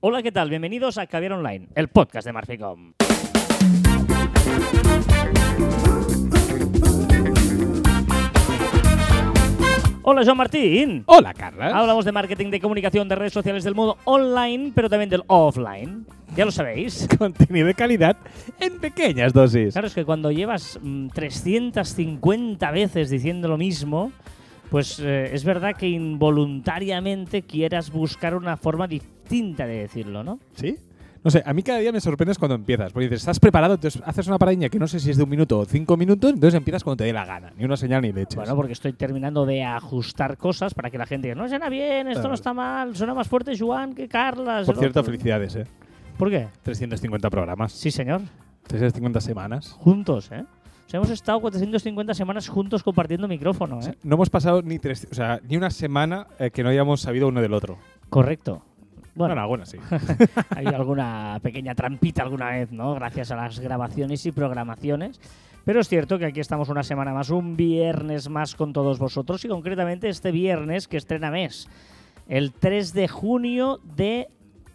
Hola, 0.00 0.22
¿qué 0.22 0.30
tal? 0.30 0.48
Bienvenidos 0.48 0.96
a 0.96 1.08
Caviar 1.08 1.32
Online, 1.32 1.66
el 1.74 1.88
podcast 1.88 2.24
de 2.24 2.32
Marficom. 2.32 2.92
Hola, 10.04 10.22
Joan 10.24 10.36
Martín. 10.36 11.02
Hola, 11.06 11.34
Carlas. 11.34 11.74
Hablamos 11.74 12.04
de 12.04 12.12
marketing, 12.12 12.50
de 12.50 12.60
comunicación, 12.60 13.08
de 13.08 13.16
redes 13.16 13.32
sociales, 13.32 13.64
del 13.64 13.74
modo 13.74 13.98
online, 14.04 14.70
pero 14.72 14.88
también 14.88 15.10
del 15.10 15.24
offline. 15.26 16.06
Ya 16.36 16.44
lo 16.44 16.52
sabéis. 16.52 17.08
Contenido 17.18 17.66
de 17.66 17.74
calidad 17.74 18.16
en 18.60 18.78
pequeñas 18.78 19.32
dosis. 19.32 19.72
Claro, 19.72 19.88
es 19.88 19.94
que 19.96 20.04
cuando 20.04 20.30
llevas 20.30 20.78
mm, 20.80 21.08
350 21.08 22.70
veces 22.70 23.10
diciendo 23.10 23.48
lo 23.48 23.58
mismo, 23.58 24.12
pues 24.70 25.00
eh, 25.00 25.30
es 25.32 25.44
verdad 25.44 25.76
que 25.76 25.88
involuntariamente 25.88 27.42
quieras 27.42 27.90
buscar 27.90 28.34
una 28.34 28.56
forma 28.56 28.86
distinta 28.86 29.66
de 29.66 29.80
decirlo, 29.80 30.22
¿no? 30.22 30.38
¿Sí? 30.54 30.76
No 31.24 31.30
sé, 31.30 31.42
a 31.44 31.52
mí 31.52 31.62
cada 31.62 31.80
día 31.80 31.90
me 31.90 32.00
sorprendes 32.00 32.38
cuando 32.38 32.54
empiezas. 32.54 32.92
Porque 32.92 33.06
dices, 33.06 33.22
¿estás 33.22 33.40
preparado? 33.40 33.74
Entonces 33.74 34.00
haces 34.04 34.26
una 34.28 34.38
paradiña 34.38 34.68
que 34.68 34.78
no 34.78 34.86
sé 34.86 35.00
si 35.00 35.10
es 35.10 35.16
de 35.16 35.24
un 35.24 35.28
minuto 35.28 35.58
o 35.58 35.64
cinco 35.64 35.96
minutos, 35.96 36.32
entonces 36.32 36.56
empiezas 36.56 36.84
cuando 36.84 36.98
te 36.98 37.04
dé 37.04 37.12
la 37.12 37.24
gana. 37.24 37.52
Ni 37.56 37.64
una 37.64 37.76
señal 37.76 38.02
ni 38.02 38.12
leches. 38.12 38.36
Bueno, 38.36 38.54
porque 38.54 38.72
estoy 38.72 38.92
terminando 38.92 39.44
de 39.44 39.64
ajustar 39.64 40.36
cosas 40.36 40.74
para 40.74 40.90
que 40.90 40.98
la 40.98 41.06
gente 41.06 41.28
diga, 41.28 41.40
no 41.40 41.48
suena 41.48 41.68
bien, 41.68 42.08
esto 42.08 42.28
no 42.28 42.34
está 42.34 42.54
mal, 42.54 42.94
suena 42.96 43.14
más 43.14 43.26
fuerte 43.26 43.58
Juan 43.58 43.94
que 43.94 44.08
Carlas. 44.08 44.66
Por 44.66 44.78
cierto, 44.78 45.00
otro". 45.00 45.10
felicidades, 45.10 45.56
¿eh? 45.56 45.66
¿Por 46.16 46.30
qué? 46.30 46.48
350 46.62 47.30
programas. 47.30 47.72
Sí, 47.72 47.90
señor. 47.90 48.22
350 48.68 49.20
semanas. 49.20 49.72
Juntos, 49.72 50.30
¿eh? 50.30 50.44
O 50.88 50.90
sea, 50.90 50.96
hemos 50.96 51.10
estado 51.10 51.38
450 51.42 52.14
semanas 52.14 52.48
juntos 52.48 52.82
compartiendo 52.82 53.28
micrófono, 53.28 53.78
¿eh? 53.82 53.94
no 54.02 54.14
hemos 54.14 54.30
pasado 54.30 54.62
ni, 54.62 54.78
tres, 54.78 55.06
o 55.12 55.14
sea, 55.14 55.38
ni 55.46 55.58
una 55.58 55.68
semana 55.68 56.28
eh, 56.38 56.50
que 56.50 56.62
no 56.62 56.70
hayamos 56.70 57.02
sabido 57.02 57.28
uno 57.28 57.42
del 57.42 57.52
otro. 57.52 57.76
Correcto. 58.08 58.62
Bueno, 59.14 59.34
Bueno, 59.34 59.42
alguna 59.42 59.66
sí. 59.66 59.76
ha 59.90 60.56
habido 60.56 60.76
alguna 60.76 61.40
pequeña 61.42 61.74
trampita 61.74 62.22
alguna 62.22 62.52
vez, 62.52 62.72
¿no? 62.72 62.94
Gracias 62.94 63.30
a 63.30 63.36
las 63.36 63.60
grabaciones 63.60 64.24
y 64.24 64.32
programaciones. 64.32 65.20
Pero 65.66 65.80
es 65.80 65.90
cierto 65.90 66.18
que 66.18 66.24
aquí 66.24 66.40
estamos 66.40 66.70
una 66.70 66.82
semana 66.82 67.12
más, 67.12 67.28
un 67.28 67.54
viernes 67.54 68.30
más 68.30 68.54
con 68.54 68.72
todos 68.72 68.98
vosotros 68.98 69.44
y 69.44 69.48
concretamente 69.48 70.08
este 70.08 70.30
viernes 70.32 70.88
que 70.88 70.96
estrena 70.96 71.30
mes, 71.30 71.68
el 72.28 72.50
3 72.54 72.94
de 72.94 73.08
junio 73.08 73.78
de 73.94 74.28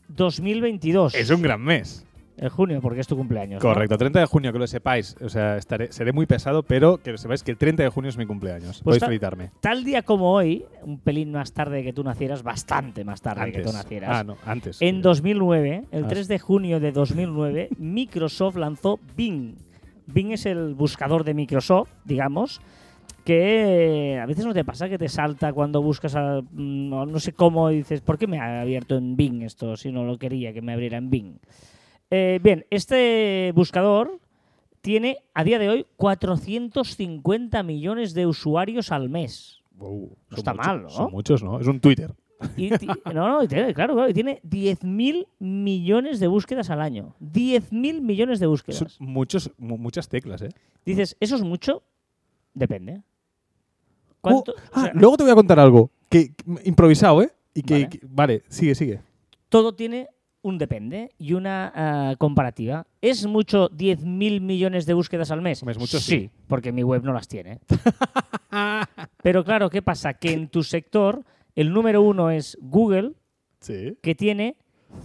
2022. 0.09 1.15
es 1.15 1.31
un 1.31 1.41
gran 1.41 1.61
mes. 1.61 2.05
El 2.35 2.49
junio, 2.49 2.81
porque 2.81 2.99
es 2.99 3.07
tu 3.07 3.15
cumpleaños. 3.15 3.63
¿no? 3.63 3.69
Correcto, 3.69 3.97
30 3.97 4.19
de 4.21 4.25
junio, 4.25 4.51
que 4.51 4.57
lo 4.59 4.65
sepáis. 4.67 5.15
O 5.21 5.29
sea, 5.29 5.55
estaré, 5.57 5.91
seré 5.91 6.11
muy 6.13 6.25
pesado, 6.25 6.63
pero 6.63 6.97
que 6.97 7.11
lo 7.11 7.17
sepáis 7.17 7.43
que 7.43 7.51
el 7.51 7.57
30 7.57 7.83
de 7.83 7.89
junio 7.89 8.09
es 8.09 8.17
mi 8.17 8.25
cumpleaños. 8.25 8.81
Pues 8.81 8.83
Podéis 8.83 8.99
ta- 9.01 9.05
felicitarme. 9.05 9.51
Tal 9.61 9.83
día 9.83 10.01
como 10.01 10.31
hoy, 10.33 10.65
un 10.83 10.97
pelín 10.99 11.31
más 11.31 11.53
tarde 11.53 11.77
de 11.77 11.83
que 11.83 11.93
tú 11.93 12.03
nacieras, 12.03 12.41
bastante 12.41 13.03
más 13.03 13.21
tarde 13.21 13.45
de 13.45 13.51
que 13.51 13.61
tú 13.61 13.69
Antes. 13.69 13.83
nacieras. 13.83 14.09
Ah, 14.11 14.23
no, 14.23 14.37
antes. 14.45 14.81
En 14.81 15.01
2009, 15.03 15.83
el 15.91 16.05
Ah, 16.05 16.07
3 16.07 16.27
de 16.27 16.39
junio 16.39 16.79
de 16.79 16.91
2009, 16.91 17.69
Microsoft 17.77 18.55
lanzó 18.57 18.99
Bing. 19.15 19.55
Bing 20.07 20.31
es 20.31 20.45
el 20.47 20.73
buscador 20.73 21.23
de 21.23 21.33
Microsoft, 21.35 21.89
digamos, 22.03 22.61
que 23.23 24.15
eh, 24.15 24.19
a 24.19 24.25
veces 24.25 24.45
no 24.45 24.53
te 24.53 24.65
pasa 24.65 24.89
que 24.89 24.97
te 24.97 25.07
salta 25.07 25.53
cuando 25.53 25.81
buscas, 25.81 26.15
a, 26.15 26.41
mm, 26.41 26.89
no 26.89 27.05
no 27.05 27.19
sé 27.19 27.31
cómo, 27.31 27.71
y 27.71 27.77
dices, 27.77 28.01
¿por 28.01 28.17
qué 28.17 28.27
me 28.27 28.39
ha 28.39 28.61
abierto 28.61 28.97
en 28.97 29.15
Bing 29.15 29.43
esto 29.43 29.77
si 29.77 29.91
no 29.91 30.03
lo 30.03 30.17
quería 30.17 30.51
que 30.51 30.61
me 30.61 30.73
abriera 30.73 30.97
en 30.97 31.09
Bing? 31.09 31.35
Eh, 32.11 32.39
bien, 32.43 32.65
este 32.69 33.51
buscador 33.55 34.19
tiene 34.81 35.17
a 35.33 35.43
día 35.43 35.59
de 35.59 35.69
hoy 35.69 35.85
450 35.97 37.63
millones 37.63 38.13
de 38.13 38.27
usuarios 38.27 38.91
al 38.91 39.09
mes. 39.09 39.61
Wow, 39.75 40.15
No 40.29 40.37
está 40.37 40.53
mal, 40.53 40.83
¿no? 40.83 40.89
Son 40.89 41.11
muchos, 41.11 41.43
¿no? 41.43 41.59
Es 41.59 41.67
un 41.67 41.79
Twitter. 41.79 42.13
Y 42.57 42.69
no, 43.13 43.27
no, 43.27 43.43
y 43.43 43.47
tiene, 43.47 43.73
claro, 43.73 43.93
claro, 43.93 44.09
y 44.09 44.13
tiene 44.13 44.41
10.000 44.43 45.27
millones 45.39 46.19
de 46.19 46.27
búsquedas 46.27 46.69
al 46.69 46.81
año. 46.81 47.15
10.000 47.21 48.01
millones 48.01 48.39
de 48.39 48.47
búsquedas. 48.47 48.79
Son 48.79 49.07
muchos, 49.07 49.49
mu- 49.57 49.77
muchas 49.77 50.09
teclas, 50.09 50.41
¿eh? 50.41 50.49
Dices, 50.85 51.15
¿eso 51.21 51.35
es 51.37 51.41
mucho? 51.41 51.83
Depende. 52.53 53.01
¿Cuánto? 54.21 54.51
Oh, 54.51 54.55
o 54.55 54.61
ah, 54.73 54.81
sea, 54.83 54.91
luego 54.93 55.17
te 55.17 55.23
voy 55.23 55.31
a 55.31 55.35
contar 55.35 55.59
algo. 55.59 55.89
Que, 56.09 56.33
que- 56.33 56.43
improvisado, 56.65 57.21
¿eh? 57.21 57.31
Y 57.53 57.61
que, 57.61 57.73
Vale. 57.75 57.89
que- 57.89 57.99
vale, 58.03 58.43
sigue, 58.49 58.75
sigue. 58.75 58.99
todo 59.49 59.73
tiene 59.73 60.09
un 60.43 60.57
depende 60.59 61.09
y 61.17 61.33
una 61.33 61.71
ah, 61.75 62.15
comparativa. 62.17 62.85
¿Es 63.01 63.25
mucho 63.25 63.69
10.000 63.71 64.41
millones 64.41 64.85
de 64.85 64.93
búsquedas 64.93 65.31
al 65.31 65.41
mes? 65.41 65.63
Es 65.63 65.77
mucho, 65.79 65.99
sí, 65.99 66.19
sí. 66.19 66.29
porque 66.47 66.71
mi 66.71 66.83
web 66.83 67.03
no 67.03 67.13
las 67.13 67.27
tiene. 67.27 67.59
Pero 69.23 69.43
claro, 69.43 69.69
¿qué 69.69 69.81
pasa? 69.81 70.13
Que 70.13 70.33
en 70.33 70.49
tu 70.49 70.61
sector 70.63 71.23
el 71.55 71.73
número 71.73 72.01
uno 72.01 72.29
es 72.29 72.57
Google, 72.61 73.13
Sí. 73.59 73.97
que 74.01 74.13
tiene 74.13 74.57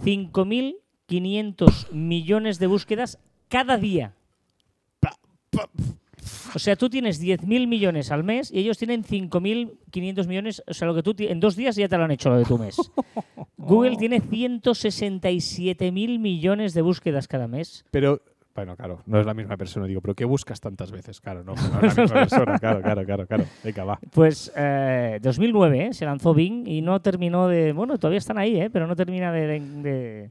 5.500 0.04 1.93
millones 1.93 2.59
de 2.59 2.66
búsquedas 2.66 3.19
cada 3.49 3.76
día. 3.78 4.15
O 6.54 6.59
sea, 6.59 6.76
tú 6.76 6.88
tienes 6.88 7.22
10.000 7.22 7.66
millones 7.66 8.10
al 8.10 8.25
mes 8.25 8.50
y 8.53 8.59
ellos 8.60 8.78
tienen 8.78 9.04
5.500 9.04 10.26
millones. 10.26 10.62
O 10.66 10.75
sea, 10.75 10.86
lo 10.88 10.94
que 10.94 11.03
tú 11.03 11.14
en 11.19 11.41
dos 11.41 11.56
días 11.56 11.76
ya 11.76 11.88
te 11.88 11.97
lo 11.98 12.04
han 12.04 12.10
hecho 12.10 12.31
lo 12.31 12.38
de 12.38 12.44
tu 12.44 12.59
mes. 12.59 12.76
Google 13.59 13.97
tiene 13.97 14.20
167.000 14.22 16.19
millones 16.19 16.75
de 16.75 16.82
búsquedas 16.82 17.28
cada 17.28 17.47
mes. 17.48 17.84
Pero, 17.91 18.20
bueno, 18.54 18.76
claro, 18.76 19.03
no 19.06 19.20
es 19.20 19.26
la 19.26 19.34
misma 19.34 19.56
persona. 19.56 19.87
Digo, 19.87 20.00
¿pero 20.00 20.14
qué 20.14 20.25
buscas 20.25 20.60
tantas 20.60 20.91
veces? 20.91 21.20
Claro, 21.20 21.44
no, 21.44 21.54
no 21.54 21.87
es 21.87 21.97
la 21.97 22.03
misma 22.03 22.20
persona. 22.20 22.58
Claro, 22.58 22.82
claro, 22.82 23.04
claro, 23.04 23.26
claro. 23.26 23.44
Venga, 23.62 23.84
va. 23.84 23.98
Pues 24.12 24.53
eh, 24.56 25.19
2009 25.22 25.87
¿eh? 25.87 25.92
se 25.92 26.04
lanzó 26.04 26.34
Bing 26.34 26.66
y 26.66 26.81
no 26.82 27.00
terminó 27.00 27.47
de... 27.48 27.72
Bueno, 27.72 27.98
todavía 27.98 28.19
están 28.19 28.38
ahí, 28.38 28.60
¿eh? 28.60 28.70
pero 28.70 28.87
no 28.87 28.97
termina 28.97 29.32
de- 29.32 29.47
de- 29.47 29.60
de, 29.82 30.31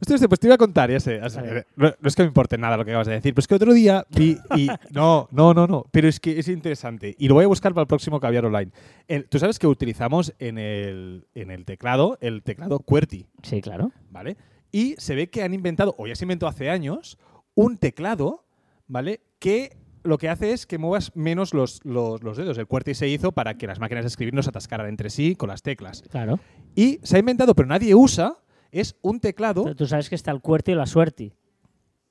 Hostia, 0.00 0.28
pues 0.28 0.38
te 0.40 0.46
iba 0.46 0.54
a 0.54 0.58
contar, 0.58 0.90
ya 0.90 1.00
sé. 1.00 1.18
Vale. 1.18 1.66
No, 1.76 1.88
no 2.00 2.08
es 2.08 2.14
que 2.14 2.22
me 2.22 2.28
importe 2.28 2.56
nada 2.56 2.76
lo 2.76 2.84
que 2.84 2.92
acabas 2.92 3.06
de 3.08 3.14
decir, 3.14 3.34
pero 3.34 3.40
es 3.40 3.48
que 3.48 3.54
otro 3.56 3.72
día 3.74 4.06
vi 4.10 4.36
y... 4.56 4.68
No, 4.92 5.28
no, 5.32 5.54
no, 5.54 5.66
no. 5.66 5.84
Pero 5.90 6.08
es 6.08 6.20
que 6.20 6.38
es 6.38 6.48
interesante. 6.48 7.14
Y 7.18 7.28
lo 7.28 7.34
voy 7.34 7.44
a 7.44 7.48
buscar 7.48 7.74
para 7.74 7.82
el 7.82 7.88
próximo 7.88 8.20
Caviar 8.20 8.44
Online. 8.46 8.70
El- 9.08 9.28
Tú 9.28 9.38
sabes 9.38 9.58
que 9.58 9.66
utilizamos 9.66 10.34
en 10.38 10.58
el, 10.58 11.26
en 11.34 11.50
el 11.50 11.64
teclado 11.64 12.16
el 12.20 12.42
teclado 12.42 12.78
QWERTY, 12.80 13.26
Sí, 13.42 13.60
claro. 13.60 13.90
¿vale? 14.10 14.36
Y 14.70 14.94
se 14.98 15.14
ve 15.14 15.30
que 15.30 15.42
han 15.42 15.52
inventado, 15.54 15.94
o 15.98 16.06
ya 16.06 16.14
se 16.14 16.24
inventó 16.24 16.46
hace 16.46 16.70
años, 16.70 17.18
un 17.54 17.76
teclado, 17.78 18.44
¿vale? 18.86 19.20
Que 19.40 19.76
lo 20.04 20.16
que 20.16 20.28
hace 20.28 20.52
es 20.52 20.64
que 20.66 20.78
muevas 20.78 21.16
menos 21.16 21.52
los, 21.54 21.80
los, 21.84 22.22
los 22.22 22.36
dedos. 22.36 22.56
El 22.58 22.66
QWERTY 22.68 22.94
se 22.94 23.08
hizo 23.08 23.32
para 23.32 23.54
que 23.54 23.66
las 23.66 23.80
máquinas 23.80 24.04
de 24.04 24.08
escribir 24.08 24.32
no 24.34 24.42
se 24.42 24.50
atascaran 24.50 24.86
entre 24.86 25.10
sí 25.10 25.34
con 25.34 25.48
las 25.48 25.62
teclas. 25.62 26.02
Claro. 26.10 26.38
Y 26.76 27.00
se 27.02 27.16
ha 27.16 27.18
inventado, 27.18 27.54
pero 27.54 27.66
nadie 27.66 27.94
usa, 27.94 28.36
es 28.72 28.96
un 29.02 29.20
teclado... 29.20 29.74
Tú 29.74 29.86
sabes 29.86 30.08
que 30.08 30.14
está 30.14 30.30
el 30.30 30.40
QWERTY 30.40 30.72
y 30.72 30.74
la 30.74 30.86
SUERTY. 30.86 31.32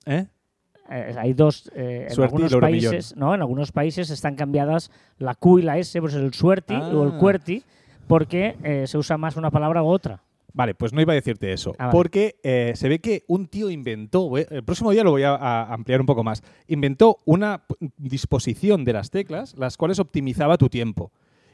¿eh? 0.06 0.26
Eh, 0.90 1.16
hay 1.18 1.34
dos 1.34 1.70
eh, 1.76 2.08
en 2.10 2.24
algunos 2.24 2.56
países 2.56 3.14
no 3.18 3.36
en 3.36 3.42
algunos 3.42 3.74
países 3.74 4.10
están 4.10 4.36
cambiadas 4.36 4.90
la 5.18 5.36
Q 5.36 5.60
y 5.60 5.62
la 5.64 5.78
S 5.78 6.00
pues 6.00 6.14
el 6.14 6.34
suerti 6.34 6.76
o 6.76 7.04
el 7.04 7.12
Ah. 7.12 7.18
QWERTY 7.20 7.64
porque 8.08 8.56
eh, 8.64 8.88
se 8.88 8.98
usa 8.98 9.18
más 9.18 9.36
una 9.36 9.52
palabra 9.52 9.84
u 9.84 9.88
otra 9.88 10.24
Vale, 10.54 10.74
pues 10.74 10.92
no 10.92 11.02
iba 11.02 11.12
a 11.12 11.16
decirte 11.16 11.54
eso. 11.54 11.76
Ah, 11.78 11.88
vale. 11.88 11.92
Porque 11.92 12.72
se 12.74 12.90
ve 12.90 12.98
que 13.00 13.24
un 13.28 13.46
tío 13.48 13.70
inventó, 13.70 14.36
el 14.38 14.64
próximo 14.64 14.90
día 14.90 15.04
lo 15.04 15.12
voy 15.12 15.22
a, 15.22 15.36
a 15.36 15.72
ampliar 15.72 16.00
un 16.00 16.08
poco 16.08 16.24
más, 16.24 16.42
inventó 16.68 17.18
una 17.26 17.62
disposición 17.98 18.84
de 18.84 18.94
las 18.94 19.12
teclas, 19.12 19.56
las 19.56 19.78
cuales 19.78 20.00
optimizaba 20.00 20.58
tu 20.58 20.68
tiempo. 20.68 21.12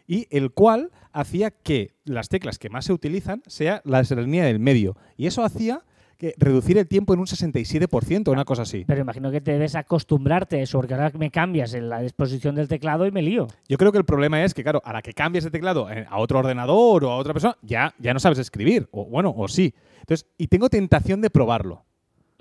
Y 0.07 0.27
el 0.31 0.51
cual 0.51 0.91
hacía 1.11 1.51
que 1.51 1.95
las 2.05 2.29
teclas 2.29 2.59
que 2.59 2.69
más 2.69 2.85
se 2.85 2.93
utilizan 2.93 3.41
sea 3.47 3.81
las 3.85 4.09
de 4.09 4.15
la 4.15 4.21
línea 4.23 4.45
del 4.45 4.59
medio. 4.59 4.97
Y 5.15 5.27
eso 5.27 5.43
hacía 5.43 5.83
que 6.17 6.33
reducir 6.37 6.77
el 6.77 6.87
tiempo 6.87 7.13
en 7.13 7.19
un 7.19 7.25
67%, 7.25 8.31
una 8.31 8.45
cosa 8.45 8.61
así. 8.61 8.85
pero 8.85 9.01
imagino 9.01 9.31
que 9.31 9.41
te 9.41 9.51
debes 9.51 9.75
acostumbrarte 9.75 10.57
a 10.57 10.61
eso 10.61 10.77
porque 10.77 10.93
ahora 10.93 11.11
me 11.17 11.31
cambias 11.31 11.73
en 11.73 11.89
la 11.89 12.01
disposición 12.01 12.55
del 12.55 12.67
teclado 12.67 13.05
y 13.05 13.11
me 13.11 13.21
lío 13.21 13.47
Yo 13.67 13.77
creo 13.77 13.91
que 13.91 13.97
el 13.97 14.05
problema 14.05 14.43
es 14.43 14.53
que, 14.53 14.63
claro, 14.63 14.81
a 14.85 14.93
la 14.93 15.01
que 15.01 15.13
cambies 15.13 15.43
de 15.43 15.51
teclado 15.51 15.89
eh, 15.89 16.05
a 16.09 16.19
otro 16.19 16.39
ordenador 16.39 17.03
o 17.03 17.11
a 17.11 17.17
otra 17.17 17.33
persona, 17.33 17.57
ya, 17.61 17.93
ya 17.99 18.13
no 18.13 18.19
sabes 18.19 18.39
escribir. 18.39 18.87
O 18.91 19.05
bueno, 19.05 19.33
o 19.35 19.47
sí. 19.47 19.73
Entonces, 19.99 20.27
y 20.37 20.47
tengo 20.47 20.69
tentación 20.69 21.21
de 21.21 21.29
probarlo. 21.29 21.85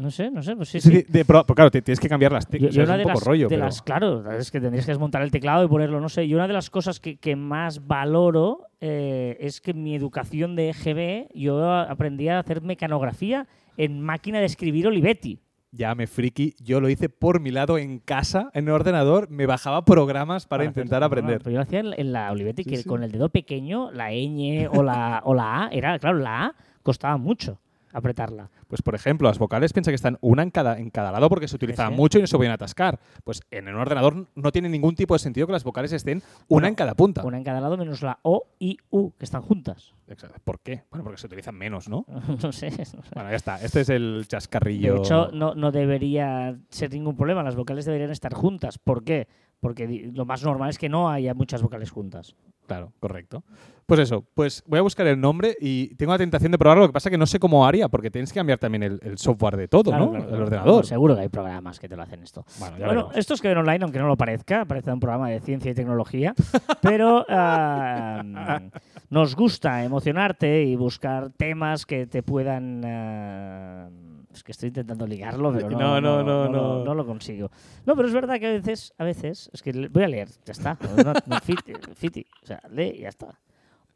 No 0.02 0.10
sé 0.10 0.30
no 0.30 0.42
sé 0.42 0.54
pues 0.56 0.68
sí, 0.68 0.80
sí. 0.80 1.04
de 1.08 1.24
porque 1.24 1.54
claro, 1.54 1.70
te- 1.70 1.80
tienes 1.80 2.00
que 2.00 2.08
cambiar 2.08 2.32
las 2.32 2.46
teclas. 2.46 2.74
yo 2.74 2.82
es 2.82 2.88
una 2.88 2.96
un 2.96 2.98
de 2.98 3.04
poco 3.04 3.14
las, 3.18 3.24
rollo. 3.26 3.48
de 3.48 3.54
pero- 3.54 3.64
las- 3.64 3.80
claro 3.82 4.30
es 4.32 4.50
que 4.50 4.60
tendrías 4.60 4.84
que 4.84 4.92
desmontar 4.92 5.22
el 5.22 5.30
teclado 5.30 5.64
y 5.64 5.68
ponerlo 5.68 6.00
no 6.00 6.08
sé 6.10 6.24
y 6.24 6.34
una 6.34 6.46
de 6.46 6.52
las 6.52 6.68
cosas 6.68 7.00
que, 7.00 7.16
que 7.16 7.36
más 7.36 7.86
valoro 7.86 8.66
eh, 8.80 9.36
es 9.40 9.60
que 9.60 9.70
en 9.70 9.82
mi 9.82 9.94
educación 9.94 10.56
de 10.56 10.70
EGB 10.70 11.28
yo 11.34 11.64
aprendí 11.72 12.28
a 12.28 12.40
hacer 12.40 12.60
mecanografía 12.62 13.46
en 13.76 14.00
máquina 14.00 14.40
de 14.40 14.46
escribir 14.46 14.86
Olivetti 14.88 15.38
Ya 15.74 15.94
me 15.94 16.06
friki, 16.06 16.54
yo 16.60 16.80
lo 16.82 16.90
hice 16.90 17.08
por 17.08 17.40
mi 17.40 17.50
lado 17.50 17.78
en 17.78 17.98
casa, 17.98 18.50
en 18.52 18.66
el 18.68 18.74
ordenador, 18.74 19.30
me 19.30 19.46
bajaba 19.46 19.86
programas 19.86 20.46
para 20.46 20.66
intentar 20.66 21.02
aprender. 21.02 21.38
pero 21.38 21.52
yo 21.52 21.56
lo 21.56 21.62
hacía 21.62 21.80
en, 21.80 21.94
en 21.96 22.12
la 22.12 22.30
Olivetti, 22.30 22.64
Sí, 22.64 22.70
que 22.70 22.84
con 22.84 23.02
el 23.02 23.10
dedo 23.10 23.30
pequeño, 23.30 23.90
la 23.90 24.10
ñ 24.12 24.68
o 24.70 24.82
la, 24.82 25.22
o 25.24 25.32
la 25.32 25.64
A, 25.64 25.68
era, 25.70 25.98
claro, 25.98 26.18
la 26.18 26.44
A 26.46 26.54
costaba 26.82 27.16
mucho. 27.16 27.58
Apretarla. 27.92 28.50
Pues 28.68 28.82
por 28.82 28.94
ejemplo, 28.94 29.28
las 29.28 29.38
vocales 29.38 29.72
piensa 29.72 29.90
que 29.90 29.94
están 29.96 30.18
una 30.20 30.42
en 30.42 30.50
cada, 30.50 30.78
en 30.78 30.90
cada 30.90 31.12
lado 31.12 31.28
porque 31.28 31.48
se 31.48 31.56
utilizaban 31.56 31.92
sí. 31.92 31.96
mucho 31.98 32.18
y 32.18 32.22
no 32.22 32.26
se 32.26 32.36
pueden 32.36 32.52
atascar. 32.52 32.98
Pues 33.24 33.40
en 33.50 33.68
un 33.68 33.76
ordenador 33.76 34.26
no 34.34 34.52
tiene 34.52 34.68
ningún 34.68 34.94
tipo 34.94 35.14
de 35.14 35.18
sentido 35.18 35.46
que 35.46 35.52
las 35.52 35.64
vocales 35.64 35.92
estén 35.92 36.18
una 36.18 36.46
Bueno, 36.48 36.66
en 36.68 36.74
cada 36.74 36.94
punta. 36.94 37.24
Una 37.24 37.38
en 37.38 37.44
cada 37.44 37.60
lado 37.60 37.76
menos 37.76 38.02
la 38.02 38.18
O 38.22 38.48
y 38.58 38.78
U, 38.90 39.12
que 39.18 39.24
están 39.24 39.42
juntas. 39.42 39.94
Exacto. 40.08 40.40
¿Por 40.44 40.60
qué? 40.60 40.84
Bueno, 40.90 41.04
porque 41.04 41.20
se 41.20 41.26
utilizan 41.26 41.54
menos, 41.54 41.88
¿no? 41.88 42.04
no 42.42 42.52
sé. 42.52 42.70
no 42.70 42.84
sé. 42.84 42.98
Bueno, 43.14 43.30
ya 43.30 43.36
está. 43.36 43.62
Este 43.62 43.82
es 43.82 43.88
el 43.88 44.24
chascarrillo. 44.28 44.94
De 44.94 44.98
hecho, 45.00 45.30
no, 45.32 45.54
no 45.54 45.72
debería 45.72 46.56
ser 46.68 46.92
ningún 46.92 47.16
problema. 47.16 47.42
Las 47.42 47.56
vocales 47.56 47.84
deberían 47.84 48.10
estar 48.10 48.34
juntas. 48.34 48.78
¿Por 48.78 49.04
qué? 49.04 49.28
Porque 49.60 50.10
lo 50.12 50.24
más 50.24 50.42
normal 50.42 50.70
es 50.70 50.78
que 50.78 50.88
no 50.88 51.08
haya 51.08 51.34
muchas 51.34 51.62
vocales 51.62 51.90
juntas. 51.90 52.34
Claro, 52.66 52.92
correcto. 53.00 53.44
Pues 53.92 54.08
eso, 54.08 54.24
pues 54.32 54.62
voy 54.66 54.78
a 54.78 54.82
buscar 54.82 55.06
el 55.06 55.20
nombre 55.20 55.54
y 55.60 55.94
tengo 55.96 56.12
la 56.12 56.18
tentación 56.18 56.50
de 56.50 56.56
probarlo. 56.56 56.84
Lo 56.84 56.88
que 56.88 56.92
pasa 56.94 57.10
es 57.10 57.10
que 57.10 57.18
no 57.18 57.26
sé 57.26 57.38
cómo 57.38 57.66
haría, 57.66 57.90
porque 57.90 58.10
tienes 58.10 58.32
que 58.32 58.38
cambiar 58.40 58.58
también 58.58 58.82
el, 58.82 58.98
el 59.02 59.18
software 59.18 59.58
de 59.58 59.68
todo, 59.68 59.90
Claro, 59.90 60.04
¿no? 60.06 60.10
claro, 60.12 60.24
el 60.24 60.28
claro. 60.30 60.44
ordenador. 60.44 60.86
Seguro 60.86 61.14
que 61.14 61.20
hay 61.20 61.28
programas 61.28 61.78
que 61.78 61.90
te 61.90 61.96
lo 61.96 62.02
hacen 62.02 62.22
esto. 62.22 62.42
Bueno, 62.58 62.76
Bueno, 62.78 62.88
veremos. 62.94 63.16
esto 63.18 63.34
es 63.34 63.42
que 63.42 63.48
ven 63.48 63.58
online, 63.58 63.80
aunque 63.84 63.98
no 63.98 64.06
lo 64.06 64.16
parezca, 64.16 64.64
parece 64.64 64.90
un 64.92 64.98
programa 65.00 65.28
de 65.28 65.40
ciencia 65.40 65.70
y 65.70 65.74
tecnología, 65.74 66.34
pero 66.80 67.26
ah, 67.28 68.62
nos 69.10 69.36
gusta 69.36 69.84
emocionarte 69.84 70.62
y 70.62 70.74
buscar 70.74 71.28
temas 71.30 71.84
que 71.84 72.06
te 72.06 72.22
puedan... 72.22 72.80
ah, 72.86 73.88
es 74.32 74.42
que 74.42 74.52
estoy 74.52 74.68
intentando 74.68 75.06
ligarlo, 75.06 75.52
pero 75.52 75.68
no, 75.68 75.78
No, 75.78 76.00
no, 76.00 76.22
no, 76.22 76.44
lo- 76.44 76.50
no. 76.78 76.84
no 76.86 76.94
lo 76.94 77.04
consigo. 77.04 77.50
No, 77.84 77.94
pero 77.94 78.08
es 78.08 78.14
verdad 78.14 78.40
que 78.40 78.46
a 78.46 78.52
veces, 78.52 78.94
a 78.96 79.04
veces, 79.04 79.50
es 79.52 79.60
que 79.62 79.88
voy 79.90 80.04
a 80.04 80.08
leer, 80.08 80.28
ya 80.46 80.52
está. 80.52 80.78
No, 81.04 81.12
no, 81.26 81.40
fiti, 81.42 81.74
fiti, 81.94 82.26
o 82.42 82.46
sea, 82.46 82.58
lee 82.70 82.94
y 82.96 83.00
ya 83.02 83.10
está. 83.10 83.38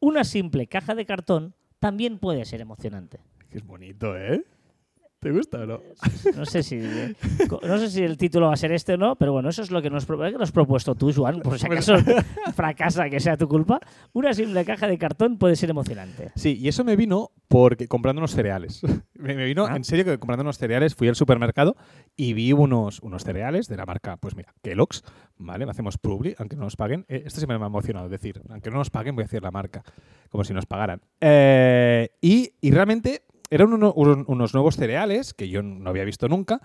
Una 0.00 0.25
simple 0.25 0.66
caja 0.66 0.94
de 0.94 1.06
cartón 1.06 1.54
también 1.78 2.19
puede 2.19 2.44
ser 2.44 2.60
emocionante. 2.60 3.20
Es 3.50 3.64
bonito, 3.64 4.16
¿eh? 4.16 4.44
¿Te 5.19 5.33
gusta 5.33 5.61
o 5.61 5.67
no? 5.67 5.81
No 6.37 6.45
sé 6.45 6.63
si 6.63 6.77
no 6.77 7.79
sé 7.79 7.91
si 7.91 8.03
el 8.03 8.17
título 8.19 8.49
va 8.49 8.53
a 8.53 8.57
ser 8.57 8.71
este 8.73 8.95
o 8.95 8.97
no, 8.99 9.17
pero 9.17 9.33
bueno, 9.33 9.49
eso 9.49 9.63
es 9.63 9.71
lo 9.71 9.81
que 9.81 9.89
nos, 9.91 10.05
que 10.07 10.13
nos 10.15 10.43
has 10.43 10.53
propuesto 10.53 10.95
tú, 10.95 11.11
Joan, 11.13 11.41
por 11.41 11.59
si 11.59 11.67
acaso 11.67 11.95
fracasa 12.55 13.09
que 13.09 13.19
sea 13.19 13.37
tu 13.37 13.49
culpa. 13.49 13.81
Una 14.13 14.35
simple 14.35 14.65
caja 14.65 14.87
de 14.87 14.99
cartón 14.99 15.39
puede 15.39 15.57
ser 15.57 15.71
emocionante. 15.71 16.31
Sí, 16.37 16.57
y 16.61 16.69
eso 16.69 16.85
me 16.85 16.97
vino 16.97 17.31
porque 17.49 17.89
comprando 17.89 18.21
unos 18.21 18.33
cereales. 18.35 18.83
me, 19.15 19.35
me 19.35 19.47
vino, 19.47 19.67
Ah. 19.67 19.75
en 19.77 19.85
serio, 19.85 20.05
que 20.05 20.19
comprando 20.19 20.43
unos 20.43 20.59
cereales 20.59 20.95
fui 20.95 21.09
al 21.09 21.17
supermercado 21.17 21.77
y 22.15 22.35
vi 22.35 22.53
unos, 22.53 23.01
unos 23.01 23.25
cereales 23.25 23.69
de 23.69 23.77
la 23.79 23.87
marca, 23.87 24.19
pues 24.19 24.37
mira, 24.37 24.55
Kellogg's, 24.63 25.03
¿vale? 25.39 25.65
Hacemos 25.69 25.97
publi, 25.99 26.35
aunque 26.39 26.57
no 26.57 26.63
nos 26.65 26.77
paguen. 26.77 27.05
Eh, 27.09 27.23
esto 27.27 27.41
siempre 27.41 27.59
me 27.59 27.65
ha 27.65 27.69
emocionado, 27.69 28.09
decir, 28.11 28.43
aunque 28.51 28.71
no 28.71 28.77
nos 28.77 28.91
paguen, 28.91 29.15
voy 29.17 29.23
a 29.23 29.27
decir 29.27 29.43
la 29.43 29.51
marca, 29.51 29.83
como 30.31 30.45
si 30.45 30.53
nos 30.53 30.67
pagaran. 30.67 31.01
Eh, 31.21 32.11
y, 32.21 32.53
y 32.61 32.71
realmente 32.71 33.23
eran 33.50 33.72
uno- 33.72 33.93
un- 33.94 34.25
unos 34.28 34.54
nuevos 34.54 34.76
cereales 34.76 35.34
que 35.34 35.48
yo 35.48 35.62
no 35.62 35.90
había 35.90 36.04
visto 36.04 36.28
nunca, 36.28 36.60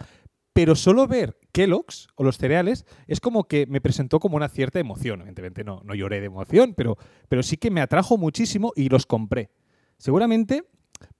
pero 0.53 0.75
solo 0.75 1.07
ver 1.07 1.37
Kellogg's 1.53 2.07
o 2.15 2.23
los 2.23 2.37
cereales 2.37 2.85
es 3.07 3.19
como 3.21 3.45
que 3.45 3.65
me 3.67 3.79
presentó 3.81 4.19
como 4.19 4.35
una 4.35 4.49
cierta 4.49 4.79
emoción. 4.79 5.21
Evidentemente 5.21 5.63
no, 5.63 5.81
no 5.85 5.95
lloré 5.95 6.19
de 6.19 6.25
emoción, 6.25 6.73
pero, 6.75 6.97
pero 7.29 7.41
sí 7.43 7.55
que 7.57 7.71
me 7.71 7.81
atrajo 7.81 8.17
muchísimo 8.17 8.73
y 8.75 8.89
los 8.89 9.05
compré. 9.05 9.49
Seguramente 9.97 10.63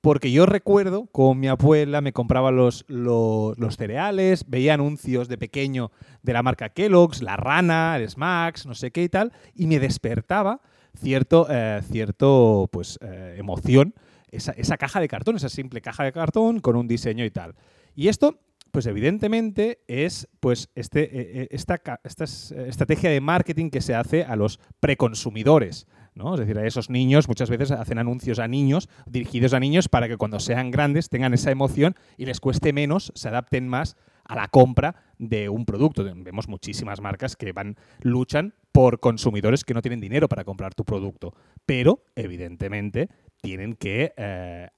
porque 0.02 0.32
yo 0.32 0.46
recuerdo 0.46 1.08
con 1.08 1.40
mi 1.40 1.48
abuela 1.48 2.02
me 2.02 2.14
compraba 2.14 2.52
los, 2.52 2.86
los, 2.88 3.58
los 3.58 3.78
cereales, 3.78 4.46
veía 4.48 4.74
anuncios 4.76 5.28
de 5.28 5.38
pequeño 5.38 5.92
de 6.22 6.34
la 6.34 6.44
marca 6.44 6.70
Kellogg's, 6.70 7.22
la 7.22 7.36
rana, 7.38 7.96
el 7.98 8.08
Smacks, 8.10 8.66
no 8.68 8.76
sé 8.76 8.92
qué 8.92 9.04
y 9.04 9.10
tal, 9.10 9.32
y 9.56 9.66
me 9.66 9.80
despertaba 9.80 10.62
cierto, 11.00 11.48
eh, 11.50 11.82
cierto 11.90 12.70
pues, 12.72 13.00
eh, 13.02 13.36
emoción 13.40 13.96
esa, 14.32 14.52
esa 14.54 14.78
caja 14.78 15.00
de 15.00 15.08
cartón, 15.08 15.36
esa 15.36 15.50
simple 15.50 15.82
caja 15.82 16.04
de 16.04 16.12
cartón 16.12 16.60
con 16.60 16.76
un 16.76 16.88
diseño 16.88 17.26
y 17.26 17.32
tal. 17.32 17.56
Y 17.96 18.08
esto, 18.08 18.40
pues 18.72 18.86
evidentemente 18.86 19.82
es 19.88 20.28
pues 20.40 20.70
este, 20.76 21.04
eh, 21.04 21.42
eh, 21.42 21.48
esta, 21.52 21.82
esta 22.04 22.24
es, 22.24 22.52
eh, 22.52 22.66
estrategia 22.70 23.10
de 23.10 23.22
marketing 23.22 23.70
que 23.70 23.82
se 23.82 23.94
hace 23.94 24.24
a 24.24 24.36
los 24.36 24.60
preconsumidores. 24.80 25.88
¿no? 26.16 26.34
Es 26.34 26.40
decir, 26.40 26.58
a 26.58 26.66
esos 26.66 26.90
niños 26.90 27.28
muchas 27.28 27.50
veces 27.50 27.72
hacen 27.72 27.98
anuncios 27.98 28.40
a 28.40 28.48
niños, 28.48 28.90
dirigidos 29.06 29.54
a 29.54 29.60
niños, 29.60 29.88
para 29.88 30.08
que 30.08 30.18
cuando 30.18 30.40
sean 30.40 30.72
grandes 30.72 31.10
tengan 31.10 31.34
esa 31.34 31.52
emoción 31.52 31.96
y 32.18 32.26
les 32.26 32.40
cueste 32.40 32.74
menos, 32.74 33.12
se 33.16 33.30
adapten 33.30 33.68
más 33.68 33.96
a 34.26 34.36
la 34.36 34.48
compra 34.48 34.96
de 35.18 35.50
un 35.50 35.66
producto. 35.66 36.04
Vemos 36.04 36.48
muchísimas 36.48 37.02
marcas 37.02 37.36
que 37.36 37.52
van, 37.54 37.78
luchan 38.02 38.54
por 38.72 39.00
consumidores 39.00 39.64
que 39.64 39.74
no 39.74 39.82
tienen 39.82 40.00
dinero 40.00 40.30
para 40.30 40.44
comprar 40.44 40.74
tu 40.74 40.84
producto, 40.86 41.34
pero 41.66 42.04
evidentemente 42.16 43.10
tienen 43.42 43.74
que 43.76 44.14
eh, 44.18 44.70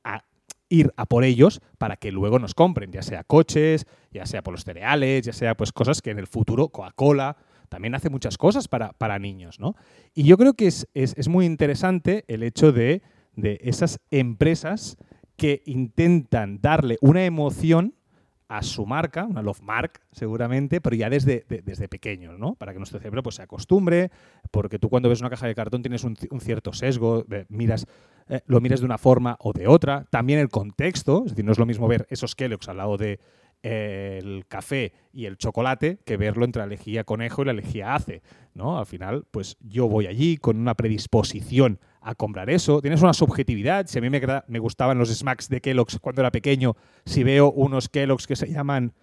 ir 0.69 0.91
a 0.97 1.05
por 1.05 1.23
ellos 1.23 1.61
para 1.77 1.97
que 1.97 2.11
luego 2.11 2.39
nos 2.39 2.53
compren, 2.55 2.91
ya 2.91 3.01
sea 3.03 3.23
coches, 3.23 3.85
ya 4.11 4.25
sea 4.25 4.41
por 4.41 4.53
los 4.53 4.63
cereales, 4.63 5.23
ya 5.25 5.33
sea 5.33 5.55
pues 5.55 5.71
cosas 5.71 6.01
que 6.01 6.09
en 6.11 6.19
el 6.19 6.27
futuro 6.27 6.69
Coca-Cola 6.69 7.37
también 7.69 7.95
hace 7.95 8.09
muchas 8.09 8.37
cosas 8.37 8.67
para, 8.67 8.93
para 8.93 9.19
niños, 9.19 9.59
¿no? 9.59 9.75
Y 10.13 10.23
yo 10.23 10.37
creo 10.37 10.53
que 10.53 10.67
es, 10.67 10.87
es- 10.93 11.13
es 11.17 11.27
muy 11.27 11.45
interesante 11.45 12.23
el 12.27 12.43
hecho 12.43 12.71
de, 12.71 13.01
de 13.35 13.59
esas 13.63 13.99
empresas 14.11 14.97
que 15.37 15.63
intentan 15.65 16.59
darle 16.61 16.97
una 17.01 17.25
emoción 17.25 17.95
a 18.57 18.61
su 18.63 18.85
marca, 18.85 19.25
una 19.25 19.41
love 19.41 19.61
mark 19.61 20.01
seguramente, 20.11 20.79
pero 20.81 20.95
ya 20.95 21.09
desde, 21.09 21.45
de- 21.49 21.61
desde 21.61 21.87
pequeños, 21.87 22.37
¿no? 22.37 22.55
Para 22.55 22.71
que 22.73 22.77
nuestro 22.79 22.99
cerebro 22.99 23.23
pues, 23.23 23.35
se 23.35 23.41
acostumbre, 23.41 24.11
porque 24.51 24.77
tú 24.79 24.89
cuando 24.89 25.09
ves 25.09 25.21
una 25.21 25.29
caja 25.29 25.47
de 25.47 25.55
cartón 25.55 25.81
tienes 25.81 26.03
un, 26.03 26.15
ci- 26.15 26.27
un 26.31 26.39
cierto 26.39 26.71
sesgo, 26.73 27.25
miras, 27.49 27.87
eh, 28.29 28.41
lo 28.45 28.61
miras 28.61 28.79
de 28.79 28.85
una 28.85 28.97
forma 28.97 29.37
o 29.39 29.53
de 29.53 29.67
otra. 29.67 30.05
También 30.09 30.39
el 30.39 30.49
contexto, 30.49 31.23
es 31.25 31.31
decir, 31.31 31.45
no 31.45 31.51
es 31.51 31.57
lo 31.59 31.65
mismo 31.65 31.87
ver 31.87 32.05
esos 32.09 32.35
Kellogg's 32.35 32.69
al 32.69 32.77
lado 32.77 32.97
de 32.97 33.19
eh, 33.63 34.19
el 34.21 34.45
café 34.47 34.93
y 35.13 35.25
el 35.25 35.37
chocolate 35.37 35.97
que 36.05 36.17
verlo 36.17 36.43
entre 36.45 36.61
la 36.61 36.67
lejía 36.67 37.05
conejo 37.05 37.41
y 37.41 37.45
la 37.45 37.53
lejía 37.53 37.95
ace, 37.95 38.21
¿no? 38.53 38.77
Al 38.77 38.85
final, 38.85 39.25
pues 39.31 39.57
yo 39.61 39.87
voy 39.87 40.05
allí 40.07 40.37
con 40.37 40.57
una 40.57 40.75
predisposición 40.75 41.79
a 42.03 42.15
comprar 42.15 42.49
eso. 42.49 42.81
Tienes 42.81 43.01
una 43.01 43.13
subjetividad. 43.13 43.87
Si 43.87 43.97
a 43.97 44.01
mí 44.01 44.09
me, 44.09 44.21
me 44.47 44.59
gustaban 44.59 44.97
los 44.97 45.09
smacks 45.09 45.49
de 45.49 45.61
Kellogg's 45.61 45.99
cuando 45.99 46.21
era 46.21 46.31
pequeño, 46.31 46.75
si 47.05 47.23
veo 47.23 47.51
unos 47.51 47.89
Kellogg's 47.89 48.27
que 48.27 48.35
se 48.35 48.51
llaman 48.51 48.93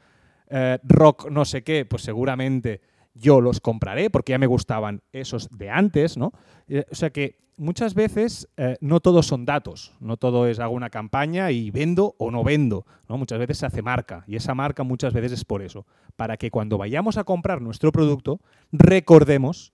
eh, 0.50 0.78
rock 0.82 1.30
no 1.30 1.44
sé 1.44 1.62
qué, 1.62 1.84
pues 1.84 2.02
seguramente 2.02 2.80
yo 3.14 3.40
los 3.40 3.60
compraré 3.60 4.10
porque 4.10 4.32
ya 4.32 4.38
me 4.38 4.46
gustaban 4.46 5.02
esos 5.12 5.48
de 5.50 5.70
antes, 5.70 6.16
¿no? 6.16 6.32
Eh, 6.68 6.84
o 6.90 6.94
sea 6.94 7.10
que 7.10 7.38
muchas 7.56 7.94
veces 7.94 8.48
eh, 8.56 8.76
no 8.80 8.98
todos 8.98 9.26
son 9.26 9.44
datos, 9.44 9.94
no 10.00 10.16
todo 10.16 10.48
es 10.48 10.58
hago 10.58 10.74
una 10.74 10.90
campaña 10.90 11.52
y 11.52 11.70
vendo 11.70 12.16
o 12.18 12.32
no 12.32 12.42
vendo, 12.42 12.84
¿no? 13.08 13.16
Muchas 13.16 13.38
veces 13.38 13.58
se 13.58 13.66
hace 13.66 13.80
marca 13.80 14.24
y 14.26 14.34
esa 14.34 14.54
marca 14.54 14.82
muchas 14.82 15.12
veces 15.12 15.32
es 15.32 15.44
por 15.44 15.62
eso, 15.62 15.86
para 16.16 16.36
que 16.36 16.50
cuando 16.50 16.78
vayamos 16.78 17.16
a 17.16 17.24
comprar 17.24 17.62
nuestro 17.62 17.92
producto 17.92 18.40
recordemos 18.72 19.72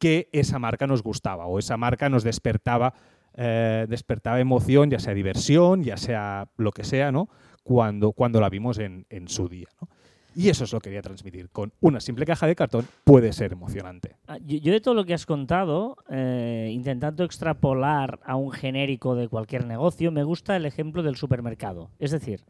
que 0.00 0.28
esa 0.32 0.58
marca 0.58 0.88
nos 0.88 1.04
gustaba 1.04 1.46
o 1.46 1.60
esa 1.60 1.76
marca 1.76 2.08
nos 2.08 2.24
despertaba, 2.24 2.94
eh, 3.34 3.86
despertaba 3.88 4.40
emoción, 4.40 4.90
ya 4.90 4.98
sea 4.98 5.14
diversión, 5.14 5.84
ya 5.84 5.96
sea 5.96 6.48
lo 6.56 6.72
que 6.72 6.82
sea, 6.82 7.12
¿no? 7.12 7.28
Cuando, 7.62 8.12
cuando 8.12 8.40
la 8.40 8.48
vimos 8.48 8.78
en, 8.78 9.06
en 9.10 9.28
su 9.28 9.48
día, 9.48 9.68
¿no? 9.80 9.88
Y 10.34 10.48
eso 10.48 10.64
es 10.64 10.72
lo 10.72 10.80
que 10.80 10.90
quería 10.90 11.02
transmitir. 11.02 11.50
Con 11.50 11.72
una 11.80 12.00
simple 12.00 12.24
caja 12.24 12.46
de 12.46 12.54
cartón 12.54 12.86
puede 13.04 13.32
ser 13.32 13.52
emocionante. 13.52 14.16
Ah, 14.28 14.38
Yo, 14.38 14.72
de 14.72 14.80
todo 14.80 14.94
lo 14.94 15.04
que 15.04 15.14
has 15.14 15.26
contado, 15.26 15.96
eh, 16.08 16.70
intentando 16.72 17.24
extrapolar 17.24 18.20
a 18.24 18.36
un 18.36 18.52
genérico 18.52 19.16
de 19.16 19.28
cualquier 19.28 19.66
negocio, 19.66 20.12
me 20.12 20.24
gusta 20.24 20.56
el 20.56 20.66
ejemplo 20.66 21.02
del 21.02 21.16
supermercado. 21.16 21.90
Es 21.98 22.12
decir, 22.12 22.44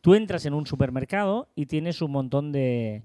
tú 0.00 0.14
entras 0.14 0.46
en 0.46 0.54
un 0.54 0.66
supermercado 0.66 1.48
y 1.54 1.66
tienes 1.66 2.00
un 2.00 2.12
montón 2.12 2.52
de 2.52 3.02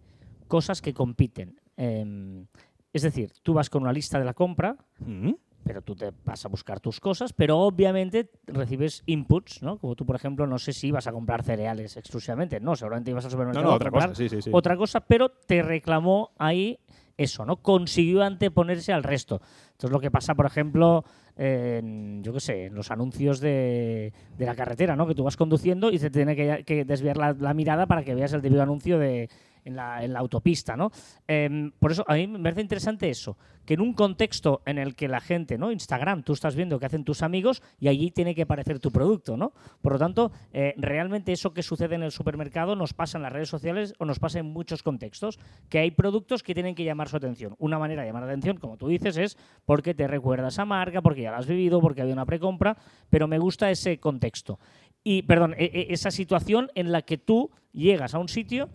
cosas 0.48 0.82
que 0.82 0.94
compiten. 0.94 1.60
Em, 1.78 2.46
es 2.94 3.02
decir, 3.02 3.32
tú 3.44 3.54
vas 3.54 3.70
con 3.70 3.84
una 3.84 3.94
lista 3.94 4.20
de 4.20 4.26
la 4.26 4.34
compra, 4.34 4.76
Mm. 5.00 5.32
pero 5.64 5.82
tú 5.84 5.96
te 5.96 6.12
vas 6.26 6.44
a 6.46 6.50
buscar 6.50 6.80
tus 6.80 7.00
cosas, 7.00 7.34
pero 7.34 7.60
obviamente 7.60 8.32
recibes 8.48 9.04
inputs, 9.06 9.62
¿no? 9.62 9.78
Como 9.78 9.96
tú, 9.96 10.06
por 10.06 10.16
ejemplo, 10.16 10.48
no 10.48 10.58
sé 10.58 10.74
si 10.74 10.88
ibas 10.88 11.06
a 11.08 11.12
comprar 11.12 11.44
cereales 11.44 11.96
exclusivamente, 11.98 12.60
no, 12.60 12.76
seguramente 12.76 13.12
ibas 13.12 13.26
al 13.26 13.30
No, 13.30 13.32
supermercado 13.34 13.66
no, 13.68 13.72
a 13.74 13.76
otra 13.76 13.92
comprar 13.92 14.10
cosa, 14.10 14.18
sí, 14.24 14.30
sí, 14.30 14.42
sí. 14.42 14.50
otra 14.54 14.76
cosa, 14.76 15.02
pero 15.02 15.30
te 15.30 15.62
reclamó 15.62 16.32
ahí 16.40 16.80
eso, 17.18 17.46
¿no? 17.46 17.58
Consiguió 17.58 18.24
anteponerse 18.24 18.92
al 18.94 19.04
resto. 19.04 19.40
Entonces, 19.74 19.92
lo 19.92 20.00
que 20.00 20.10
pasa, 20.10 20.34
por 20.34 20.48
ejemplo, 20.48 21.06
en, 21.38 22.24
yo 22.24 22.34
qué 22.34 22.40
sé, 22.40 22.66
en 22.66 22.74
los 22.76 22.90
anuncios 22.90 23.40
de, 23.40 24.14
de 24.38 24.46
la 24.46 24.56
carretera, 24.56 24.96
¿no? 24.96 25.06
Que 25.06 25.14
tú 25.14 25.24
vas 25.24 25.38
conduciendo 25.38 25.92
y 25.92 26.00
te 26.00 26.10
tiene 26.10 26.36
que, 26.36 26.64
que 26.66 26.86
desviar 26.86 27.18
la, 27.18 27.34
la 27.34 27.54
mirada 27.54 27.86
para 27.86 28.04
que 28.04 28.16
veas 28.16 28.34
el 28.34 28.42
típico 28.42 28.62
anuncio 28.62 28.98
de, 28.98 29.30
en, 29.66 29.76
la, 29.76 30.20
autopista, 30.20 30.76
¿no? 30.76 30.92
Em, 31.28 31.72
por 31.72 31.92
eso, 31.92 32.04
a 32.08 32.16
mí 32.16 32.28
me 32.28 32.40
parece 32.40 32.62
interesante 32.62 33.10
eso, 33.10 33.38
que 33.66 33.76
en 33.76 33.82
un 33.82 33.94
contexto 33.94 34.62
en 34.66 34.78
el 34.78 34.96
que 34.96 35.08
la 35.08 35.20
gente, 35.20 35.58
¿no? 35.58 35.72
Instagram, 35.72 36.24
tú 36.24 36.34
estás 36.34 36.56
viendo 36.56 36.80
qué 36.80 36.86
hacen 36.86 37.04
tus 37.04 37.22
amigos 37.22 37.62
y 37.80 37.88
allí 37.88 38.12
tiene 38.12 38.36
que 38.36 38.44
aparecer 38.44 38.80
tu 38.80 38.92
producto, 38.92 39.38
¿no? 39.38 39.54
Por 39.82 39.94
lo 39.94 40.00
tanto, 40.00 40.32
eh, 40.54 40.74
realmente 40.78 41.32
eso 41.32 41.54
que 41.54 41.64
sucede 41.64 41.96
en 41.96 42.04
el 42.04 42.12
supermercado 42.12 42.76
nos 42.76 42.94
pasa 42.94 43.18
en 43.18 43.24
las 43.24 43.34
redes 43.34 43.50
sociales 43.50 43.94
o 44.00 44.06
nos 44.06 44.20
pasa 44.20 44.40
en 44.40 44.48
muchos 44.48 44.84
contextos, 44.84 45.40
que 45.70 45.80
hay 45.80 45.92
productos 45.92 46.44
que 46.44 46.54
tienen 46.54 46.76
que 46.76 46.84
llamar 46.84 47.10
su 47.10 47.18
atención. 47.18 47.56
Una 47.60 47.80
manera 47.80 48.02
de 48.02 48.10
llamar 48.10 48.24
la 48.24 48.30
atención, 48.30 48.58
como 48.58 48.78
tú 48.78 48.88
dices, 48.88 49.18
es 49.18 49.38
porque 49.66 49.94
te 49.94 50.08
recuerda 50.08 50.48
esa 50.48 50.66
marca, 50.66 51.02
porque 51.02 51.22
ya 51.22 51.32
la 51.32 51.38
has 51.38 51.48
vivido, 51.48 51.82
porque 51.82 52.02
había 52.02 52.14
una 52.14 52.26
precompra, 52.26 52.78
pero 53.10 53.28
me 53.28 53.40
gusta 53.40 53.70
ese 53.70 54.00
contexto. 54.00 54.60
y, 55.04 55.24
perdón, 55.24 55.56
e- 55.58 55.66
e- 55.66 55.94
esa 55.94 56.12
situación 56.12 56.70
en 56.76 56.92
la 56.92 57.02
que 57.02 57.18
tú 57.18 57.50
llegas 57.74 58.14
a 58.14 58.20
un 58.20 58.28
sitio 58.28 58.70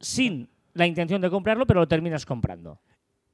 sin 0.00 0.48
la 0.74 0.86
intención 0.86 1.20
de 1.22 1.30
comprarlo, 1.30 1.66
pero 1.66 1.80
lo 1.80 1.88
terminas 1.88 2.26
comprando. 2.26 2.78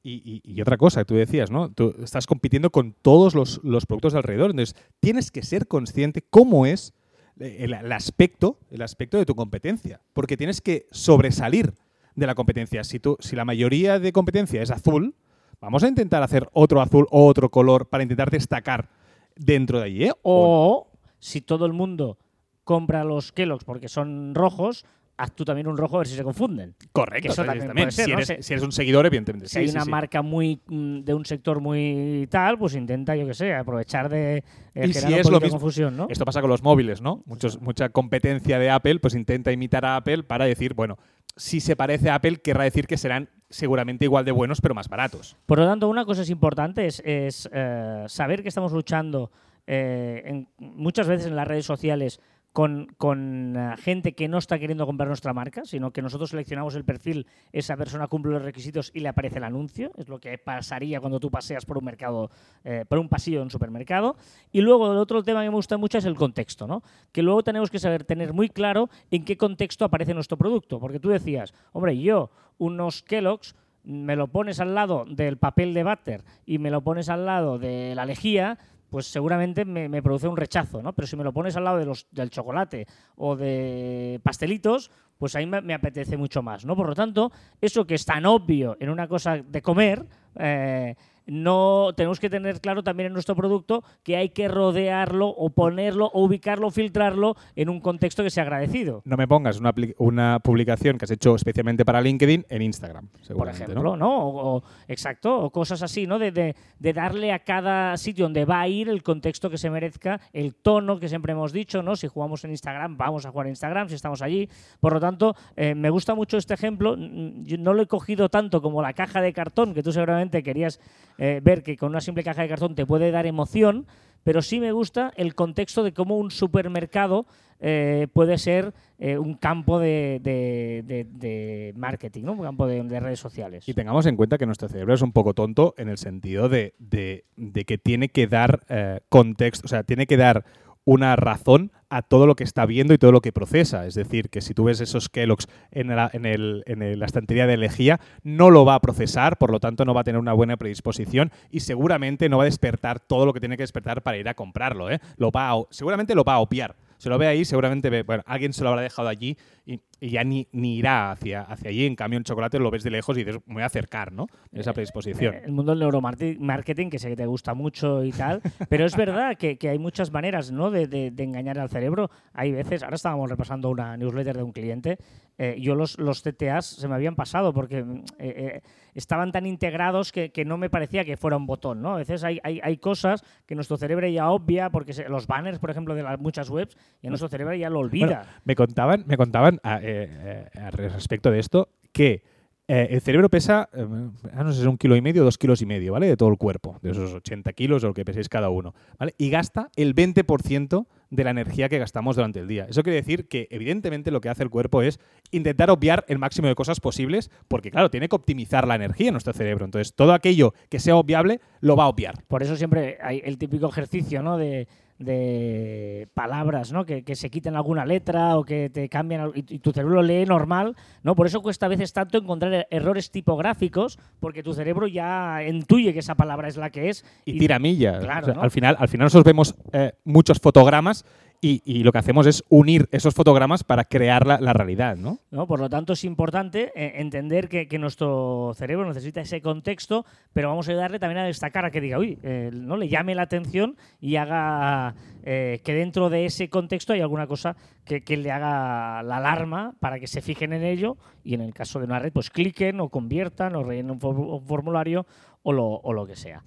Y, 0.01 0.21
y- 0.25 0.41
y 0.43 0.61
otra 0.61 0.77
cosa, 0.77 1.05
tú 1.05 1.15
decías, 1.15 1.49
¿no? 1.51 1.71
Tú 1.71 1.95
estás 2.03 2.25
compitiendo 2.27 2.69
con 2.71 2.93
todos 3.01 3.35
los, 3.35 3.61
los 3.63 3.85
productos 3.85 4.13
de 4.13 4.19
alrededor. 4.19 4.51
Entonces, 4.51 4.75
tienes 4.99 5.31
que 5.31 5.43
ser 5.43 5.67
consciente 5.67 6.21
cómo 6.29 6.65
es 6.65 6.93
el, 7.39 7.73
el 7.73 7.91
aspecto, 7.91 8.59
el 8.69 8.81
aspecto 8.81 9.17
de 9.17 9.25
tu 9.25 9.33
competencia. 9.35 10.01
Porque 10.13 10.35
tienes 10.37 10.59
que 10.61 10.87
sobresalir 10.91 11.73
de 12.15 12.27
la 12.27 12.35
competencia. 12.35 12.83
Si, 12.83 12.99
tú, 12.99 13.15
si 13.19 13.35
la 13.35 13.45
mayoría 13.45 13.97
de 13.99 14.11
competencia 14.11 14.61
es 14.61 14.71
azul, 14.71 15.15
vamos 15.61 15.83
a 15.83 15.87
intentar 15.87 16.21
hacer 16.21 16.49
otro 16.51 16.81
azul 16.81 17.07
o 17.11 17.25
otro 17.27 17.49
color 17.49 17.87
para 17.87 18.03
intentar 18.03 18.29
destacar 18.29 18.89
dentro 19.35 19.79
de 19.79 19.85
allí, 19.85 20.03
¿eh? 20.05 20.11
O 20.23 20.87
si 21.19 21.39
todo 21.41 21.65
el 21.65 21.71
mundo 21.73 22.17
compra 22.65 23.03
los 23.05 23.31
Kellogg's 23.31 23.63
porque 23.63 23.87
son 23.87 24.35
rojos, 24.35 24.85
haz 25.23 25.31
tú 25.33 25.45
también 25.45 25.67
un 25.67 25.77
rojo 25.77 25.95
a 25.95 25.99
ver 25.99 26.07
si 26.07 26.15
se 26.15 26.23
confunden. 26.23 26.75
Correcto. 26.91 27.31
eso 27.31 27.43
también 27.45 27.71
puede 27.71 27.91
ser, 27.91 28.05
si, 28.05 28.11
eres, 28.11 28.27
Se- 28.27 28.43
si 28.43 28.53
eres 28.53 28.63
un 28.63 28.71
seguidor, 28.71 29.05
evidentemente. 29.05 29.47
Si 29.47 29.53
sí, 29.53 29.59
hay 29.59 29.69
una 29.69 29.83
sí. 29.85 29.89
marca 29.89 30.21
muy 30.21 30.61
mm, 30.67 30.99
de 31.01 31.13
un 31.13 31.25
sector 31.25 31.59
muy 31.61 32.27
tal, 32.29 32.57
pues 32.57 32.75
intenta, 32.75 33.15
yo 33.15 33.25
qué 33.25 33.33
sé, 33.33 33.53
aprovechar 33.53 34.09
de 34.09 34.37
eh, 34.75 34.87
Y 34.87 34.93
generar 34.93 35.13
si 35.13 35.19
es 35.19 35.29
lo 35.29 35.39
mismo- 35.39 35.51
confusión, 35.59 35.95
¿no? 35.97 36.07
Esto 36.09 36.25
pasa 36.25 36.41
con 36.41 36.49
los 36.49 36.61
móviles, 36.63 37.01
¿no? 37.01 37.23
Muchos, 37.25 37.61
mucha 37.61 37.89
competencia 37.89 38.59
de 38.59 38.69
Apple, 38.69 38.99
pues 38.99 39.15
intenta 39.15 39.51
imitar 39.51 39.85
a 39.85 39.95
Apple 39.95 40.23
para 40.23 40.45
decir, 40.45 40.73
bueno, 40.73 40.97
si 41.35 41.59
se 41.61 41.75
parece 41.75 42.09
a 42.09 42.15
Apple, 42.15 42.37
querrá 42.37 42.63
decir 42.65 42.85
que 42.85 42.97
serán 42.97 43.29
seguramente 43.49 44.05
igual 44.05 44.25
de 44.25 44.31
buenos, 44.31 44.61
pero 44.61 44.75
más 44.75 44.87
baratos. 44.89 45.35
Por 45.45 45.59
lo 45.59 45.65
tanto, 45.65 45.87
una 45.87 46.05
cosa 46.05 46.21
es 46.23 46.29
importante 46.29 46.85
es, 46.85 47.01
es, 47.05 47.49
eh, 47.53 48.03
saber 48.07 48.41
que 48.43 48.49
estamos 48.49 48.71
luchando 48.71 49.31
eh, 49.65 50.21
en- 50.25 50.47
muchas 50.59 51.07
veces 51.07 51.27
en 51.27 51.35
las 51.35 51.47
redes 51.47 51.65
sociales 51.65 52.19
con, 52.53 52.87
con, 52.97 53.55
eh, 53.57 53.75
gente 53.77 54.13
que 54.13 54.27
no 54.27 54.37
está 54.37 54.59
queriendo 54.59 54.85
comprar 54.85 55.07
nuestra 55.07 55.33
marca, 55.33 55.63
sino 55.65 55.91
que 55.91 56.03
nosotros 56.03 56.29
seleccionamos 56.29 56.75
el 56.75 56.85
perfil, 56.85 57.25
esa 57.51 57.75
persona 57.75 58.07
cumple 58.07 58.31
los 58.31 58.43
requisitos 58.43 58.91
y 58.93 58.99
le 58.99 59.09
aparece 59.09 59.39
el 59.39 59.43
anuncio. 59.43 59.91
Es 59.97 60.07
lo 60.07 60.19
que 60.19 60.37
pasaría 60.37 60.99
cuando 60.99 61.19
tú 61.19 61.31
paseas 61.31 61.65
por 61.65 61.79
un 61.79 61.85
mercado, 61.85 62.29
eh, 62.63 62.85
por 62.87 62.99
un 62.99 63.09
pasillo 63.09 63.39
de 63.39 63.43
un 63.43 63.49
supermercado. 63.49 64.15
Y 64.51 64.61
luego 64.61 64.91
el 64.91 64.97
otro 64.99 65.23
tema 65.23 65.41
que 65.41 65.49
me 65.49 65.55
gusta 65.55 65.77
mucho 65.77 65.97
es 65.97 66.05
el 66.05 66.15
contexto, 66.15 66.67
¿no? 66.67 66.83
Que 67.11 67.23
luego 67.23 67.43
tenemos 67.43 67.71
que 67.71 67.79
saber 67.79 68.03
tener 68.03 68.33
muy 68.33 68.49
claro 68.49 68.89
en 69.09 69.25
qué 69.25 69.35
contexto 69.35 69.83
aparece 69.83 70.13
nuestro 70.13 70.37
producto. 70.37 70.79
Porque 70.79 70.99
tú 70.99 71.09
decías, 71.09 71.53
hombre, 71.71 71.97
yo 71.97 72.29
unos 72.59 73.01
Kellogg's 73.01 73.55
me 73.83 74.15
lo 74.15 74.27
pones 74.27 74.59
al 74.59 74.75
lado 74.75 75.05
del 75.07 75.37
papel 75.37 75.73
de 75.73 75.83
váter 75.83 76.23
y 76.45 76.57
me 76.57 76.71
lo 76.71 76.81
pones 76.81 77.09
al 77.09 77.25
lado 77.25 77.59
de 77.59 77.93
la 77.95 78.05
lejía, 78.05 78.57
pues 78.93 79.07
seguramente 79.07 79.65
me, 79.65 80.03
produce 80.03 80.27
un 80.27 80.37
rechazo, 80.37 80.83
¿no? 80.83 80.93
Pero 80.93 81.07
si 81.07 81.15
me 81.15 81.23
lo 81.23 81.33
pones 81.33 81.55
al 81.55 81.63
lado 81.63 81.79
de 81.79 81.85
los, 81.85 82.05
del 82.11 82.29
chocolate 82.29 82.85
o 83.15 83.35
de 83.35 84.21
pastelitos, 84.21 84.91
pues 85.17 85.35
ahí 85.35 85.47
me, 85.47 85.61
me 85.61 85.73
apetece 85.73 86.15
mucho 86.15 86.43
más, 86.43 86.63
¿no? 86.63 86.75
Por 86.75 86.89
lo 86.89 86.93
tanto, 86.93 87.31
eso 87.59 87.87
que 87.87 87.95
es 87.95 88.05
tan 88.05 88.23
obvio 88.27 88.77
en 88.79 88.91
una 88.91 89.07
cosa 89.07 89.37
de 89.37 89.61
comer, 89.63 90.05
eh, 90.35 90.93
no 91.25 91.91
tenemos 91.95 92.19
que 92.19 92.29
tener 92.29 92.59
claro 92.61 92.83
también 92.83 93.07
en 93.07 93.13
nuestro 93.13 93.35
producto 93.35 93.83
que 94.03 94.17
hay 94.17 94.29
que 94.29 94.47
rodearlo 94.47 95.27
o 95.29 95.49
ponerlo 95.49 96.07
o 96.13 96.23
ubicarlo 96.23 96.67
o 96.67 96.71
filtrarlo 96.71 97.35
en 97.55 97.69
un 97.69 97.79
contexto 97.79 98.23
que 98.23 98.29
sea 98.29 98.43
agradecido. 98.43 99.01
No 99.05 99.17
me 99.17 99.27
pongas 99.27 99.59
una, 99.59 99.73
una 99.97 100.39
publicación 100.39 100.97
que 100.97 101.05
has 101.05 101.11
hecho 101.11 101.35
especialmente 101.35 101.85
para 101.85 102.01
LinkedIn 102.01 102.45
en 102.49 102.61
Instagram, 102.61 103.07
por 103.35 103.47
ejemplo, 103.49 103.95
¿no? 103.97 104.19
O, 104.27 104.55
o- 104.57 104.63
exacto, 104.87 105.37
o 105.43 105.49
cosas 105.49 105.81
así, 105.81 106.07
¿no? 106.07 106.19
De, 106.19 106.31
de- 106.31 106.55
de 106.79 106.93
darle 106.93 107.31
a 107.31 107.39
cada 107.39 107.95
sitio 107.97 108.25
donde 108.25 108.45
va 108.45 108.61
a 108.61 108.67
ir 108.67 108.89
el 108.89 109.03
contexto 109.03 109.49
que 109.49 109.57
se 109.57 109.69
merezca, 109.69 110.19
el 110.33 110.55
tono 110.55 110.99
que 110.99 111.07
siempre 111.07 111.31
hemos 111.31 111.53
dicho, 111.53 111.81
¿no? 111.81 111.95
Si 111.95 112.07
jugamos 112.07 112.43
en 112.43 112.51
Instagram, 112.51 112.97
vamos 112.97 113.25
a 113.25 113.31
jugar 113.31 113.47
en 113.47 113.51
Instagram, 113.51 113.87
si 113.89 113.95
estamos 113.95 114.21
allí. 114.21 114.49
Por 114.79 114.93
lo 114.93 114.99
tanto, 114.99 115.35
eh, 115.55 115.75
me 115.75 115.89
gusta 115.89 116.13
mucho 116.15 116.37
este 116.37 116.53
ejemplo. 116.53 116.95
Yo 116.97 117.57
no 117.57 117.73
lo 117.73 117.83
he 117.83 117.87
cogido 117.87 118.29
tanto 118.29 118.61
como 118.61 118.81
la 118.81 118.93
caja 118.93 119.21
de 119.21 119.31
cartón, 119.33 119.73
que 119.73 119.81
tú 119.83 119.91
seguramente 119.91 120.43
querías 120.43 120.79
eh, 121.17 121.41
ver 121.43 121.63
que 121.63 121.77
con 121.77 121.89
una 121.89 122.01
simple 122.01 122.23
caja 122.23 122.41
de 122.43 122.49
cartón 122.49 122.75
te 122.75 122.85
puede 122.85 123.11
dar 123.11 123.25
emoción, 123.25 123.85
pero 124.23 124.41
sí 124.41 124.59
me 124.59 124.71
gusta 124.71 125.11
el 125.17 125.35
contexto 125.35 125.83
de 125.83 125.93
cómo 125.93 126.17
un 126.17 126.31
supermercado 126.31 127.25
eh, 127.59 128.07
puede 128.13 128.37
ser 128.37 128.73
eh, 128.99 129.17
un 129.17 129.35
campo 129.35 129.79
de, 129.79 130.19
de- 130.21 131.73
marketing, 131.75 132.23
¿no? 132.23 132.33
un 132.33 132.41
campo 132.43 132.67
de, 132.67 132.83
de 132.83 132.99
redes 132.99 133.19
sociales. 133.19 133.67
Y 133.67 133.73
tengamos 133.73 134.05
en 134.05 134.15
cuenta 134.15 134.37
que 134.37 134.45
nuestro 134.45 134.67
cerebro 134.69 134.93
es 134.93 135.01
un 135.01 135.11
poco 135.11 135.33
tonto 135.33 135.73
en 135.77 135.89
el 135.89 135.97
sentido 135.97 136.49
de, 136.49 136.73
que 136.89 137.77
tiene 137.77 138.09
que 138.09 138.27
dar 138.27 138.61
contexto, 139.09 139.65
o 139.65 139.69
sea, 139.69 139.83
tiene 139.83 140.07
que 140.07 140.17
dar 140.17 140.45
una 140.85 141.15
razón 141.15 141.71
a 141.89 142.01
todo 142.01 142.25
lo 142.25 142.35
que 142.35 142.43
está 142.43 142.65
viendo 142.65 142.93
y 142.93 142.97
todo 142.97 143.11
lo 143.11 143.21
que 143.21 143.31
procesa. 143.31 143.85
Es 143.85 143.93
decir, 143.93 144.29
que 144.29 144.41
si 144.41 144.53
tú 144.53 144.63
ves 144.63 144.81
esos 144.81 145.09
Kellogg's 145.09 145.47
en 145.71 145.95
la, 145.95 146.09
en 146.11 146.25
el- 146.25 146.63
en 146.65 146.99
la 146.99 147.05
estantería 147.05 147.45
de 147.47 147.55
lejía, 147.57 147.99
no 148.23 148.49
lo 148.49 148.65
va 148.65 148.75
a 148.75 148.79
procesar, 148.81 149.37
por 149.37 149.51
lo 149.51 149.59
tanto 149.59 149.85
no 149.85 149.93
va 149.93 150.01
a 150.01 150.03
tener 150.03 150.19
una 150.19 150.33
buena 150.33 150.57
predisposición 150.57 151.31
y 151.51 151.59
seguramente 151.59 152.29
no 152.29 152.37
va 152.37 152.43
a 152.43 152.45
despertar 152.45 152.99
todo 152.99 153.25
lo 153.25 153.33
que 153.33 153.39
tiene 153.39 153.57
que 153.57 153.63
despertar 153.63 154.01
para 154.01 154.17
ir 154.17 154.27
a 154.27 154.33
comprarlo. 154.33 154.89
¿eh? 154.89 154.99
Lo 155.17 155.29
va 155.31 155.53
seguramente 155.69 156.15
lo 156.15 156.23
va 156.23 156.33
a 156.35 156.39
opiar. 156.39 156.75
Se 156.97 157.09
lo 157.09 157.17
ve 157.17 157.27
ahí, 157.27 157.43
seguramente 157.43 158.03
bueno, 158.03 158.23
alguien 158.25 158.53
se 158.53 158.63
lo 158.63 158.69
habrá 158.69 158.81
dejado 158.81 159.09
allí 159.09 159.37
y, 159.65 159.81
y 160.03 160.09
ya 160.09 160.23
ni, 160.25 160.47
ni 160.51 160.75
irá 160.77 161.11
hacia, 161.11 161.43
hacia 161.43 161.69
allí. 161.69 161.85
En 161.85 161.95
cambio, 161.95 162.17
el 162.19 162.25
chocolate 162.25 162.59
lo 162.59 162.69
ves 162.69 162.83
de 162.83 162.89
lejos 162.91 163.17
y 163.17 163.23
dices, 163.23 163.39
me 163.45 163.53
voy 163.53 163.63
a 163.63 163.67
acercar, 163.67 164.11
¿no? 164.11 164.27
Esa 164.51 164.73
predisposición. 164.73 165.35
Eh, 165.35 165.41
El 165.45 165.53
mundo 165.53 165.71
del 165.71 165.79
neuromarketing, 165.79 166.89
que 166.89 166.99
sé 166.99 167.07
que 167.09 167.15
te 167.15 167.25
gusta 167.25 167.53
mucho 167.53 168.03
y 168.03 168.11
tal, 168.11 168.41
pero 168.69 168.85
es 168.85 168.95
verdad 168.97 169.37
que, 169.37 169.57
que 169.57 169.69
hay 169.69 169.79
muchas 169.79 170.11
maneras 170.11 170.51
¿no? 170.51 170.71
de, 170.71 170.87
de- 170.87 171.11
de 171.11 171.23
engañar 171.23 171.57
al 171.57 171.69
cerebro. 171.69 172.09
Hay 172.33 172.51
veces, 172.51 172.83
ahora 172.83 172.95
estábamos 172.95 173.29
repasando 173.29 173.69
una 173.69 173.95
newsletter 173.95 174.35
de 174.35 174.43
un 174.43 174.51
cliente, 174.51 174.97
eh, 175.37 175.55
yo 175.59 175.73
los, 175.73 175.97
los 175.97 176.21
CTAs 176.21 176.65
se 176.65 176.87
me 176.87 176.93
habían 176.93 177.15
pasado 177.15 177.53
porque 177.53 177.83
mm, 177.83 177.97
eh, 177.97 178.03
eh, 178.19 178.61
estaban 178.93 179.31
tan 179.31 179.47
integrados 179.47 180.11
que, 180.11 180.31
que 180.31 180.45
no 180.45 180.57
me 180.57 180.69
parecía 180.69 181.03
que 181.05 181.17
fuera 181.17 181.37
un 181.37 181.47
botón. 181.47 181.81
¿no? 181.81 181.93
A 181.95 181.97
veces 181.97 182.23
hay, 182.23 182.39
hay, 182.43 182.59
hay 182.61 182.77
cosas 182.77 183.23
que 183.47 183.55
nuestro 183.55 183.77
cerebro 183.77 184.07
ya 184.07 184.29
obvia, 184.29 184.69
porque 184.69 184.93
se- 184.93 185.09
los 185.09 185.25
banners, 185.25 185.57
por 185.59 185.71
ejemplo, 185.71 185.95
de 185.95 186.03
las 186.03 186.19
muchas 186.19 186.49
webs, 186.49 186.77
y 187.01 187.07
nuestro 187.07 187.29
cerebro 187.29 187.55
ya 187.55 187.69
lo 187.71 187.79
olvida. 187.79 188.05
Bueno, 188.05 188.21
me 188.45 188.55
contaban, 188.55 189.03
me 189.07 189.17
contaban 189.17 189.59
a- 189.63 189.79
eh, 190.01 190.49
eh, 190.53 190.71
respecto 190.71 191.31
de 191.31 191.39
esto 191.39 191.69
que 191.91 192.23
eh, 192.67 192.87
el 192.91 193.01
cerebro 193.01 193.29
pesa, 193.29 193.69
ah, 193.73 194.43
no 194.43 194.51
sé 194.51 194.55
si 194.55 194.61
es 194.61 194.67
un 194.67 194.77
kilo 194.77 194.95
y 194.95 195.01
medio 195.01 195.21
o 195.21 195.25
dos 195.25 195.37
kilos 195.37 195.61
y 195.61 195.65
medio, 195.65 195.91
¿vale? 195.91 196.07
De 196.07 196.15
todo 196.15 196.29
el 196.29 196.37
cuerpo, 196.37 196.79
de 196.81 196.91
esos 196.91 197.13
80 197.13 197.51
kilos 197.53 197.83
o 197.83 197.87
lo 197.87 197.93
que 197.93 198.05
peséis 198.05 198.29
cada 198.29 198.49
uno, 198.49 198.73
¿vale? 198.97 199.13
Y 199.17 199.29
gasta 199.29 199.69
el 199.75 199.93
20% 199.93 200.87
de 201.09 201.23
la 201.23 201.31
energía 201.31 201.67
que 201.67 201.77
gastamos 201.77 202.15
durante 202.15 202.39
el 202.39 202.47
día. 202.47 202.65
Eso 202.69 202.81
quiere 202.81 202.95
decir 202.95 203.27
que, 203.27 203.47
evidentemente, 203.51 204.11
lo 204.11 204.21
que 204.21 204.29
hace 204.29 204.43
el 204.43 204.49
cuerpo 204.49 204.81
es 204.81 204.99
intentar 205.31 205.69
obviar 205.69 206.05
el 206.07 206.19
máximo 206.19 206.47
de 206.47 206.55
cosas 206.55 206.79
posibles, 206.79 207.29
porque, 207.49 207.69
claro, 207.69 207.91
tiene 207.91 208.07
que 208.07 208.15
optimizar 208.15 208.65
la 208.65 208.75
energía 208.75 209.09
en 209.09 209.13
nuestro 209.13 209.33
cerebro. 209.33 209.65
Entonces, 209.65 209.93
todo 209.93 210.13
aquello 210.13 210.53
que 210.69 210.79
sea 210.79 210.95
obviable 210.95 211.41
lo 211.59 211.75
va 211.75 211.83
a 211.83 211.89
obviar. 211.89 212.23
Por 212.27 212.43
eso 212.43 212.55
siempre 212.55 212.97
hay 213.01 213.21
el 213.25 213.37
típico 213.37 213.67
ejercicio, 213.67 214.23
¿no? 214.23 214.37
De, 214.37 214.67
de 214.99 216.07
palabras, 216.13 216.71
¿no? 216.71 216.85
Que, 216.85 217.03
que 217.03 217.15
se 217.15 217.29
quiten 217.29 217.55
alguna 217.55 217.85
letra 217.85 218.37
o 218.37 218.43
que 218.43 218.69
te 218.69 218.89
cambian 218.89 219.31
y, 219.35 219.39
y 219.55 219.59
tu 219.59 219.71
cerebro 219.71 219.95
lo 219.95 220.03
lee 220.03 220.25
normal, 220.25 220.75
¿no? 221.03 221.15
Por 221.15 221.27
eso 221.27 221.41
cuesta 221.41 221.65
a 221.65 221.69
veces 221.69 221.93
tanto 221.93 222.17
encontrar 222.17 222.53
er- 222.53 222.67
errores 222.69 223.11
tipográficos, 223.11 223.99
porque 224.19 224.43
tu 224.43 224.53
cerebro 224.53 224.87
ya 224.87 225.39
intuye 225.47 225.93
que 225.93 225.99
esa 225.99 226.15
palabra 226.15 226.47
es 226.47 226.57
la 226.57 226.69
que 226.69 226.89
es. 226.89 227.05
y 227.25 227.37
tira 227.37 227.59
millas. 227.59 228.03
Claro, 228.03 228.21
O 228.21 228.25
sea, 228.25 228.33
¿no? 228.35 228.41
al, 228.41 228.51
final, 228.51 228.75
al 228.79 228.87
final 228.87 229.05
nosotros 229.05 229.25
vemos 229.25 229.55
eh, 229.71 229.93
muchos 230.03 230.39
fotogramas 230.39 231.05
y, 231.43 231.61
y 231.65 231.83
lo 231.83 231.91
que 231.91 231.97
hacemos 231.97 232.25
es 232.25 232.41
unir 232.47 232.87
esos 232.93 233.13
fotogramas 233.13 233.65
para 233.65 233.83
crear 233.83 234.25
la, 234.25 234.53
realidad, 234.53 234.95
¿no? 234.95 235.19
¿no? 235.29 235.45
Por 235.45 235.59
lo 235.59 235.69
tanto, 235.69 235.91
es 235.91 236.05
importante 236.05 236.71
eh, 236.73 237.01
entender 237.01 237.49
que, 237.49 237.67
nuestro 237.77 238.53
cerebro 238.55 238.87
necesita 238.87 239.19
ese 239.19 239.41
contexto, 239.41 240.05
pero 240.31 240.47
vamos 240.47 240.69
a 240.69 240.71
ayudarle 240.71 240.99
también 240.99 241.17
a 241.17 241.25
destacar, 241.25 241.65
a 241.65 241.71
que 241.71 241.81
diga, 241.81 241.99
uy, 241.99 242.17
eh, 242.23 242.49
¿no? 242.53 242.77
le 242.77 242.87
llame 242.87 243.13
la 243.13 243.23
atención 243.23 243.75
y 243.99 244.15
haga 244.15 244.95
eh, 245.23 245.59
que 245.65 245.73
dentro 245.73 246.09
de 246.09 246.23
ese 246.23 246.47
contexto 246.47 246.93
hay 246.93 247.01
alguna 247.01 247.27
cosa 247.27 247.57
que, 247.83 248.01
le 248.15 248.31
haga 248.31 249.03
la 249.03 249.17
alarma 249.17 249.75
para 249.81 249.99
que 249.99 250.07
se 250.07 250.21
fijen 250.21 250.53
en 250.53 250.63
ello 250.63 250.95
y 251.25 251.33
en 251.33 251.41
el 251.41 251.53
caso 251.53 251.79
de 251.79 251.85
una 251.85 251.99
red, 251.99 252.13
pues 252.13 252.29
cliquen 252.29 252.79
o 252.79 252.87
conviertan 252.87 253.57
o 253.57 253.63
rellenen 253.63 253.91
un, 253.91 253.99
for- 253.99 254.17
un 254.17 254.45
formulario 254.45 255.05
o 255.43 255.51
lo 255.51 256.05
que 256.05 256.15
sea. 256.15 256.41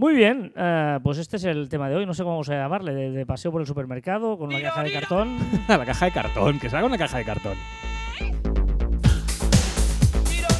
Muy 0.00 0.14
bien, 0.14 0.52
eh, 0.54 1.00
pues 1.02 1.18
este 1.18 1.38
es 1.38 1.44
el 1.44 1.68
tema 1.68 1.88
de 1.88 1.96
hoy. 1.96 2.06
No 2.06 2.14
sé 2.14 2.22
cómo 2.22 2.34
vamos 2.36 2.48
a 2.50 2.54
llamarle, 2.54 2.94
de, 2.94 3.10
de 3.10 3.26
paseo 3.26 3.50
por 3.50 3.60
el 3.60 3.66
supermercado 3.66 4.38
con 4.38 4.48
una 4.48 4.60
caja 4.62 4.82
de 4.84 4.92
cartón. 4.92 5.36
la 5.68 5.84
caja 5.84 6.04
de 6.06 6.12
cartón, 6.12 6.60
que 6.60 6.70
se 6.70 6.76
haga 6.76 6.86
una 6.86 6.96
caja 6.98 7.18
de 7.18 7.24
cartón. 7.24 7.54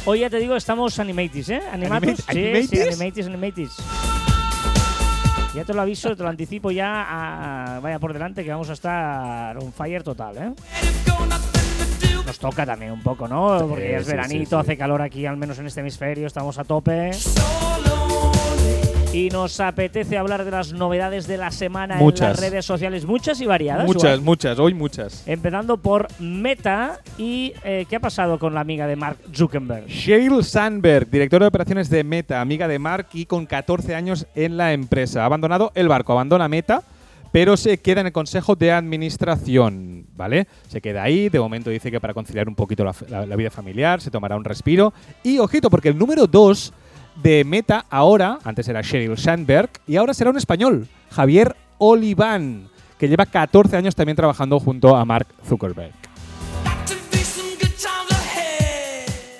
Hoy 0.05 0.19
ya 0.19 0.29
te 0.29 0.39
digo, 0.39 0.55
estamos 0.57 0.99
animatis, 0.99 1.49
¿eh? 1.49 1.61
Animatos. 1.71 2.27
Animate- 2.27 2.63
Sí, 2.63 2.67
sí, 2.67 2.81
animatis? 2.81 2.99
animatis, 2.99 3.27
animatis. 3.27 3.77
Ya 5.55 5.63
te 5.63 5.73
lo 5.73 5.81
aviso, 5.81 6.15
te 6.17 6.23
lo 6.23 6.29
anticipo 6.29 6.71
ya. 6.71 7.05
a- 7.75 7.79
vaya 7.79 7.97
por 7.97 8.11
delante 8.11 8.43
que 8.43 8.51
vamos 8.51 8.69
a 8.69 8.73
estar 8.73 9.57
on 9.57 9.71
fire 9.71 10.03
total, 10.03 10.37
¿eh? 10.37 10.51
Nos 12.25 12.37
toca 12.39 12.65
también 12.65 12.91
un 12.91 13.01
poco, 13.01 13.25
¿no? 13.27 13.57
Porque 13.69 13.95
es 13.95 14.05
veranito, 14.05 14.59
hace 14.59 14.77
calor 14.77 15.01
aquí, 15.01 15.25
al 15.25 15.37
menos 15.37 15.57
en 15.59 15.67
este 15.67 15.79
hemisferio, 15.79 16.27
estamos 16.27 16.59
a 16.59 16.65
tope. 16.65 17.11
Y 19.11 19.29
nos 19.29 19.59
apetece 19.59 20.19
hablar 20.19 20.45
de 20.45 20.51
las 20.51 20.71
novedades 20.71 21.25
de 21.25 21.37
la 21.37 21.49
semana 21.49 21.95
en 21.95 21.99
Muchas. 21.99 22.29
las 22.29 22.39
redes 22.39 22.63
sociales, 22.63 23.05
muchas 23.05 23.41
y 23.41 23.45
variadas. 23.47 23.87
Muchas, 23.87 24.21
muchas, 24.21 24.59
hoy 24.59 24.75
muchas. 24.75 25.27
Empezando 25.27 25.77
por 25.77 26.07
Meta 26.19 26.99
y 27.17 27.53
eh, 27.63 27.87
¿qué 27.89 27.95
ha 27.95 27.99
pasado 27.99 28.37
con 28.37 28.53
la 28.53 28.59
amiga 28.61 28.85
de 28.85 28.95
Mark 28.95 29.17
Zuckerberg? 29.33 29.87
Sheryl 29.87 30.43
Sandberg, 30.43 31.09
directora 31.09 31.45
de 31.45 31.47
operaciones 31.47 31.89
de 31.89 32.03
Meta, 32.03 32.39
amiga 32.39 32.67
de 32.67 32.77
Mark 32.77 33.07
y 33.13 33.25
con 33.25 33.47
14 33.47 33.95
años 33.95 34.27
en 34.35 34.57
la 34.57 34.73
empresa. 34.73 35.23
Ha 35.23 35.25
abandonado 35.25 35.71
el 35.73 35.87
barco, 35.87 36.11
abandona 36.11 36.47
Meta, 36.47 36.83
pero 37.31 37.57
se 37.57 37.79
queda 37.79 38.01
en 38.01 38.07
el 38.07 38.13
consejo 38.13 38.55
de 38.55 38.71
administración, 38.71 40.05
¿vale? 40.15 40.47
Se 40.67 40.81
queda 40.81 41.01
ahí, 41.01 41.29
de 41.29 41.39
momento 41.39 41.71
dice 41.71 41.89
que 41.89 41.99
para 41.99 42.13
conciliar 42.13 42.47
un 42.47 42.53
poquito 42.55 42.83
la, 42.85 42.93
la- 43.09 43.25
la 43.25 43.35
vida 43.35 43.49
familiar, 43.49 44.01
se 44.01 44.11
tomará 44.11 44.37
un 44.37 44.43
respiro. 44.43 44.93
Y 45.23 45.39
ojito, 45.39 45.71
porque 45.71 45.89
el 45.89 45.97
número 45.97 46.27
2 46.27 46.73
de 47.21 47.43
Meta 47.43 47.85
ahora, 47.89 48.39
antes 48.43 48.67
era 48.67 48.81
Sheryl 48.81 49.17
Sandberg, 49.17 49.69
y 49.87 49.95
ahora 49.97 50.13
será 50.13 50.29
un 50.29 50.37
español, 50.37 50.87
Javier 51.11 51.55
Oliván, 51.77 52.67
que 52.97 53.07
lleva 53.07 53.25
14 53.25 53.77
años 53.77 53.95
también 53.95 54.15
trabajando 54.15 54.59
junto 54.59 54.95
a 54.95 55.05
Mark 55.05 55.27
Zuckerberg. 55.47 55.93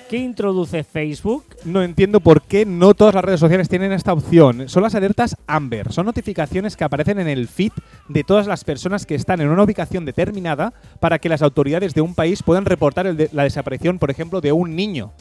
¿Qué 0.10 0.18
introduce 0.18 0.84
Facebook? 0.84 1.46
No 1.66 1.84
entiendo 1.84 2.20
por 2.20 2.42
qué 2.42 2.66
no 2.66 2.96
todas 2.96 3.14
las 3.14 3.24
redes 3.24 3.40
sociales 3.40 3.70
tienen 3.70 3.92
esta 3.92 4.12
opción. 4.12 4.68
Son 4.68 4.82
las 4.82 4.96
alertas 4.96 5.38
Amber. 5.46 5.94
Son 5.94 6.04
notificaciones 6.08 6.76
que 6.76 6.84
aparecen 6.84 7.20
en 7.20 7.28
el 7.28 7.48
feed 7.48 7.74
de 8.08 8.24
todas 8.24 8.48
las 8.48 8.64
personas 8.64 9.06
que 9.06 9.14
están 9.14 9.40
en 9.40 9.50
una 9.50 9.62
ubicación 9.62 10.06
determinada 10.06 10.74
para 11.00 11.20
que 11.20 11.30
las 11.30 11.44
autoridades 11.44 11.94
de 11.94 12.02
un 12.02 12.16
país 12.16 12.42
puedan 12.42 12.66
reportar 12.66 13.06
el 13.06 13.18
de- 13.18 13.30
la 13.34 13.44
desaparición, 13.44 14.00
por 14.00 14.10
ejemplo, 14.10 14.42
de 14.42 14.52
un 14.52 14.76
niño. 14.76 15.12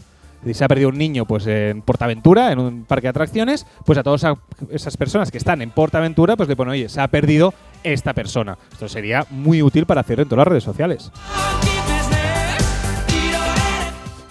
Si 0.45 0.55
se 0.55 0.65
ha 0.65 0.69
perdido 0.69 0.89
un 0.89 0.99
niño 0.99 1.25
pues 1.27 1.47
en 1.47 1.83
Portaventura, 1.83 2.53
en 2.53 2.59
un 2.59 2.85
parque 2.85 3.07
de 3.07 3.11
atracciones, 3.11 3.67
pues 3.85 3.99
a 3.99 4.03
todas 4.03 4.23
esa- 4.23 4.37
esas 4.71 4.97
personas 4.97 5.31
que 5.31 5.39
están 5.39 5.61
en 5.63 5.71
Portaventura, 5.71 6.37
pues 6.37 6.49
le 6.49 6.57
ponen, 6.57 6.73
oye, 6.73 6.89
se 6.89 7.01
ha 7.01 7.09
perdido 7.09 7.53
esta 7.83 8.13
persona. 8.15 8.57
Esto 8.73 8.89
sería 8.89 9.27
muy 9.31 9.63
útil 9.63 9.87
para 9.87 10.01
hacer 10.01 10.21
en 10.21 10.29
todas 10.29 10.45
las 10.45 10.49
redes 10.49 10.65
sociales. 10.65 11.11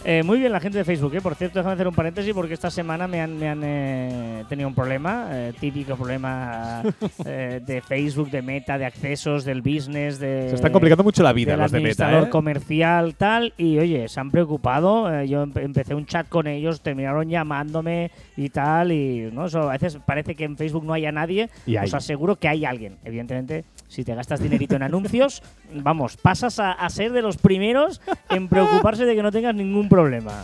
Eh, 0.10 0.24
muy 0.24 0.40
bien 0.40 0.54
la 0.54 0.62
gente 0.62 0.78
de 0.78 0.86
Facebook, 0.86 1.14
¿eh? 1.16 1.20
por 1.22 1.36
cierto, 1.36 1.60
déjame 1.60 1.74
hacer 1.74 1.86
un 1.86 1.94
paréntesis 1.94 2.34
porque 2.34 2.54
esta 2.54 2.72
semana 2.72 3.10
me 3.10 3.20
han, 3.20 3.38
me 3.38 3.50
han 3.50 3.62
eh, 3.62 4.46
tenido 4.48 4.70
un 4.70 4.74
problema, 4.74 5.28
eh, 5.32 5.52
típico 5.60 5.98
problema 5.98 6.82
eh, 7.26 7.60
de 7.66 7.82
Facebook, 7.82 8.32
de 8.32 8.42
Meta, 8.42 8.78
de 8.78 8.86
accesos, 8.86 9.44
del 9.44 9.62
business, 9.62 10.18
de... 10.18 10.48
Se 10.48 10.56
están 10.56 10.72
complicando 10.72 11.04
mucho 11.04 11.24
la 11.24 11.34
vida 11.34 11.52
del 11.52 11.60
los 11.60 11.72
de 11.74 11.82
Meta. 11.82 12.22
¿eh? 12.24 12.30
comercial, 12.30 13.16
tal, 13.16 13.54
y 13.58 13.80
oye, 13.80 14.08
se 14.08 14.18
han 14.22 14.32
preocupado. 14.32 15.24
yo 15.26 15.46
empe- 15.46 15.64
empecé 15.66 15.94
un 15.94 16.06
chat 16.06 16.30
con 16.30 16.48
ellos, 16.48 16.80
terminaron 16.80 17.28
llamándome 17.28 18.10
y 18.38 18.48
tal, 18.48 18.94
y 18.94 19.30
no 19.34 19.48
Eso, 19.48 19.70
a 19.70 19.74
veces 19.74 19.98
parece 20.06 20.36
que 20.36 20.46
en 20.46 20.56
Facebook 20.56 20.86
no 20.86 20.94
haya 20.94 21.12
nadie. 21.12 21.50
Y. 21.66 21.76
Os 21.76 21.94
aseguro 21.94 22.38
que 22.38 22.48
hay 22.48 22.64
alguien. 22.64 22.96
Evidentemente, 23.04 23.66
si 23.88 24.04
te 24.04 24.14
gastas 24.16 24.42
dinerito 24.42 24.76
en 24.76 24.84
anuncios, 24.84 25.42
vamos, 25.74 26.18
pasas 26.18 26.60
a, 26.60 26.90
ser 26.90 27.12
de 27.12 27.22
los 27.22 27.38
primeros 27.38 28.02
en 28.30 28.48
preocuparse 28.48 29.06
de 29.06 29.16
que 29.16 29.24
no 29.24 29.32
tengas 29.32 29.56
ningún 29.56 29.90
problema. 29.90 30.44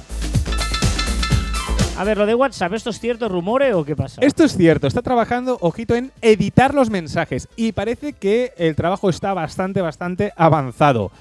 A 1.96 2.04
ver, 2.04 2.18
lo 2.18 2.26
de 2.26 2.34
WhatsApp, 2.34 2.74
¿esto 2.74 2.90
es 2.90 3.00
cierto, 3.00 3.30
rumore 3.30 3.74
o 3.74 3.86
qué 3.86 3.96
pasa? 3.96 4.20
Esto 4.22 4.44
es 4.44 4.58
cierto, 4.58 4.88
está 4.88 5.04
trabajando, 5.04 5.60
ojito, 5.62 5.96
en 5.96 6.12
editar 6.22 6.74
los 6.74 6.90
mensajes 6.90 7.48
y 7.56 7.72
parece 7.72 8.14
que 8.14 8.54
el 8.58 8.76
trabajo 8.76 9.10
está 9.10 9.34
bastante, 9.34 9.82
bastante 9.82 10.34
avanzado. 10.36 11.12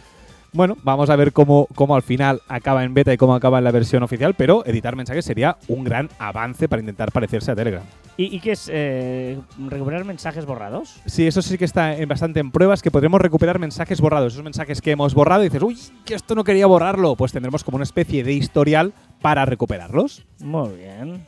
Bueno, 0.55 0.77
vamos 0.83 1.11
a 1.11 1.17
ver 1.17 1.33
cómo, 1.33 1.67
cómo 1.75 1.95
al 1.95 2.03
final 2.03 2.41
acaba 2.49 2.85
en 2.85 2.95
beta 2.95 3.13
y 3.13 3.17
cómo 3.17 3.35
acaba 3.35 3.59
en 3.59 3.65
la 3.65 3.71
versión 3.71 4.03
oficial, 4.03 4.35
pero 4.35 4.65
editar 4.67 4.97
mensajes 4.97 5.25
sería 5.25 5.59
un 5.69 5.85
gran 5.85 6.09
avance 6.19 6.69
para 6.69 6.81
intentar 6.81 7.13
parecerse 7.13 7.51
a 7.51 7.55
Telegram. 7.55 7.83
¿Y, 8.17 8.37
y 8.37 8.41
qué 8.41 8.53
es? 8.53 8.69
eh, 8.71 9.39
¿Recuperar 9.69 10.05
mensajes 10.05 10.45
borrados? 10.45 10.97
Sí, 11.07 11.27
eso 11.27 11.41
sí 11.41 11.57
que 11.57 11.65
está 11.65 11.97
en- 11.97 12.09
bastante 12.09 12.41
en 12.41 12.51
pruebas, 12.51 12.83
que 12.83 12.91
podremos 12.91 13.21
recuperar 13.21 13.59
mensajes 13.59 14.01
borrados. 14.01 14.35
Esos 14.35 14.45
mensajes 14.45 14.81
que 14.83 14.91
hemos 14.91 15.15
borrado 15.15 15.43
y 15.43 15.47
dices, 15.49 15.63
uy, 15.63 15.79
que 16.05 16.15
esto 16.15 16.35
no 16.35 16.45
quería 16.45 16.67
borrarlo. 16.67 17.17
Pues 17.17 17.33
tendremos 17.33 17.65
como 17.65 17.77
una 17.77 17.85
especie 17.85 18.23
de 18.23 18.33
historial 18.35 18.93
para 19.23 19.47
recuperarlos. 19.47 20.25
Muy 20.41 20.71
bien. 20.77 21.27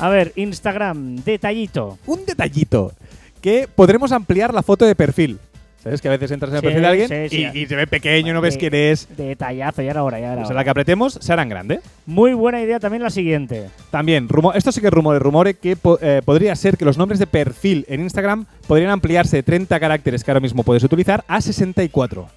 A 0.00 0.08
ver, 0.08 0.32
Instagram, 0.36 1.16
detallito. 1.24 1.98
Un 2.06 2.24
detallito, 2.24 2.92
que 3.40 3.68
podremos 3.72 4.12
ampliar 4.12 4.54
la 4.54 4.62
foto 4.62 4.84
de 4.84 4.94
perfil. 4.94 5.38
¿Sabes? 5.82 6.02
Que 6.02 6.08
a 6.08 6.10
veces 6.10 6.30
entras 6.32 6.50
en 6.50 6.56
el 6.56 6.60
Sí, 6.60 6.66
perfil 6.66 6.82
de 6.82 6.88
alguien 6.88 7.08
sí, 7.30 7.36
sí. 7.36 7.46
y, 7.54 7.62
y 7.62 7.66
se 7.66 7.76
ve 7.76 7.86
pequeño, 7.86 8.34
no 8.34 8.40
ves 8.40 8.56
quién 8.56 8.74
es. 8.74 9.06
Detallazo, 9.16 9.80
ya 9.82 9.90
era 9.92 10.02
hora, 10.02 10.18
ya 10.18 10.26
era 10.32 10.36
Pues 10.36 10.46
hora. 10.48 10.56
la 10.56 10.64
que 10.64 10.70
apretemos 10.70 11.18
se 11.20 11.32
harán 11.32 11.48
grande. 11.48 11.80
Muy 12.04 12.34
buena 12.34 12.60
idea 12.60 12.80
también 12.80 13.02
la 13.02 13.10
siguiente. 13.10 13.68
También, 13.90 14.28
rumo- 14.28 14.52
esto 14.54 14.72
sí 14.72 14.80
que 14.80 14.88
es 14.88 14.92
rumores, 14.92 15.22
rumores 15.22 15.56
que 15.56 15.76
po- 15.76 15.98
eh, 16.02 16.20
podría 16.24 16.56
ser 16.56 16.76
que 16.76 16.84
los 16.84 16.98
nombres 16.98 17.20
de 17.20 17.28
perfil 17.28 17.84
en 17.88 18.00
Instagram 18.00 18.46
podrían 18.66 18.90
ampliarse 18.90 19.36
de 19.36 19.42
30 19.44 19.78
caracteres 19.78 20.24
que 20.24 20.30
ahora 20.32 20.40
mismo 20.40 20.64
puedes 20.64 20.82
utilizar 20.82 21.24
a 21.28 21.40
64. 21.40 22.28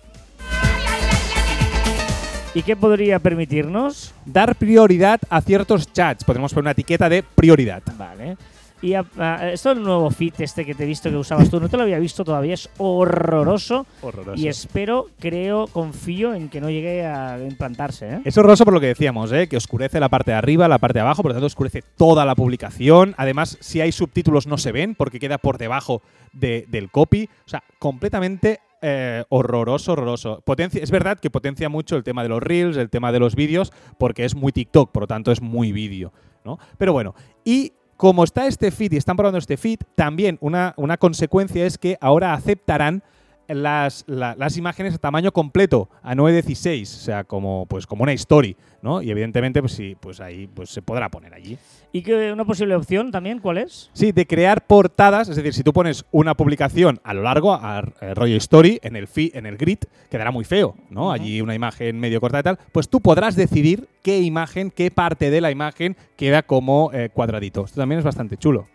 ¿Y 2.53 2.63
qué 2.63 2.75
podría 2.75 3.17
permitirnos? 3.19 4.13
Dar 4.25 4.55
prioridad 4.55 5.19
a 5.29 5.41
ciertos 5.41 5.91
chats. 5.93 6.25
Podemos 6.25 6.53
poner 6.53 6.63
una 6.65 6.71
etiqueta 6.71 7.07
de 7.07 7.23
prioridad. 7.23 7.81
Vale. 7.97 8.35
Y 8.81 8.93
a- 8.95 9.05
a- 9.17 9.51
esto 9.51 9.71
el 9.71 9.83
nuevo 9.83 10.09
fit 10.09 10.39
este 10.39 10.65
que 10.65 10.73
te 10.73 10.83
he 10.83 10.87
visto 10.87 11.09
que 11.09 11.15
usabas 11.15 11.49
tú, 11.49 11.59
no 11.59 11.69
te 11.69 11.77
lo 11.77 11.83
había 11.83 11.99
visto 11.99 12.23
todavía, 12.23 12.55
es 12.55 12.67
horroroso. 12.77 13.85
Horroroso. 14.01 14.41
Y 14.41 14.47
espero, 14.47 15.07
creo, 15.19 15.67
confío 15.67 16.33
en 16.33 16.49
que 16.49 16.59
no 16.61 16.69
llegue 16.69 17.05
a 17.05 17.37
implantarse. 17.43 18.07
¿eh? 18.15 18.21
Es 18.25 18.37
horroroso 18.37 18.65
por 18.65 18.73
lo 18.73 18.79
que 18.79 18.87
decíamos, 18.87 19.31
¿eh? 19.31 19.47
que 19.47 19.57
oscurece 19.57 19.99
la 19.99 20.09
parte 20.09 20.31
de 20.31 20.37
arriba, 20.37 20.67
la 20.67 20.79
parte 20.79 20.97
de 20.99 21.01
abajo, 21.01 21.21
por 21.21 21.29
lo 21.31 21.35
tanto 21.35 21.45
oscurece 21.47 21.83
toda 21.97 22.25
la 22.25 22.35
publicación. 22.35 23.13
Además, 23.17 23.57
si 23.59 23.81
hay 23.81 23.91
subtítulos 23.91 24.47
no 24.47 24.57
se 24.57 24.71
ven 24.71 24.95
porque 24.95 25.19
queda 25.19 25.37
por 25.37 25.57
debajo 25.57 26.01
de- 26.33 26.65
del 26.69 26.89
copy. 26.89 27.29
O 27.45 27.49
sea, 27.49 27.63
completamente 27.79 28.59
eh, 28.83 29.23
horroroso, 29.29 29.91
horroroso. 29.93 30.41
Potencia, 30.43 30.81
es 30.81 30.89
verdad 30.89 31.19
que 31.19 31.29
potencia 31.29 31.69
mucho 31.69 31.95
el 31.97 32.03
tema 32.03 32.23
de 32.23 32.29
los 32.29 32.41
reels, 32.41 32.77
el 32.77 32.89
tema 32.89 33.11
de 33.11 33.19
los 33.19 33.35
vídeos, 33.35 33.71
porque 33.99 34.25
es 34.25 34.33
muy 34.33 34.51
TikTok, 34.51 34.91
por 34.91 35.03
lo 35.03 35.07
tanto 35.07 35.31
es 35.31 35.39
muy 35.39 35.71
vídeo. 35.71 36.11
¿no? 36.43 36.57
Pero 36.79 36.91
bueno, 36.91 37.13
y 37.45 37.73
como 38.01 38.23
está 38.23 38.47
este 38.47 38.71
feed 38.71 38.93
y 38.93 38.97
están 38.97 39.15
probando 39.15 39.37
este 39.37 39.57
feed, 39.57 39.81
también 39.93 40.39
una, 40.41 40.73
una 40.75 40.97
consecuencia 40.97 41.67
es 41.67 41.77
que 41.77 41.99
ahora 42.01 42.33
aceptarán 42.33 43.03
las, 43.53 44.03
la- 44.07 44.35
las 44.37 44.57
imágenes 44.57 44.93
a 44.95 44.97
tamaño 44.97 45.31
completo, 45.31 45.89
a 46.03 46.15
9.16, 46.15 46.81
o 46.83 46.85
sea, 46.85 47.23
como, 47.23 47.65
pues, 47.67 47.85
como 47.87 48.03
una 48.03 48.13
story, 48.13 48.55
¿no? 48.81 49.01
Y 49.01 49.11
evidentemente, 49.11 49.59
pues 49.61 49.73
sí, 49.73 49.95
pues 49.99 50.19
ahí 50.19 50.47
pues, 50.53 50.69
se 50.69 50.81
podrá 50.81 51.09
poner 51.09 51.33
allí. 51.33 51.57
¿Y 51.93 52.01
que 52.03 52.31
una 52.31 52.45
posible 52.45 52.75
opción 52.75 53.11
también 53.11 53.39
cuál 53.39 53.57
es? 53.57 53.89
Sí, 53.93 54.11
de 54.13 54.25
crear 54.25 54.65
portadas, 54.65 55.27
es 55.29 55.35
decir, 55.35 55.53
si 55.53 55.63
tú 55.63 55.73
pones 55.73 56.05
una 56.11 56.35
publicación 56.35 56.99
a 57.03 57.13
lo 57.13 57.21
largo, 57.23 57.53
a, 57.53 57.83
eh, 58.01 58.13
rollo 58.13 58.37
story, 58.37 58.79
en 58.81 58.95
el 58.95 59.07
feed, 59.07 59.35
en 59.35 59.45
el 59.45 59.57
grid, 59.57 59.79
quedará 60.09 60.31
muy 60.31 60.45
feo, 60.45 60.75
¿no? 60.89 61.11
Allí 61.11 61.41
una 61.41 61.53
imagen 61.55 61.99
medio 61.99 62.21
corta 62.21 62.39
y 62.39 62.43
tal, 62.43 62.59
pues 62.71 62.87
tú 62.89 63.01
podrás 63.01 63.35
decidir 63.35 63.89
qué 64.03 64.19
imagen, 64.21 64.71
qué 64.71 64.89
parte 64.91 65.29
de 65.29 65.41
la 65.41 65.51
imagen 65.51 65.97
queda 66.15 66.41
como 66.43 66.91
eh, 66.93 67.09
cuadradito. 67.13 67.65
Esto 67.65 67.81
también 67.81 67.99
es 67.99 68.05
bastante 68.05 68.37
chulo. 68.37 68.67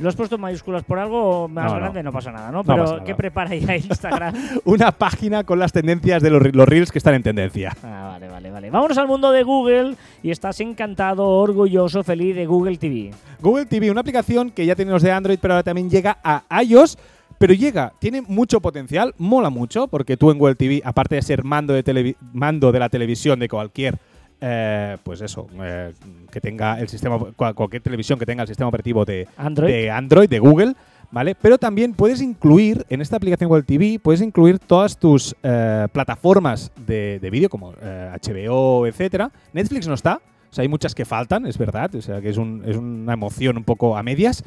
¿Lo 0.00 0.08
has 0.08 0.16
puesto 0.16 0.36
en 0.36 0.40
mayúsculas 0.40 0.84
por 0.84 0.98
algo 0.98 1.48
más 1.48 1.72
No, 1.72 1.78
grande? 1.78 2.02
No 2.02 2.12
pasa 2.12 2.30
nada, 2.32 2.50
¿no? 2.50 2.64
Pero 2.64 2.84
nada. 2.84 3.04
¿qué 3.04 3.14
prepara 3.14 3.54
ya 3.54 3.76
Instagram? 3.76 4.34
Una 4.64 4.92
página 4.92 5.44
con 5.44 5.58
las 5.58 5.72
tendencias 5.72 6.22
de 6.22 6.30
los, 6.30 6.54
los 6.54 6.68
reels 6.68 6.92
que 6.92 6.98
están 6.98 7.14
en 7.14 7.22
tendencia. 7.22 7.76
ah, 7.82 8.10
vale, 8.12 8.28
vale, 8.28 8.50
vale. 8.50 8.70
Vámonos 8.70 8.98
al 8.98 9.06
mundo 9.08 9.30
de 9.32 9.42
Google 9.42 9.96
y 10.22 10.30
estás 10.30 10.60
encantado, 10.60 11.26
orgulloso, 11.26 12.04
feliz 12.04 12.36
de 12.36 12.46
Google 12.46 12.76
TV. 12.76 13.10
Google 13.40 13.66
TV, 13.66 13.90
una 13.90 14.00
aplicación 14.00 14.50
que 14.50 14.66
ya 14.66 14.74
tiene 14.74 14.90
los 14.92 15.02
de 15.02 15.12
Android, 15.12 15.38
pero 15.40 15.54
ahora 15.54 15.62
también 15.64 15.90
llega 15.90 16.18
a 16.22 16.42
iOS. 16.62 16.98
Pero 17.38 17.54
llega, 17.54 17.92
tiene 18.00 18.20
mucho 18.20 18.60
potencial, 18.60 19.14
mola 19.16 19.48
mucho, 19.48 19.86
porque 19.86 20.16
tú 20.16 20.32
en 20.32 20.38
Google 20.38 20.56
TV, 20.56 20.82
aparte 20.84 21.14
de 21.14 21.22
ser 21.22 21.44
mando 21.44 21.72
de, 21.72 22.16
mando 22.32 22.72
de 22.72 22.78
la 22.80 22.88
televisión 22.88 23.38
de 23.38 23.48
cualquier, 23.48 23.96
eh, 24.40 24.96
pues 25.02 25.20
eso, 25.20 25.46
eh, 25.62 25.92
que 26.30 26.40
tenga 26.40 26.78
el 26.80 26.88
sistema, 26.88 27.18
cual- 27.36 27.54
cualquier 27.54 27.82
televisión 27.82 28.18
que 28.18 28.26
tenga 28.26 28.42
el 28.42 28.48
sistema 28.48 28.68
operativo 28.68 29.04
de 29.04 29.26
Android. 29.36 29.72
de 29.72 29.90
Android, 29.90 30.28
de 30.28 30.38
Google, 30.38 30.74
¿vale? 31.10 31.34
Pero 31.34 31.58
también 31.58 31.92
puedes 31.94 32.20
incluir, 32.22 32.84
en 32.88 33.00
esta 33.00 33.16
aplicación 33.16 33.48
Google 33.48 33.64
TV, 33.64 33.98
puedes 34.02 34.20
incluir 34.20 34.58
todas 34.58 34.98
tus 34.98 35.34
eh, 35.42 35.86
plataformas 35.92 36.70
de, 36.86 37.18
de 37.20 37.30
vídeo, 37.30 37.48
como 37.48 37.72
HBO, 37.72 38.86
etcétera. 38.86 39.30
Netflix 39.52 39.86
no 39.88 39.94
está, 39.94 40.20
o 40.50 40.54
sea, 40.54 40.62
hay 40.62 40.68
muchas 40.68 40.94
que 40.94 41.04
faltan, 41.04 41.46
es 41.46 41.58
verdad, 41.58 41.94
o 41.94 42.02
sea, 42.02 42.20
que 42.20 42.28
es, 42.30 42.36
un- 42.36 42.62
es 42.66 42.76
una 42.76 43.12
emoción 43.14 43.56
un 43.56 43.64
poco 43.64 43.96
a 43.96 44.02
medias. 44.02 44.44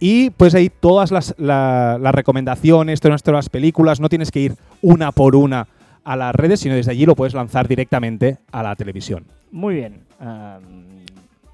Y 0.00 0.30
pues 0.30 0.54
ahí 0.54 0.70
todas 0.70 1.12
las, 1.12 1.34
la- 1.38 1.98
las 2.00 2.14
recomendaciones, 2.14 3.00
todas 3.00 3.12
nuestras 3.12 3.48
películas, 3.48 4.00
no 4.00 4.08
tienes 4.08 4.30
que 4.30 4.40
ir 4.40 4.54
una 4.82 5.12
por 5.12 5.36
una 5.36 5.66
a 6.04 6.16
las 6.16 6.34
redes, 6.34 6.60
sino 6.60 6.74
desde 6.74 6.90
allí 6.92 7.06
lo 7.06 7.14
puedes 7.16 7.34
lanzar 7.34 7.66
directamente 7.68 8.38
a 8.52 8.62
la 8.62 8.76
televisión. 8.76 9.24
Muy 9.50 9.74
bien. 9.74 10.02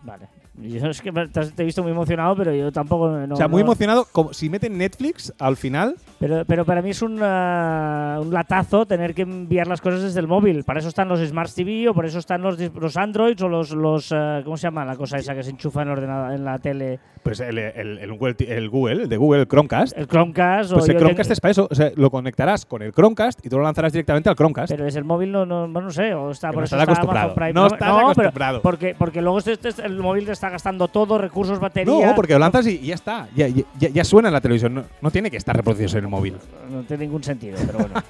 Vale. 0.02 0.28
Yo 0.60 0.88
es 0.90 1.00
que 1.00 1.10
te 1.12 1.62
he 1.62 1.64
visto 1.64 1.82
muy 1.82 1.92
emocionado, 1.92 2.36
pero 2.36 2.54
yo 2.54 2.70
tampoco. 2.70 3.08
No, 3.10 3.34
o 3.34 3.36
sea, 3.36 3.48
muy 3.48 3.62
no- 3.62 3.68
emocionado. 3.68 4.06
Como, 4.12 4.32
si 4.34 4.50
meten 4.50 4.76
Netflix 4.76 5.32
al 5.38 5.56
final, 5.56 5.96
Pero, 6.20 6.44
pero 6.44 6.66
para 6.66 6.82
mí 6.82 6.90
es 6.90 7.00
un, 7.00 7.18
ah, 7.22 8.18
un 8.20 8.30
latazo 8.30 8.84
tener 8.84 9.14
que 9.14 9.22
enviar 9.22 9.66
las 9.66 9.80
cosas 9.80 10.02
desde 10.02 10.20
el 10.20 10.26
móvil. 10.28 10.64
Para 10.64 10.78
eso 10.80 10.88
están 10.90 11.08
los 11.08 11.18
Smart 11.26 11.50
TV 11.50 11.88
o 11.88 11.94
por 11.94 12.04
eso 12.04 12.18
están 12.18 12.42
los, 12.42 12.58
los 12.74 12.96
Androids 12.98 13.40
o 13.40 13.48
los, 13.48 13.70
los 13.70 14.12
ah, 14.12 14.42
¿cómo 14.44 14.58
se 14.58 14.64
llama 14.66 14.84
la 14.84 14.96
cosa 14.96 15.16
esa 15.16 15.34
que 15.34 15.42
se 15.42 15.48
enchufa 15.50 15.80
en, 15.80 15.88
el 15.88 15.92
ordenador, 15.92 16.32
en 16.34 16.44
la 16.44 16.58
tele? 16.58 16.98
Pues 17.22 17.40
el, 17.40 17.56
el- 17.58 17.98
el 17.98 18.12
Google, 18.12 18.34
el 18.48 18.68
Google, 18.68 19.02
el 19.04 19.08
de 19.08 19.16
Google, 19.16 19.46
Chromecast. 19.46 19.96
El 19.96 20.06
Chromecast. 20.08 20.72
Pues 20.72 20.88
o 20.88 20.92
el 20.92 20.98
Chromecast 20.98 21.28
tengo- 21.28 21.32
es 21.32 21.40
para 21.40 21.52
eso. 21.52 21.68
O 21.70 21.74
sea, 21.74 21.90
lo 21.96 22.10
conectarás 22.10 22.66
con 22.66 22.82
el 22.82 22.92
Chromecast 22.92 23.44
y 23.44 23.48
tú 23.48 23.56
lo 23.56 23.62
lanzarás 23.64 23.92
directamente 23.92 24.28
al 24.28 24.36
Chromecast. 24.36 24.70
Pero 24.70 24.84
desde 24.84 24.98
el 24.98 25.04
móvil 25.06 25.32
no, 25.32 25.46
no, 25.46 25.66
no 25.66 25.90
sé, 25.90 26.12
o 26.14 26.30
está, 26.30 26.48
Que 26.48 26.54
por 26.54 26.60
no 26.62 26.64
eso 26.66 26.76
estás 26.76 26.82
está 26.82 26.92
acostumbrado. 26.92 27.34
Prime. 27.34 27.52
No 27.54 27.66
estás 27.66 27.88
acostumbrado. 27.98 28.60
porque, 28.62 28.94
porque 28.98 29.22
luego 29.22 29.38
este- 29.38 29.52
este- 29.68 29.86
el 29.86 29.98
móvil 29.98 30.26
te 30.26 30.32
está 30.32 30.50
gastando 30.50 30.88
todo, 30.88 31.16
recursos, 31.18 31.58
batería. 31.60 32.08
no, 32.08 32.14
porque 32.14 32.34
lo 32.34 32.38
lanzas 32.40 32.66
y, 32.66 32.78
ya 32.80 32.94
está. 32.94 33.28
Ya, 33.34 33.46
ya- 33.78 34.04
suena 34.04 34.28
en 34.28 34.34
la 34.34 34.40
televisión. 34.42 34.74
No, 34.74 34.84
no 35.00 35.10
tiene 35.10 35.30
que 35.30 35.36
estar 35.38 35.56
reproducido 35.56 35.90
en 35.98 36.04
el 36.04 36.09
móvil. 36.10 36.34
No 36.70 36.82
tiene 36.82 37.04
ningún 37.04 37.22
sentido, 37.24 37.56
pero 37.66 37.78
bueno. 37.78 37.94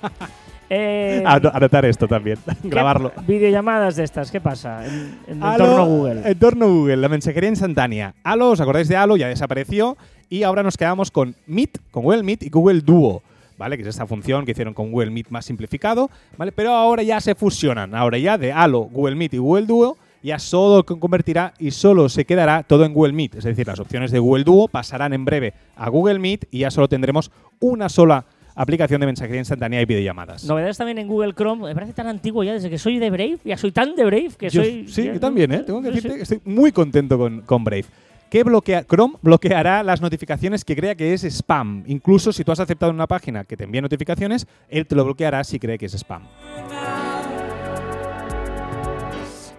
Eh, 0.73 1.21
Ano- 1.27 1.51
Anotar 1.53 1.85
esto 1.85 2.07
también. 2.07 2.39
¿qué- 2.63 2.69
Grabarlo. 2.69 3.11
Videollamadas 3.27 3.97
de 3.97 4.05
estas, 4.05 4.31
¿qué 4.31 4.41
pasa? 4.41 4.87
En, 4.87 5.19
en 5.27 5.43
Halo- 5.43 5.65
entorno 5.65 5.87
Google. 5.87 6.23
Entorno 6.31 6.69
Google, 6.69 6.97
la 6.99 7.09
mensajería 7.09 7.49
instantánea. 7.49 8.15
Halo, 8.23 8.51
¿os 8.51 8.61
acordáis 8.61 8.87
de 8.87 8.97
Halo? 8.97 9.17
Ya 9.17 9.27
desapareció. 9.27 9.97
Y 10.29 10.45
ahora 10.45 10.63
nos 10.63 10.77
quedamos 10.77 11.11
con 11.11 11.35
Meet, 11.49 11.79
con 11.91 12.05
Google 12.05 12.23
Meet 12.23 12.45
y 12.45 12.51
Google 12.51 12.83
Duo. 12.83 13.21
¿Vale? 13.59 13.77
Que 13.77 13.83
es 13.83 13.89
esta 13.89 14.07
función 14.07 14.45
que 14.47 14.53
hicieron 14.53 14.73
con 14.73 14.93
Google 14.93 15.11
Meet 15.11 15.31
más 15.31 15.45
simplificado. 15.45 16.09
¿Vale? 16.37 16.53
Pero 16.53 16.71
ahora 16.71 17.03
ya 17.03 17.21
se 17.21 17.35
fusionan. 17.35 17.93
Ahora 17.97 18.17
ya 18.19 18.39
de 18.39 18.53
Halo, 18.53 18.83
Google 18.83 19.17
Meet 19.17 19.35
y 19.35 19.39
Google 19.39 19.67
Duo 19.67 19.97
ya 20.23 20.39
solo 20.39 20.85
co- 20.85 20.99
convertirá 21.01 21.55
y 21.59 21.71
solo 21.71 22.09
se 22.09 22.25
quedará 22.25 22.63
todo 22.63 22.85
en 22.85 22.93
Google 22.93 23.13
Meet. 23.13 23.37
Es 23.37 23.45
decir, 23.45 23.67
las 23.67 23.81
opciones 23.81 24.11
de 24.11 24.19
Google 24.19 24.45
Duo 24.45 24.69
pasarán 24.69 25.13
en 25.13 25.25
breve 25.25 25.55
a 25.77 25.89
Google 25.89 26.19
Meet 26.19 26.47
y 26.51 26.61
ya 26.61 26.71
solo 26.71 26.89
tendremos 26.89 27.31
una 27.61 27.89
sola 27.89 28.25
aplicación 28.55 29.01
de 29.01 29.07
mensajería 29.07 29.39
instantánea 29.41 29.81
y 29.81 29.87
videollamadas. 29.87 30.45
Novedades 30.45 30.77
también 30.77 30.99
en 30.99 31.09
Google 31.09 31.33
Chrome. 31.35 31.69
Me 31.69 31.75
parece 31.75 31.93
tan 31.95 32.07
antiguo 32.09 32.45
ya, 32.45 32.53
desde 32.53 32.69
que 32.69 32.79
soy 32.79 32.99
de 32.99 33.09
Brave. 33.09 33.39
Ya 33.45 33.57
soy 33.57 33.73
tan 33.73 33.95
de 33.95 34.05
Brave 34.05 34.31
que 34.37 34.51
Yo- 34.51 34.63
soy. 34.63 34.87
sí, 34.89 35.05
ya- 35.05 35.15
yo 35.15 35.21
también, 35.21 35.53
¿eh? 35.53 35.61
Tengo 35.61 35.81
que 35.81 35.89
decirte 35.89 36.11
sí. 36.11 36.17
que 36.17 36.23
estoy 36.23 36.41
muy 36.45 36.71
contento 36.73 37.17
con, 37.17 37.41
con 37.43 37.65
Brave. 37.65 37.87
Que 38.29 38.45
bloquea, 38.45 38.85
Chrome 38.85 39.15
bloqueará 39.23 39.83
las 39.83 40.01
notificaciones 40.01 40.65
que 40.65 40.77
crea 40.77 40.95
que 40.95 41.15
es 41.15 41.25
spam. 41.25 41.83
Incluso 41.87 42.33
si 42.33 42.45
tú 42.45 42.53
has 42.53 42.61
aceptado 42.61 42.93
una 42.93 43.07
página 43.07 43.45
que 43.45 43.57
te 43.57 43.65
envía 43.65 43.81
notificaciones, 43.81 44.47
él 44.69 44.87
te 44.87 44.95
lo 44.95 45.05
bloqueará 45.05 45.43
si 45.43 45.59
cree 45.59 45.79
que 45.79 45.87
es 45.87 45.95
spam. 45.95 46.23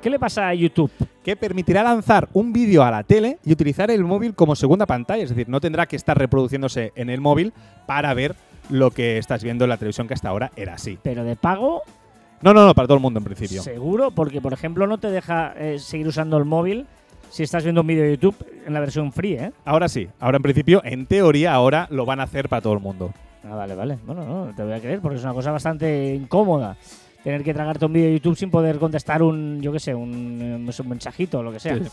¿Qué 0.02 0.10
le 0.10 0.18
pasa 0.18 0.48
a 0.48 0.54
YouTube? 0.56 0.92
Que 1.24 1.36
permitirá 1.36 1.84
lanzar 1.84 2.28
un 2.34 2.52
vídeo 2.52 2.84
a 2.84 2.90
la 2.90 3.04
tele 3.04 3.38
y 3.46 3.52
utilizar 3.54 3.92
el 3.92 4.04
móvil 4.04 4.34
como 4.34 4.56
segunda 4.56 4.88
pantalla. 4.88 5.22
Es 5.24 5.30
decir, 5.30 5.48
no 5.48 5.62
tendrá 5.62 5.86
que 5.86 5.96
estar 5.96 6.18
reproduciéndose 6.18 6.92
en 6.96 7.12
el 7.12 7.22
móvil 7.22 7.54
para 7.86 8.12
ver 8.16 8.36
lo 8.70 8.90
que 8.90 9.20
estás 9.20 9.44
viendo 9.44 9.66
en 9.66 9.70
la 9.70 9.78
televisión, 9.78 10.08
que 10.08 10.16
hasta 10.16 10.30
ahora 10.30 10.52
era 10.56 10.74
así. 10.74 10.98
Pero 11.04 11.24
de 11.24 11.36
pago, 11.36 11.84
No, 12.42 12.54
no, 12.54 12.66
no, 12.66 12.74
para 12.74 12.88
todo 12.88 12.96
el 12.98 13.02
mundo 13.04 13.20
en 13.20 13.24
principio. 13.26 13.62
seguro, 13.62 14.10
porque 14.10 14.42
por 14.42 14.54
ejemplo 14.54 14.88
no 14.88 14.98
te 14.98 15.12
deja 15.12 15.54
eh, 15.56 15.78
seguir 15.78 16.08
usando 16.08 16.38
el 16.38 16.46
móvil 16.46 16.88
si 17.30 17.44
estás 17.44 17.64
viendo 17.64 17.82
un 17.82 17.88
vídeo 17.88 18.04
de 18.04 18.12
YouTube 18.18 18.36
en 18.66 18.74
la 18.74 18.80
versión 18.80 19.12
free, 19.12 19.34
¿eh? 19.36 19.52
Ahora 19.64 19.88
sí, 19.88 20.10
ahora 20.20 20.38
en 20.38 20.42
principio, 20.44 20.82
en 20.84 21.06
teoría, 21.06 21.54
ahora 21.54 21.88
lo 21.92 22.06
van 22.06 22.20
a 22.20 22.24
hacer 22.24 22.50
para 22.50 22.62
todo 22.64 22.74
el 22.74 22.80
mundo. 22.80 23.14
Ah, 23.44 23.56
vale, 23.56 23.76
vale. 23.76 23.98
Bueno, 24.06 24.26
no, 24.26 24.54
te 24.56 24.64
voy 24.64 24.74
a 24.74 24.80
creer 24.80 25.00
porque 25.00 25.18
es 25.18 25.24
una 25.24 25.34
cosa 25.34 25.52
bastante 25.52 26.16
incómoda. 26.16 26.76
Tener 27.24 27.44
que 27.44 27.54
tragarte 27.54 27.86
un 27.86 27.94
vídeo 27.94 28.08
de 28.08 28.14
YouTube 28.16 28.36
sin 28.36 28.50
poder 28.50 28.80
contestar 28.80 29.22
un, 29.22 29.62
yo 29.62 29.72
qué 29.72 29.80
sé, 29.80 29.94
un, 29.94 30.40
eh, 30.68 30.82
un 30.82 30.90
mensajito 30.90 31.40
o 31.40 31.44
lo 31.44 31.52
que 31.52 31.60
sea. 31.60 31.78
Sí. 31.78 31.84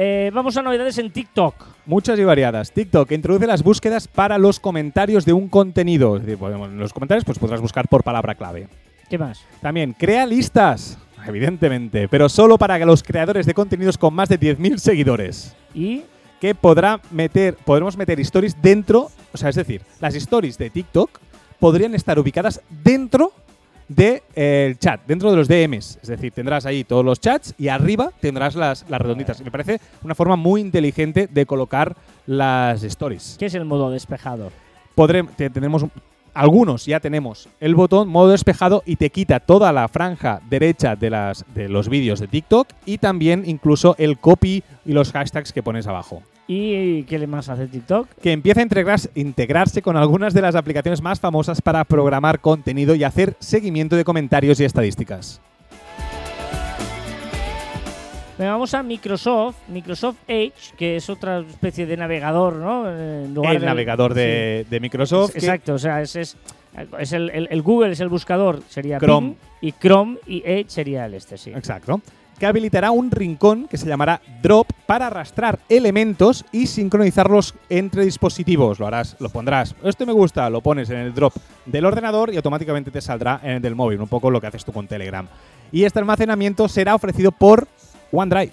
Eh, 0.00 0.30
vamos 0.32 0.56
a 0.56 0.62
novedades 0.62 0.96
en 0.98 1.10
TikTok. 1.10 1.54
Muchas 1.84 2.16
y 2.20 2.22
variadas. 2.22 2.70
TikTok 2.70 3.10
introduce 3.10 3.48
las 3.48 3.64
búsquedas 3.64 4.06
para 4.06 4.38
los 4.38 4.60
comentarios 4.60 5.24
de 5.24 5.32
un 5.32 5.48
contenido. 5.48 6.16
Es 6.16 6.22
decir, 6.22 6.36
bueno, 6.36 6.66
en 6.66 6.78
los 6.78 6.92
comentarios 6.92 7.24
pues 7.24 7.40
podrás 7.40 7.60
buscar 7.60 7.88
por 7.88 8.04
palabra 8.04 8.36
clave. 8.36 8.68
¿Qué 9.10 9.18
más? 9.18 9.44
También 9.60 9.94
crea 9.94 10.24
listas, 10.24 10.96
evidentemente, 11.26 12.06
pero 12.08 12.28
solo 12.28 12.58
para 12.58 12.78
los 12.86 13.02
creadores 13.02 13.46
de 13.46 13.54
contenidos 13.54 13.98
con 13.98 14.14
más 14.14 14.28
de 14.28 14.38
10.000 14.38 14.78
seguidores. 14.78 15.56
Y 15.74 16.02
Que 16.40 16.54
podrá 16.54 17.00
meter, 17.10 17.56
podremos 17.64 17.96
meter 17.96 18.20
stories 18.20 18.62
dentro, 18.62 19.10
o 19.32 19.36
sea, 19.36 19.48
es 19.48 19.56
decir, 19.56 19.82
las 20.00 20.14
stories 20.14 20.56
de 20.56 20.70
TikTok 20.70 21.10
podrían 21.58 21.96
estar 21.96 22.16
ubicadas 22.20 22.60
dentro 22.84 23.32
del 23.88 24.78
chat, 24.78 25.00
dentro 25.06 25.30
de 25.30 25.36
los 25.36 25.48
DMs. 25.48 25.98
Es 26.02 26.08
decir, 26.08 26.30
tendrás 26.32 26.66
ahí 26.66 26.84
todos 26.84 27.04
los 27.04 27.20
chats 27.20 27.54
y 27.58 27.68
arriba 27.68 28.10
tendrás 28.20 28.54
las, 28.54 28.84
las 28.88 29.00
redonditas. 29.00 29.40
Y 29.40 29.44
me 29.44 29.50
parece 29.50 29.80
una 30.02 30.14
forma 30.14 30.36
muy 30.36 30.60
inteligente 30.60 31.26
de 31.30 31.46
colocar 31.46 31.96
las 32.26 32.82
stories. 32.82 33.36
¿qué 33.38 33.46
es 33.46 33.54
el 33.54 33.64
modo 33.64 33.90
despejado? 33.90 34.52
Podré, 34.94 35.22
te- 35.24 35.50
tendremos 35.50 35.82
un- 35.84 35.90
algunos 36.34 36.86
ya 36.86 37.00
tenemos 37.00 37.48
el 37.58 37.74
botón 37.74 38.06
modo 38.08 38.28
despejado 38.30 38.82
y 38.86 38.96
te 38.96 39.10
quita 39.10 39.40
toda 39.40 39.72
la 39.72 39.88
franja 39.88 40.40
derecha 40.48 40.94
de, 40.94 41.10
las, 41.10 41.44
de 41.54 41.68
los 41.68 41.88
vídeos 41.88 42.20
de 42.20 42.28
TikTok 42.28 42.68
y 42.86 42.98
también 42.98 43.42
incluso 43.46 43.96
el 43.98 44.18
copy 44.18 44.62
y 44.84 44.92
los 44.92 45.10
hashtags 45.12 45.52
que 45.52 45.62
pones 45.64 45.86
abajo. 45.88 46.22
¿Y 46.50 47.02
qué 47.02 47.18
le 47.18 47.26
más 47.26 47.48
hace 47.50 47.66
TikTok? 47.66 48.08
Que 48.22 48.32
empieza 48.32 48.62
a 48.62 48.64
integrarse 49.14 49.82
con 49.82 49.98
algunas 49.98 50.32
de 50.32 50.40
las 50.40 50.54
aplicaciones 50.54 51.02
más 51.02 51.20
famosas 51.20 51.60
para 51.60 51.84
programar 51.84 52.40
contenido 52.40 52.94
y 52.94 53.04
hacer 53.04 53.36
seguimiento 53.38 53.96
de 53.96 54.04
comentarios 54.04 54.58
y 54.58 54.64
estadísticas. 54.64 55.42
Venga, 58.38 58.52
vamos 58.52 58.72
a 58.72 58.82
Microsoft, 58.84 59.56
Microsoft 59.68 60.16
Edge, 60.28 60.72
que 60.78 60.96
es 60.96 61.10
otra 61.10 61.40
especie 61.40 61.86
de 61.86 61.96
navegador, 61.96 62.54
¿no? 62.54 62.88
En 62.88 63.34
lugar 63.34 63.56
El 63.56 63.64
navegador 63.64 64.14
de. 64.14 64.64
Microsoft. 64.80 65.34
Exacto, 65.36 65.74
o 65.74 65.78
sea, 65.78 66.00
es, 66.00 66.14
es, 66.14 66.36
es 67.00 67.12
el, 67.12 67.30
el- 67.30 67.48
el 67.50 67.62
Google 67.62 67.90
es 67.92 68.00
el 68.00 68.08
buscador, 68.08 68.62
sería 68.68 68.98
Chrome. 69.00 69.34
Y 69.60 69.72
Chrome 69.72 70.18
y 70.26 70.42
Edge 70.46 70.70
sería 70.70 71.06
el 71.06 71.14
este, 71.14 71.36
sí. 71.36 71.50
Exacto. 71.50 72.00
Que 72.38 72.46
habilitará 72.46 72.90
un 72.90 73.10
rincón 73.10 73.66
que 73.68 73.76
se 73.76 73.86
llamará 73.86 74.20
Drop 74.42 74.68
para 74.86 75.08
arrastrar 75.08 75.58
elementos 75.68 76.44
y 76.52 76.66
sincronizarlos 76.66 77.54
entre 77.68 78.04
dispositivos. 78.04 78.78
Lo 78.78 78.86
harás, 78.86 79.16
lo 79.18 79.28
pondrás. 79.28 79.74
Este 79.82 80.06
me 80.06 80.12
gusta, 80.12 80.48
lo 80.48 80.60
pones 80.60 80.90
en 80.90 80.98
el 80.98 81.14
drop 81.14 81.34
del 81.66 81.84
ordenador 81.84 82.32
y 82.32 82.36
automáticamente 82.36 82.90
te 82.90 83.00
saldrá 83.00 83.40
en 83.42 83.50
el 83.50 83.62
del 83.62 83.74
móvil, 83.74 84.00
un 84.00 84.08
poco 84.08 84.30
lo 84.30 84.40
que 84.40 84.46
haces 84.46 84.64
tú 84.64 84.72
con 84.72 84.86
Telegram. 84.86 85.26
Y 85.72 85.84
este 85.84 85.98
almacenamiento 85.98 86.68
será 86.68 86.94
ofrecido 86.94 87.32
por 87.32 87.66
OneDrive, 88.12 88.52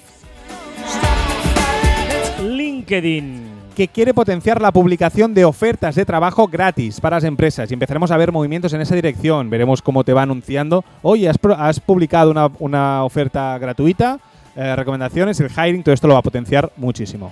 LinkedIn. 2.43 3.54
Que 3.75 3.89
quiere 3.89 4.13
potenciar 4.13 4.61
la 4.61 4.71
publicación 4.71 5.33
de 5.33 5.45
ofertas 5.45 5.95
de 5.95 6.05
trabajo 6.05 6.47
gratis 6.47 6.99
para 6.99 7.17
las 7.17 7.23
empresas 7.25 7.69
y 7.69 7.73
empezaremos 7.73 8.09
a 8.09 8.17
ver 8.17 8.31
movimientos 8.31 8.73
en 8.73 8.81
esa 8.81 8.95
dirección. 8.95 9.49
Veremos 9.49 9.81
cómo 9.81 10.03
te 10.03 10.13
va 10.13 10.23
anunciando. 10.23 10.83
Oye, 11.03 11.29
has, 11.29 11.79
publicado 11.79 12.31
una, 12.31 12.49
una 12.59 13.03
oferta 13.03 13.57
gratuita, 13.59 14.19
eh, 14.55 14.75
recomendaciones, 14.75 15.39
el 15.41 15.51
hiring, 15.51 15.83
todo 15.83 15.93
esto 15.93 16.07
lo 16.07 16.13
va 16.13 16.21
a 16.21 16.23
potenciar 16.23 16.71
muchísimo. 16.77 17.31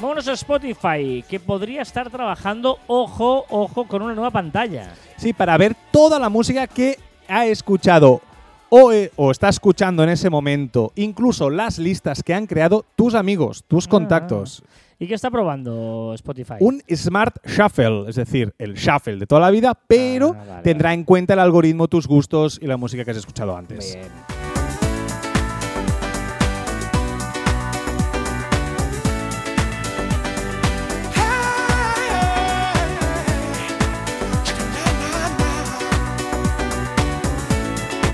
Vámonos 0.00 0.28
a 0.28 0.32
Spotify, 0.32 1.24
que 1.28 1.40
podría 1.40 1.82
estar 1.82 2.08
trabajando, 2.08 2.78
ojo, 2.86 3.44
ojo, 3.50 3.88
con 3.88 4.02
una 4.02 4.14
nueva 4.14 4.30
pantalla. 4.30 4.92
Sí, 5.16 5.32
para 5.32 5.56
ver 5.56 5.74
toda 5.90 6.18
la 6.18 6.28
música 6.28 6.66
que 6.66 6.98
ha 7.28 7.46
escuchado 7.46 8.20
o, 8.68 8.92
eh, 8.92 9.10
o 9.16 9.30
está 9.30 9.48
escuchando 9.48 10.02
en 10.02 10.10
ese 10.10 10.30
momento, 10.30 10.92
incluso 10.94 11.50
las 11.50 11.78
listas 11.78 12.22
que 12.22 12.34
han 12.34 12.46
creado 12.46 12.84
tus 12.94 13.14
amigos, 13.14 13.64
tus 13.66 13.88
Ah. 13.88 14.62
¿Y 14.98 15.06
qué 15.06 15.14
está 15.14 15.30
probando 15.30 16.12
Spotify? 16.14 16.54
Un 16.60 16.82
Smart 16.94 17.36
Shuffle, 17.46 18.08
es 18.08 18.16
decir, 18.16 18.54
el 18.58 18.74
shuffle 18.74 19.16
de 19.16 19.26
toda 19.26 19.42
la 19.42 19.50
vida, 19.50 19.74
pero 19.86 20.34
Ah, 20.34 20.44
vale, 20.48 20.62
tendrá 20.62 20.88
vale. 20.88 21.00
en 21.00 21.04
cuenta 21.04 21.34
el 21.34 21.40
algoritmo 21.40 21.86
tus 21.86 22.06
gustos 22.06 22.58
y 22.62 22.66
la 22.66 22.78
música 22.78 23.04
que 23.04 23.10
has 23.10 23.16
escuchado 23.18 23.54
antes. 23.56 23.94
Bien. 23.94 24.08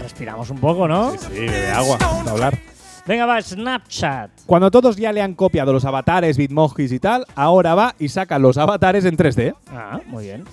Respiramos 0.00 0.50
un 0.50 0.58
poco, 0.58 0.88
¿no? 0.88 1.12
Sí, 1.18 1.40
de 1.46 1.70
agua, 1.70 1.98
para 1.98 2.30
hablar. 2.30 2.58
Venga, 3.04 3.26
va, 3.26 3.42
Snapchat. 3.42 4.30
Cuando 4.46 4.70
todos 4.70 4.96
ya 4.96 5.12
le 5.12 5.20
han 5.20 5.34
copiado 5.34 5.72
los 5.72 5.84
avatares, 5.84 6.36
bitmojis 6.36 6.92
y 6.92 7.00
tal, 7.00 7.26
ahora 7.34 7.74
va 7.74 7.94
y 7.98 8.08
saca 8.08 8.38
los 8.38 8.56
avatares 8.58 9.04
en 9.04 9.16
3D. 9.16 9.54
Ah, 9.72 10.00
muy 10.06 10.26
bien. 10.26 10.44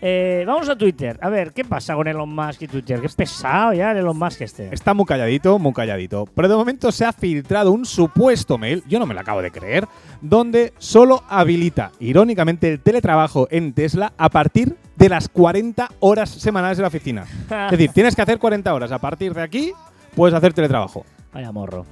Eh, 0.00 0.44
vamos 0.46 0.68
a 0.70 0.76
Twitter. 0.76 1.18
A 1.20 1.28
ver, 1.28 1.52
¿qué 1.52 1.64
pasa 1.64 1.94
con 1.94 2.06
Elon 2.06 2.32
Musk 2.34 2.62
y 2.62 2.68
Twitter? 2.68 3.00
Qué 3.00 3.08
pesado 3.08 3.74
ya 3.74 3.90
el 3.90 3.98
Elon 3.98 4.18
Musk 4.18 4.40
este. 4.40 4.72
Está 4.72 4.94
muy 4.94 5.04
calladito, 5.04 5.58
muy 5.58 5.74
calladito. 5.74 6.26
Pero 6.34 6.48
de 6.48 6.54
momento 6.54 6.90
se 6.92 7.04
ha 7.04 7.12
filtrado 7.12 7.72
un 7.72 7.84
supuesto 7.84 8.56
mail, 8.56 8.82
yo 8.88 8.98
no 8.98 9.06
me 9.06 9.12
lo 9.12 9.20
acabo 9.20 9.42
de 9.42 9.50
creer, 9.50 9.86
donde 10.22 10.72
solo 10.78 11.24
habilita, 11.28 11.90
irónicamente, 12.00 12.72
el 12.72 12.80
teletrabajo 12.80 13.48
en 13.50 13.74
Tesla 13.74 14.14
a 14.16 14.30
partir 14.30 14.76
de 14.96 15.08
las 15.08 15.28
40 15.28 15.90
horas 16.00 16.30
semanales 16.30 16.78
de 16.78 16.82
la 16.82 16.88
oficina. 16.88 17.26
Es 17.66 17.72
decir, 17.72 17.90
tienes 17.90 18.14
que 18.16 18.22
hacer 18.22 18.38
40 18.38 18.72
horas. 18.72 18.92
A 18.92 18.98
partir 18.98 19.34
de 19.34 19.42
aquí, 19.42 19.72
puedes 20.14 20.34
hacer 20.34 20.54
teletrabajo. 20.54 21.04
Vaya 21.32 21.52
morro. 21.52 21.86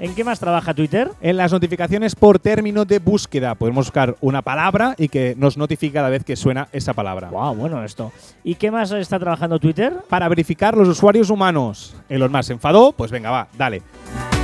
¿En 0.00 0.14
qué 0.14 0.22
más 0.22 0.38
trabaja 0.38 0.74
Twitter? 0.74 1.10
En 1.20 1.36
las 1.36 1.50
notificaciones 1.52 2.14
por 2.14 2.38
término 2.38 2.84
de 2.84 3.00
búsqueda. 3.00 3.56
Podemos 3.56 3.86
buscar 3.86 4.16
una 4.20 4.42
palabra 4.42 4.94
y 4.96 5.08
que 5.08 5.34
nos 5.36 5.56
notifique 5.56 5.94
cada 5.94 6.08
vez 6.08 6.22
que 6.22 6.36
suena 6.36 6.68
esa 6.70 6.92
palabra. 6.92 7.30
Wow, 7.30 7.56
bueno 7.56 7.82
esto. 7.82 8.12
¿Y 8.44 8.54
qué 8.54 8.70
más 8.70 8.92
está 8.92 9.18
trabajando 9.18 9.58
Twitter? 9.58 9.92
Para 10.08 10.28
verificar 10.28 10.76
los 10.76 10.86
usuarios 10.86 11.30
humanos. 11.30 11.96
Elon 12.08 12.30
Musk 12.30 12.44
se 12.44 12.52
enfadó, 12.52 12.92
pues 12.92 13.10
venga, 13.10 13.30
va, 13.30 13.48
dale. 13.56 13.82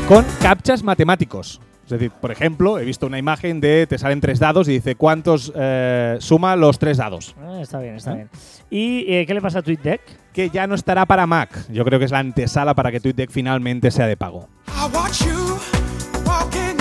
Con 0.09 0.25
captchas 0.43 0.83
matemáticos. 0.83 1.61
Es 1.85 1.91
decir, 1.91 2.11
por 2.11 2.33
ejemplo, 2.33 2.79
he 2.79 2.85
visto 2.85 3.07
una 3.07 3.19
imagen 3.19 3.61
de 3.61 3.87
te 3.87 3.99
salen 3.99 4.21
tres 4.21 4.39
dados 4.39 4.69
y 4.69 4.73
dice 4.73 4.95
cuántos 4.95 5.53
eh, 5.55 6.17
suma 6.21 6.57
los 6.57 6.79
tres 6.79 6.97
dados. 6.97 7.37
Ah, 7.41 7.59
está 7.61 7.79
bien, 7.79 7.97
está 7.97 8.13
¿Eh? 8.13 8.15
bien. 8.15 8.31
¿Y 8.71 9.13
eh, 9.13 9.27
qué 9.27 9.35
le 9.35 9.43
pasa 9.43 9.59
a 9.59 9.63
TweetDeck? 9.63 10.01
Que 10.33 10.51
ya 10.51 10.67
no 10.67 10.75
estará 10.75 11.07
para 11.07 11.27
Mac. 11.27 11.67
Yo 11.71 11.85
creo 11.85 11.99
que 11.99 12.07
es 12.07 12.11
la 12.11 12.21
antesala 12.21 12.75
para 12.75 12.91
que 12.91 13.01
TweetDeck 13.01 13.31
finalmente 13.31 13.91
sea 13.91 14.07
de 14.07 14.17
pago. 14.17 14.49
I 14.67 16.74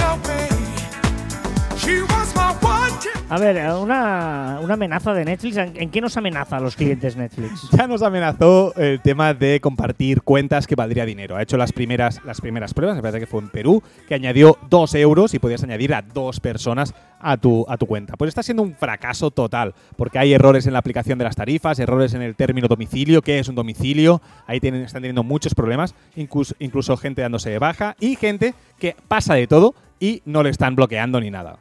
A 3.29 3.39
ver, 3.39 3.55
una, 3.73 4.59
una 4.62 4.73
amenaza 4.75 5.13
de 5.13 5.25
Netflix. 5.25 5.57
¿En, 5.57 5.73
en 5.75 5.89
qué 5.89 6.01
nos 6.01 6.15
amenaza 6.17 6.57
a 6.57 6.59
los 6.59 6.75
clientes 6.75 7.15
Netflix? 7.15 7.69
Ya 7.77 7.88
nos 7.88 8.03
amenazó 8.03 8.73
el 8.75 9.01
tema 9.01 9.33
de 9.33 9.59
compartir 9.59 10.21
cuentas 10.21 10.67
que 10.67 10.75
valdría 10.75 11.05
dinero. 11.05 11.36
Ha 11.36 11.41
hecho 11.41 11.57
las 11.57 11.71
primeras, 11.71 12.21
las 12.25 12.41
primeras 12.41 12.73
pruebas, 12.73 12.95
me 12.95 13.01
parece 13.01 13.19
que 13.19 13.27
fue 13.27 13.41
en 13.41 13.49
Perú, 13.49 13.81
que 14.07 14.15
añadió 14.15 14.57
dos 14.69 14.93
euros 14.95 15.33
y 15.33 15.39
podías 15.39 15.63
añadir 15.63 15.93
a 15.93 16.01
dos 16.01 16.39
personas 16.39 16.93
a 17.19 17.38
tu, 17.38 17.65
a 17.67 17.77
tu 17.77 17.88
cuenta. 17.88 18.15
Pues 18.17 18.27
está 18.29 18.43
siendo 18.43 18.62
un 18.62 18.75
fracaso 18.75 19.31
total, 19.31 19.73
porque 19.95 20.19
hay 20.19 20.33
errores 20.33 20.67
en 20.67 20.73
la 20.73 20.79
aplicación 20.79 21.17
de 21.17 21.23
las 21.23 21.36
tarifas, 21.36 21.79
errores 21.79 22.13
en 22.13 22.21
el 22.21 22.36
término 22.36 22.67
domicilio, 22.67 23.21
qué 23.21 23.39
es 23.39 23.47
un 23.47 23.55
domicilio, 23.55 24.21
ahí 24.45 24.59
tienen, 24.59 24.81
están 24.81 25.01
teniendo 25.01 25.23
muchos 25.23 25.55
problemas, 25.55 25.95
incluso, 26.15 26.53
incluso 26.59 26.97
gente 26.97 27.21
dándose 27.21 27.49
de 27.49 27.59
baja 27.59 27.95
y 27.99 28.15
gente 28.15 28.53
que 28.77 28.95
pasa 29.07 29.33
de 29.33 29.47
todo 29.47 29.73
y 29.99 30.21
no 30.25 30.43
le 30.43 30.49
están 30.49 30.75
bloqueando 30.75 31.19
ni 31.19 31.31
nada. 31.31 31.57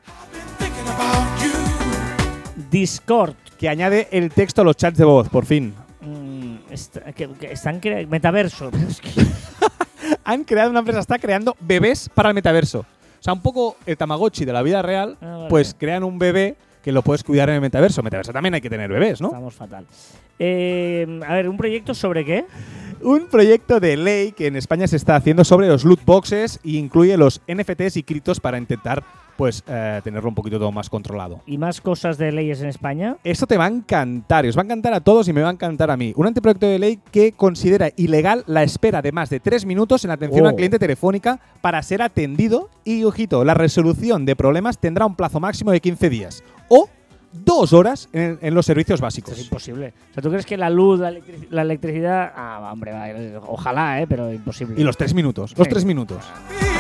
Discord. 2.73 3.35
Que 3.59 3.69
añade 3.69 4.09
el 4.11 4.31
texto 4.33 4.63
a 4.63 4.65
los 4.65 4.77
chats 4.77 4.99
de 4.99 5.05
voz, 5.05 5.29
por 5.29 5.45
fin. 5.47 5.73
Mm, 6.01 6.55
est- 6.73 6.99
que, 7.15 7.29
que 7.29 7.53
están 7.53 7.81
cre- 7.81 8.09
metaverso. 8.09 8.71
Es 8.89 9.01
que- 9.01 9.11
han 10.25 10.43
creado 10.43 10.71
una 10.71 10.81
empresa, 10.81 10.99
está 10.99 11.19
creando 11.19 11.55
bebés 11.61 12.09
para 12.13 12.31
el 12.31 12.35
metaverso. 12.35 12.81
O 12.81 13.23
sea, 13.23 13.33
un 13.35 13.41
poco 13.43 13.77
el 13.87 13.97
Tamagotchi 13.97 14.45
de 14.45 14.53
la 14.53 14.63
vida 14.63 14.83
real, 14.83 15.17
Ah, 15.21 15.37
vale. 15.37 15.49
pues 15.49 15.77
crean 15.79 16.03
un 16.03 16.19
bebé 16.19 16.57
que 16.83 16.91
lo 16.91 17.03
puedes 17.03 17.23
cuidar 17.23 17.49
en 17.51 17.55
el 17.57 17.61
metaverso. 17.61 18.03
Metaverso 18.03 18.33
también 18.33 18.55
hay 18.55 18.61
que 18.61 18.69
tener 18.71 18.91
bebés, 18.91 19.21
¿no? 19.21 19.29
Estamos 19.29 19.55
fatal. 19.55 19.87
Eh, 20.41 21.21
a 21.29 21.35
ver, 21.35 21.49
¿un 21.49 21.57
proyecto 21.57 21.95
sobre 21.95 22.25
qué? 22.25 22.47
Un 23.01 23.27
proyecto 23.27 23.79
de 23.79 23.97
ley 23.97 24.33
que 24.33 24.49
en 24.49 24.57
España 24.57 24.89
se 24.89 24.97
está 24.97 25.15
haciendo 25.15 25.45
sobre 25.45 25.69
los 25.69 25.85
loot 25.85 26.05
boxes 26.05 26.59
e 26.65 26.71
incluye 26.71 27.17
los 27.17 27.41
NFTs 27.47 27.97
y 27.99 28.03
criptos 28.03 28.41
para 28.41 28.59
intentar, 28.59 29.05
pues, 29.37 29.63
eh, 29.67 30.01
tenerlo 30.05 30.29
un 30.29 30.35
poquito 30.35 30.59
todo 30.59 30.73
más 30.73 30.89
controlado. 30.91 31.41
¿Y 31.47 31.59
más 31.59 31.81
cosas 31.81 32.19
de 32.19 32.33
leyes 32.33 32.61
en 32.61 32.69
España? 32.69 33.17
Esto 33.25 33.47
te 33.47 33.57
va 33.57 33.65
a 33.65 33.69
encantar, 33.69 34.45
y 34.45 34.49
os 34.49 34.57
va 34.57 34.63
a 34.63 34.65
encantar 34.65 34.93
a 34.95 35.01
todos 35.01 35.27
y 35.29 35.33
me 35.33 35.43
va 35.43 35.49
a 35.49 35.53
encantar 35.53 35.91
a 35.91 35.97
mí. 35.97 36.13
Un 36.17 36.27
anteproyecto 36.27 36.67
de 36.67 36.79
ley 36.79 36.99
que 37.11 37.33
considera 37.33 37.89
ilegal 37.97 38.45
la 38.47 38.63
espera 38.63 39.03
de 39.03 39.13
más 39.13 39.31
de 39.31 39.41
tres 39.41 39.65
minutos 39.67 40.05
en 40.05 40.09
la 40.09 40.15
atención 40.15 40.45
Oh. 40.47 40.49
al 40.49 40.55
cliente 40.57 40.79
telefónica 40.79 41.41
para 41.61 41.83
ser 41.83 42.03
atendido 42.03 42.71
y, 42.85 43.05
ojito, 43.05 43.45
la 43.45 43.55
resolución 43.55 44.25
de 44.27 44.37
problemas 44.37 44.79
tendrá 44.79 45.07
un 45.07 45.17
plazo 45.17 45.41
máximo 45.41 45.71
de 45.71 45.81
15 45.81 46.11
días 46.11 46.43
o 46.69 46.89
dos 47.33 47.73
horas 47.73 48.11
en, 48.13 48.39
en 48.43 48.55
los 48.55 48.67
servicios 48.67 48.97
Esto 48.99 49.07
básicos. 49.07 49.33
es 49.39 49.45
imposible. 49.45 49.95
O 50.11 50.15
sea, 50.15 50.23
¿tú 50.23 50.29
crees 50.29 50.45
que 50.45 50.57
la 50.59 50.69
luz, 50.69 51.01
la, 51.01 51.11
electric- 51.13 51.47
la 51.51 51.63
electricidad... 51.63 52.33
Ah, 52.37 52.71
hombre, 52.73 52.93
va, 52.93 53.09
eh, 53.11 53.39
ojalá, 53.47 54.03
¿eh? 54.03 54.07
Pero 54.07 54.31
imposible. 54.33 54.79
Y 54.79 54.85
los 54.85 54.97
tres 54.99 55.15
minutos, 55.15 55.57
los 55.57 55.67
Sí. 55.67 55.71
tres 55.71 55.85
minutos. 55.87 56.19
Love. 56.19 56.72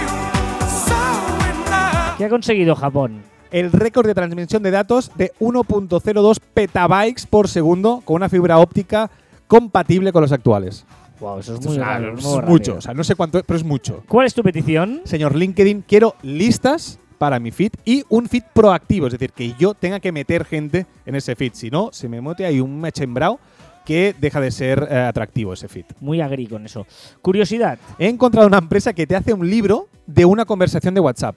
¿Qué 2.19 2.25
ha 2.25 2.29
conseguido 2.29 2.75
Japón? 2.75 3.23
El 3.51 3.73
récord 3.73 4.07
de 4.07 4.15
transmisión 4.15 4.63
de 4.63 4.71
datos 4.71 5.11
de 5.17 5.33
1.02 5.41 6.39
petabytes 6.55 7.27
por 7.27 7.49
segundo 7.49 8.01
con 8.05 8.17
una 8.17 8.29
fibra 8.29 8.59
óptica 8.59 9.11
compatible 9.47 10.13
con 10.13 10.23
los 10.23 10.33
actuales. 10.33 10.87
Wow, 11.21 11.39
eso 11.41 11.53
es 11.55 11.59
Esto 11.61 11.69
muy 11.71 11.79
es, 11.79 11.85
raro. 11.85 12.15
es 12.15 12.25
muy 12.25 12.35
rápido. 12.37 12.51
mucho, 12.51 12.75
o 12.77 12.81
sea, 12.81 12.95
no 12.95 13.05
sé 13.05 13.15
cuánto, 13.15 13.43
pero 13.45 13.57
es 13.57 13.65
mucho. 13.65 14.03
¿Cuál 14.09 14.27
es 14.27 14.35
tu 14.35 14.43
petición? 14.43 15.03
Señor 15.05 15.37
LinkedIn, 15.37 15.85
quiero 15.87 16.17
listas 16.23 16.99
para 17.19 17.39
mi 17.39 17.51
feed 17.51 17.73
y 17.85 18.03
un 18.09 18.27
feed 18.29 18.43
proactivo, 18.53 19.07
es 19.07 19.13
decir, 19.13 19.31
que 19.33 19.55
yo 19.59 19.75
tenga 19.75 20.01
que 20.01 20.11
meter 20.13 20.45
gente 20.45 20.87
en 21.07 21.15
ese 21.15 21.37
feed. 21.37 21.53
Si 21.55 21.71
no, 21.71 21.91
se 21.93 22.09
me 22.09 22.21
mete 22.21 22.45
ahí 22.47 22.61
un 22.61 22.81
mechembrao 22.81 23.39
que 23.85 24.15
deja 24.19 24.41
de 24.41 24.51
ser 24.51 24.89
eh, 24.91 24.97
atractivo 24.97 25.53
ese 25.53 25.69
feed. 25.69 25.85
Muy 26.01 26.21
agri 26.21 26.47
con 26.47 26.65
eso. 26.65 26.87
Curiosidad. 27.21 27.79
He 27.99 28.09
encontrado 28.09 28.47
una 28.47 28.59
empresa 28.59 28.93
que 28.93 29.07
te 29.07 29.15
hace 29.15 29.33
un 29.35 29.49
libro 29.49 29.89
de 30.07 30.25
una 30.25 30.45
conversación 30.45 30.95
de 30.95 31.01
WhatsApp. 31.01 31.37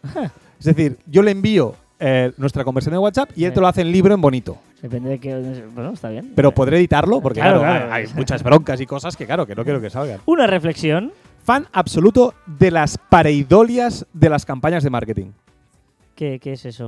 Es 0.60 0.66
decir, 0.66 0.98
yo 1.06 1.22
le 1.22 1.32
envío 1.32 1.76
eh, 2.00 2.32
nuestra 2.38 2.64
conversación 2.64 2.94
de 2.94 3.00
WhatsApp 3.00 3.30
y 3.36 3.46
él 3.46 3.54
te 3.54 3.60
lo 3.62 3.68
hace 3.68 3.82
en 3.82 3.92
libro 3.92 4.14
en 4.14 4.22
bonito. 4.22 4.58
Depende 4.82 5.10
de 5.12 5.20
qué... 5.20 5.64
Bueno, 5.74 5.92
está 5.92 6.10
bien. 6.10 6.34
Pero 6.36 6.52
podré 6.52 6.78
editarlo 6.78 7.22
porque, 7.22 7.40
Claro, 7.40 7.60
claro, 7.60 7.80
claro. 7.80 7.94
hay, 7.94 8.06
hay 8.06 8.14
muchas 8.14 8.44
broncas 8.44 8.80
y 8.82 8.86
cosas 8.86 9.16
que, 9.16 9.26
claro, 9.26 9.46
que 9.46 9.56
no 9.56 9.64
quiero 9.64 9.82
que 9.82 9.90
salgan. 9.90 10.20
Una 10.26 10.46
reflexión. 10.48 11.12
Fan 11.44 11.68
absoluto 11.72 12.34
de 12.46 12.72
las 12.72 12.98
pareidolias 12.98 14.06
de 14.14 14.30
las 14.30 14.46
campañas 14.46 14.84
de 14.84 14.90
marketing. 14.90 15.28
¿Qué, 16.16 16.40
qué 16.40 16.54
es 16.54 16.66
eso? 16.66 16.88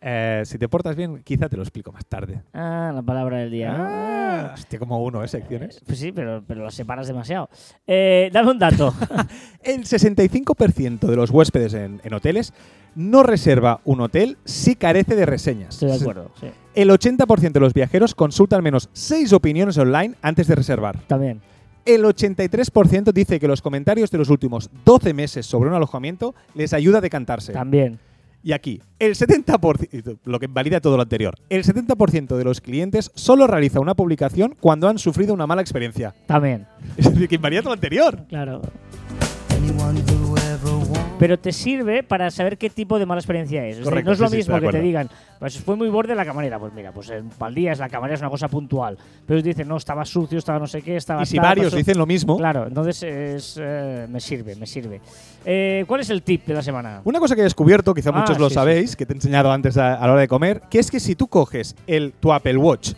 Eh, 0.00 0.42
si 0.44 0.58
te 0.58 0.68
portas 0.68 0.94
bien, 0.94 1.22
quizá 1.22 1.48
te 1.48 1.56
lo 1.56 1.62
explico 1.62 1.90
más 1.92 2.04
tarde. 2.06 2.42
Ah, 2.52 2.92
la 2.94 3.02
palabra 3.02 3.38
del 3.38 3.50
día. 3.50 3.74
Ah, 3.76 4.50
hostia, 4.54 4.78
como 4.78 5.02
uno, 5.02 5.24
¿eh? 5.24 5.28
Secciones. 5.28 5.80
Pues 5.86 5.98
sí, 5.98 6.12
pero, 6.12 6.42
pero 6.46 6.62
lo 6.62 6.70
separas 6.70 7.06
demasiado. 7.06 7.48
Eh, 7.86 8.30
dame 8.32 8.50
un 8.50 8.58
dato. 8.58 8.94
El 9.62 9.84
65% 9.84 11.00
de 11.00 11.16
los 11.16 11.30
huéspedes 11.30 11.74
en, 11.74 12.00
en 12.04 12.14
hoteles 12.14 12.52
no 12.94 13.22
reserva 13.22 13.80
un 13.84 14.00
hotel 14.00 14.38
si 14.44 14.76
carece 14.76 15.16
de 15.16 15.26
reseñas. 15.26 15.74
Estoy 15.74 15.90
de 15.90 15.96
acuerdo, 15.96 16.30
sí. 16.40 16.46
El 16.74 16.90
80% 16.90 17.52
de 17.52 17.60
los 17.60 17.74
viajeros 17.74 18.14
consulta 18.14 18.56
al 18.56 18.62
menos 18.62 18.88
6 18.92 19.32
opiniones 19.32 19.78
online 19.78 20.14
antes 20.22 20.46
de 20.46 20.54
reservar. 20.54 21.00
También. 21.06 21.40
El 21.86 22.04
83% 22.04 23.12
dice 23.12 23.38
que 23.38 23.46
los 23.46 23.62
comentarios 23.62 24.10
de 24.10 24.18
los 24.18 24.28
últimos 24.28 24.70
12 24.84 25.14
meses 25.14 25.46
sobre 25.46 25.70
un 25.70 25.76
alojamiento 25.76 26.34
les 26.54 26.72
ayuda 26.72 26.98
a 26.98 27.00
decantarse. 27.00 27.52
También. 27.52 27.98
Y 28.46 28.52
aquí, 28.52 28.80
el 29.00 29.16
70%, 29.16 30.18
lo 30.24 30.38
que 30.38 30.46
valida 30.46 30.80
todo 30.80 30.94
lo 30.94 31.02
anterior, 31.02 31.34
el 31.50 31.64
70% 31.64 32.36
de 32.36 32.44
los 32.44 32.60
clientes 32.60 33.10
solo 33.16 33.48
realiza 33.48 33.80
una 33.80 33.96
publicación 33.96 34.54
cuando 34.60 34.88
han 34.88 35.00
sufrido 35.00 35.34
una 35.34 35.48
mala 35.48 35.62
experiencia. 35.62 36.14
También. 36.28 36.64
Es 36.96 37.10
decir, 37.10 37.28
que 37.28 37.34
invalida 37.34 37.62
todo 37.62 37.70
lo 37.70 37.74
anterior. 37.74 38.24
Claro. 38.28 38.62
Pero 41.18 41.38
te 41.38 41.50
sirve 41.50 42.02
para 42.02 42.30
saber 42.30 42.58
qué 42.58 42.68
tipo 42.68 42.98
de 42.98 43.06
mala 43.06 43.20
experiencia 43.20 43.64
es. 43.64 43.70
Es 43.72 43.76
decir, 43.78 43.84
Correcto, 43.90 44.10
no 44.10 44.12
es 44.12 44.20
lo 44.20 44.28
sí, 44.28 44.36
mismo 44.36 44.60
que 44.60 44.68
te 44.68 44.80
digan, 44.80 45.08
pues 45.38 45.58
fue 45.58 45.74
muy 45.74 45.88
borde 45.88 46.14
la 46.14 46.26
camarera. 46.26 46.58
Pues 46.58 46.74
mira, 46.74 46.92
pues 46.92 47.08
en 47.08 47.30
pal 47.30 47.54
día 47.54 47.72
es 47.72 47.78
la 47.78 47.88
camarera 47.88 48.16
es 48.16 48.20
una 48.20 48.28
cosa 48.28 48.48
puntual. 48.48 48.98
Pero 49.24 49.40
dicen, 49.40 49.66
no, 49.66 49.78
estaba 49.78 50.04
sucio, 50.04 50.36
estaba 50.38 50.58
no 50.58 50.66
sé 50.66 50.82
qué, 50.82 50.96
estaba. 50.96 51.22
Y 51.22 51.26
si 51.26 51.38
varios 51.38 51.68
pasó- 51.68 51.76
dicen 51.78 51.96
lo 51.96 52.04
mismo, 52.04 52.36
Claro, 52.36 52.66
entonces 52.66 53.02
es, 53.02 53.58
eh, 53.58 54.06
me 54.10 54.20
sirve, 54.20 54.56
me 54.56 54.66
sirve. 54.66 55.00
Eh, 55.46 55.84
¿Cuál 55.86 56.02
es 56.02 56.10
el 56.10 56.22
tip 56.22 56.44
de 56.46 56.52
la 56.52 56.62
semana? 56.62 57.00
Una 57.04 57.18
cosa 57.18 57.34
que 57.34 57.40
he 57.40 57.44
descubierto, 57.44 57.94
quizá 57.94 58.10
Ah, 58.12 58.18
muchos 58.20 58.38
lo 58.38 58.50
sí, 58.50 58.54
sabéis, 58.54 58.94
que 58.94 59.06
te 59.06 59.14
he 59.14 59.16
enseñado 59.16 59.50
antes 59.50 59.78
a, 59.78 59.94
a 59.94 60.06
la 60.06 60.12
hora 60.12 60.20
de 60.20 60.28
comer, 60.28 60.62
que 60.68 60.78
es 60.80 60.90
que 60.90 61.00
si 61.00 61.14
tú 61.14 61.28
coges 61.28 61.76
el, 61.86 62.12
tu 62.12 62.30
Apple 62.32 62.58
Watch 62.58 62.92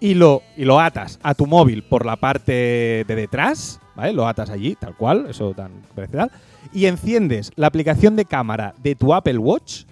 y 0.00 0.14
lo, 0.14 0.42
y 0.56 0.64
lo 0.64 0.80
atas 0.80 1.20
a 1.22 1.34
tu 1.34 1.46
móvil 1.46 1.84
por 1.84 2.04
la 2.04 2.16
parte 2.16 3.04
de 3.06 3.14
detrás, 3.14 3.80
¿vale? 4.00 4.14
Lo 4.14 4.26
atas 4.26 4.48
allí, 4.48 4.74
tal 4.76 4.96
cual, 4.96 5.26
eso 5.28 5.52
tan 5.52 5.82
tradicional, 5.94 6.30
y 6.72 6.86
enciendes 6.86 7.52
la 7.56 7.66
aplicación 7.66 8.16
de 8.16 8.24
cámara 8.24 8.74
de 8.82 8.94
tu 8.94 9.12
Apple 9.12 9.38
Watch, 9.38 9.84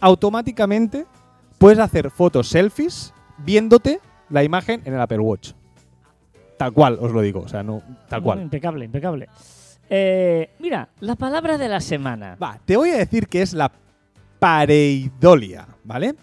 automáticamente 0.00 1.04
puedes 1.58 1.78
hacer 1.78 2.10
fotos 2.10 2.48
selfies 2.48 3.12
viéndote 3.38 4.00
la 4.30 4.42
imagen 4.42 4.80
en 4.86 4.94
el 4.94 5.00
Apple 5.00 5.18
Watch. 5.18 5.52
Tal 6.56 6.72
cual, 6.72 6.96
os 7.00 7.12
lo 7.12 7.20
digo, 7.20 7.40
o 7.40 7.48
sea, 7.48 7.62
no, 7.62 7.82
tal 8.08 8.22
cual. 8.22 8.40
Impecable, 8.40 8.86
impecable. 8.86 9.28
Eh, 9.90 10.50
mira, 10.58 10.88
la 11.00 11.16
palabra 11.16 11.58
de 11.58 11.68
la 11.68 11.80
semana. 11.80 12.36
Va, 12.42 12.58
te 12.64 12.76
voy 12.76 12.90
a 12.90 12.96
decir 12.96 13.28
que 13.28 13.42
es 13.42 13.52
la 13.52 13.70
pareidolia, 14.38 15.66
¿vale? 15.84 16.14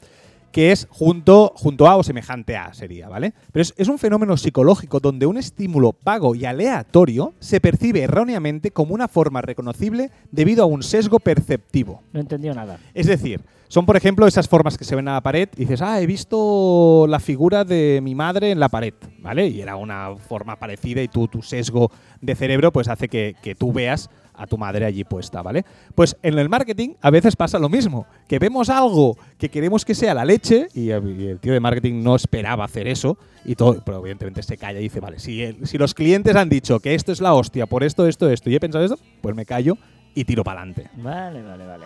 Que 0.52 0.72
es 0.72 0.88
junto, 0.90 1.54
junto 1.56 1.88
a 1.88 1.96
o 1.96 2.04
semejante 2.04 2.58
a 2.58 2.74
sería, 2.74 3.08
¿vale? 3.08 3.34
Pero 3.52 3.62
es, 3.62 3.74
es 3.78 3.88
un 3.88 4.00
fenómeno 4.00 4.36
psicológico 4.38 5.00
donde 5.00 5.26
un 5.26 5.38
estímulo 5.38 5.94
pago 5.94 6.36
y 6.36 6.46
aleatorio 6.46 7.34
se 7.40 7.62
percibe 7.62 8.02
erróneamente 8.04 8.72
como 8.72 8.94
una 8.94 9.08
forma 9.08 9.42
reconocible 9.42 10.12
debido 10.32 10.64
a 10.64 10.68
un 10.68 10.84
sesgo 10.84 11.20
perceptivo. 11.20 12.02
No 12.14 12.20
entendió 12.20 12.54
nada. 12.54 12.80
Es 12.94 13.08
decir, 13.08 13.42
son 13.70 13.86
por 13.86 13.96
ejemplo 13.96 14.26
esas 14.26 14.48
formas 14.48 14.80
que 14.80 14.84
se 14.84 14.96
ven 14.96 15.08
a 15.08 15.14
la 15.14 15.22
pared 15.22 15.48
y 15.56 15.62
dices, 15.62 15.84
ah, 15.84 16.02
he 16.02 16.08
visto 16.08 17.06
la 17.08 17.20
figura 17.20 17.64
de 17.64 18.00
mi 18.02 18.16
madre 18.16 18.50
en 18.50 18.60
la 18.60 18.68
pared, 18.68 18.96
¿vale? 19.20 19.48
Y 19.48 19.62
era 19.62 19.76
una 19.76 20.16
forma 20.16 20.58
parecida 20.58 21.04
y 21.04 21.08
tú, 21.08 21.28
tu 21.28 21.44
sesgo 21.44 21.92
de 22.20 22.34
cerebro 22.34 22.72
pues 22.72 22.88
hace 22.88 23.08
que, 23.08 23.36
que 23.44 23.54
tú 23.54 23.72
veas 23.72 24.10
a 24.40 24.48
tu 24.48 24.58
madre 24.58 24.86
allí 24.86 25.04
puesta, 25.04 25.42
¿vale? 25.42 25.66
Pues 25.94 26.16
en 26.24 26.40
el 26.40 26.50
marketing 26.50 26.96
a 27.02 27.10
veces 27.12 27.36
pasa 27.36 27.60
lo 27.60 27.70
mismo, 27.70 28.08
que 28.28 28.40
vemos 28.40 28.70
algo 28.70 29.18
que 29.38 29.50
queremos 29.50 29.84
que 29.86 29.94
sea 29.94 30.14
la 30.14 30.26
leche 30.26 30.68
y, 30.74 30.90
eh, 30.92 30.96
el 30.96 31.40
tío 31.40 31.54
de 31.54 31.60
marketing 31.60 32.02
no 32.02 32.16
esperaba 32.16 32.64
hacer 32.66 32.88
eso 32.88 33.18
y 33.46 33.56
todo, 33.56 33.82
pero 33.86 34.00
evidentemente 34.00 34.42
se 34.44 34.58
calla 34.58 34.80
y 34.80 34.84
dice, 34.84 35.00
vale, 35.00 35.20
si, 35.20 35.44
el- 35.44 35.68
si 35.68 35.78
los 35.78 35.94
clientes 35.94 36.36
han 36.36 36.50
dicho 36.50 36.80
que 36.80 36.96
esto 36.96 37.12
es 37.12 37.22
la 37.22 37.34
hostia 37.34 37.66
por 37.68 37.84
esto, 37.84 38.08
esto, 38.08 38.30
esto 38.30 38.50
y 38.50 38.56
he 38.56 38.60
pensado 38.60 38.84
esto, 38.86 38.98
pues 39.22 39.36
me 39.36 39.46
callo 39.46 39.78
y 40.16 40.24
tiro 40.26 40.44
para 40.44 40.62
adelante. 40.62 40.90
Vale, 40.98 41.42
vale, 41.44 41.66
vale. 41.66 41.86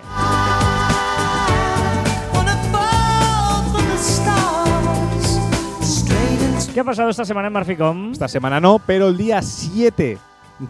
¿Qué 6.74 6.80
ha 6.80 6.84
pasado 6.84 7.10
esta 7.10 7.24
semana 7.26 7.48
en 7.48 7.54
Marficom? 7.54 8.12
Esta 8.14 8.28
semana 8.28 8.60
no, 8.60 8.80
pero 8.80 9.10
el 9.10 9.18
día 9.18 9.42
7 9.44 10.18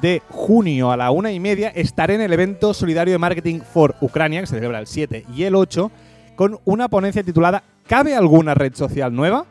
de 0.02 0.22
junio 0.30 0.92
a 0.92 0.98
la 0.98 1.12
una 1.12 1.32
y 1.32 1.40
media 1.40 1.70
estaré 1.70 2.16
en 2.16 2.22
el 2.22 2.34
evento 2.34 2.74
solidario 2.74 3.14
de 3.14 3.18
marketing 3.20 3.60
for 3.62 3.96
Ucrania, 4.02 4.42
que 4.42 4.48
se 4.48 4.56
celebra 4.56 4.80
el 4.80 4.88
7 4.88 5.26
y 5.36 5.44
el 5.44 5.56
8, 5.56 5.92
con 6.36 6.60
una 6.66 6.88
ponencia 6.88 7.24
titulada 7.24 7.64
¿Cabe 7.88 8.16
alguna 8.16 8.54
red 8.54 8.74
social 8.74 9.14
nueva? 9.14 9.46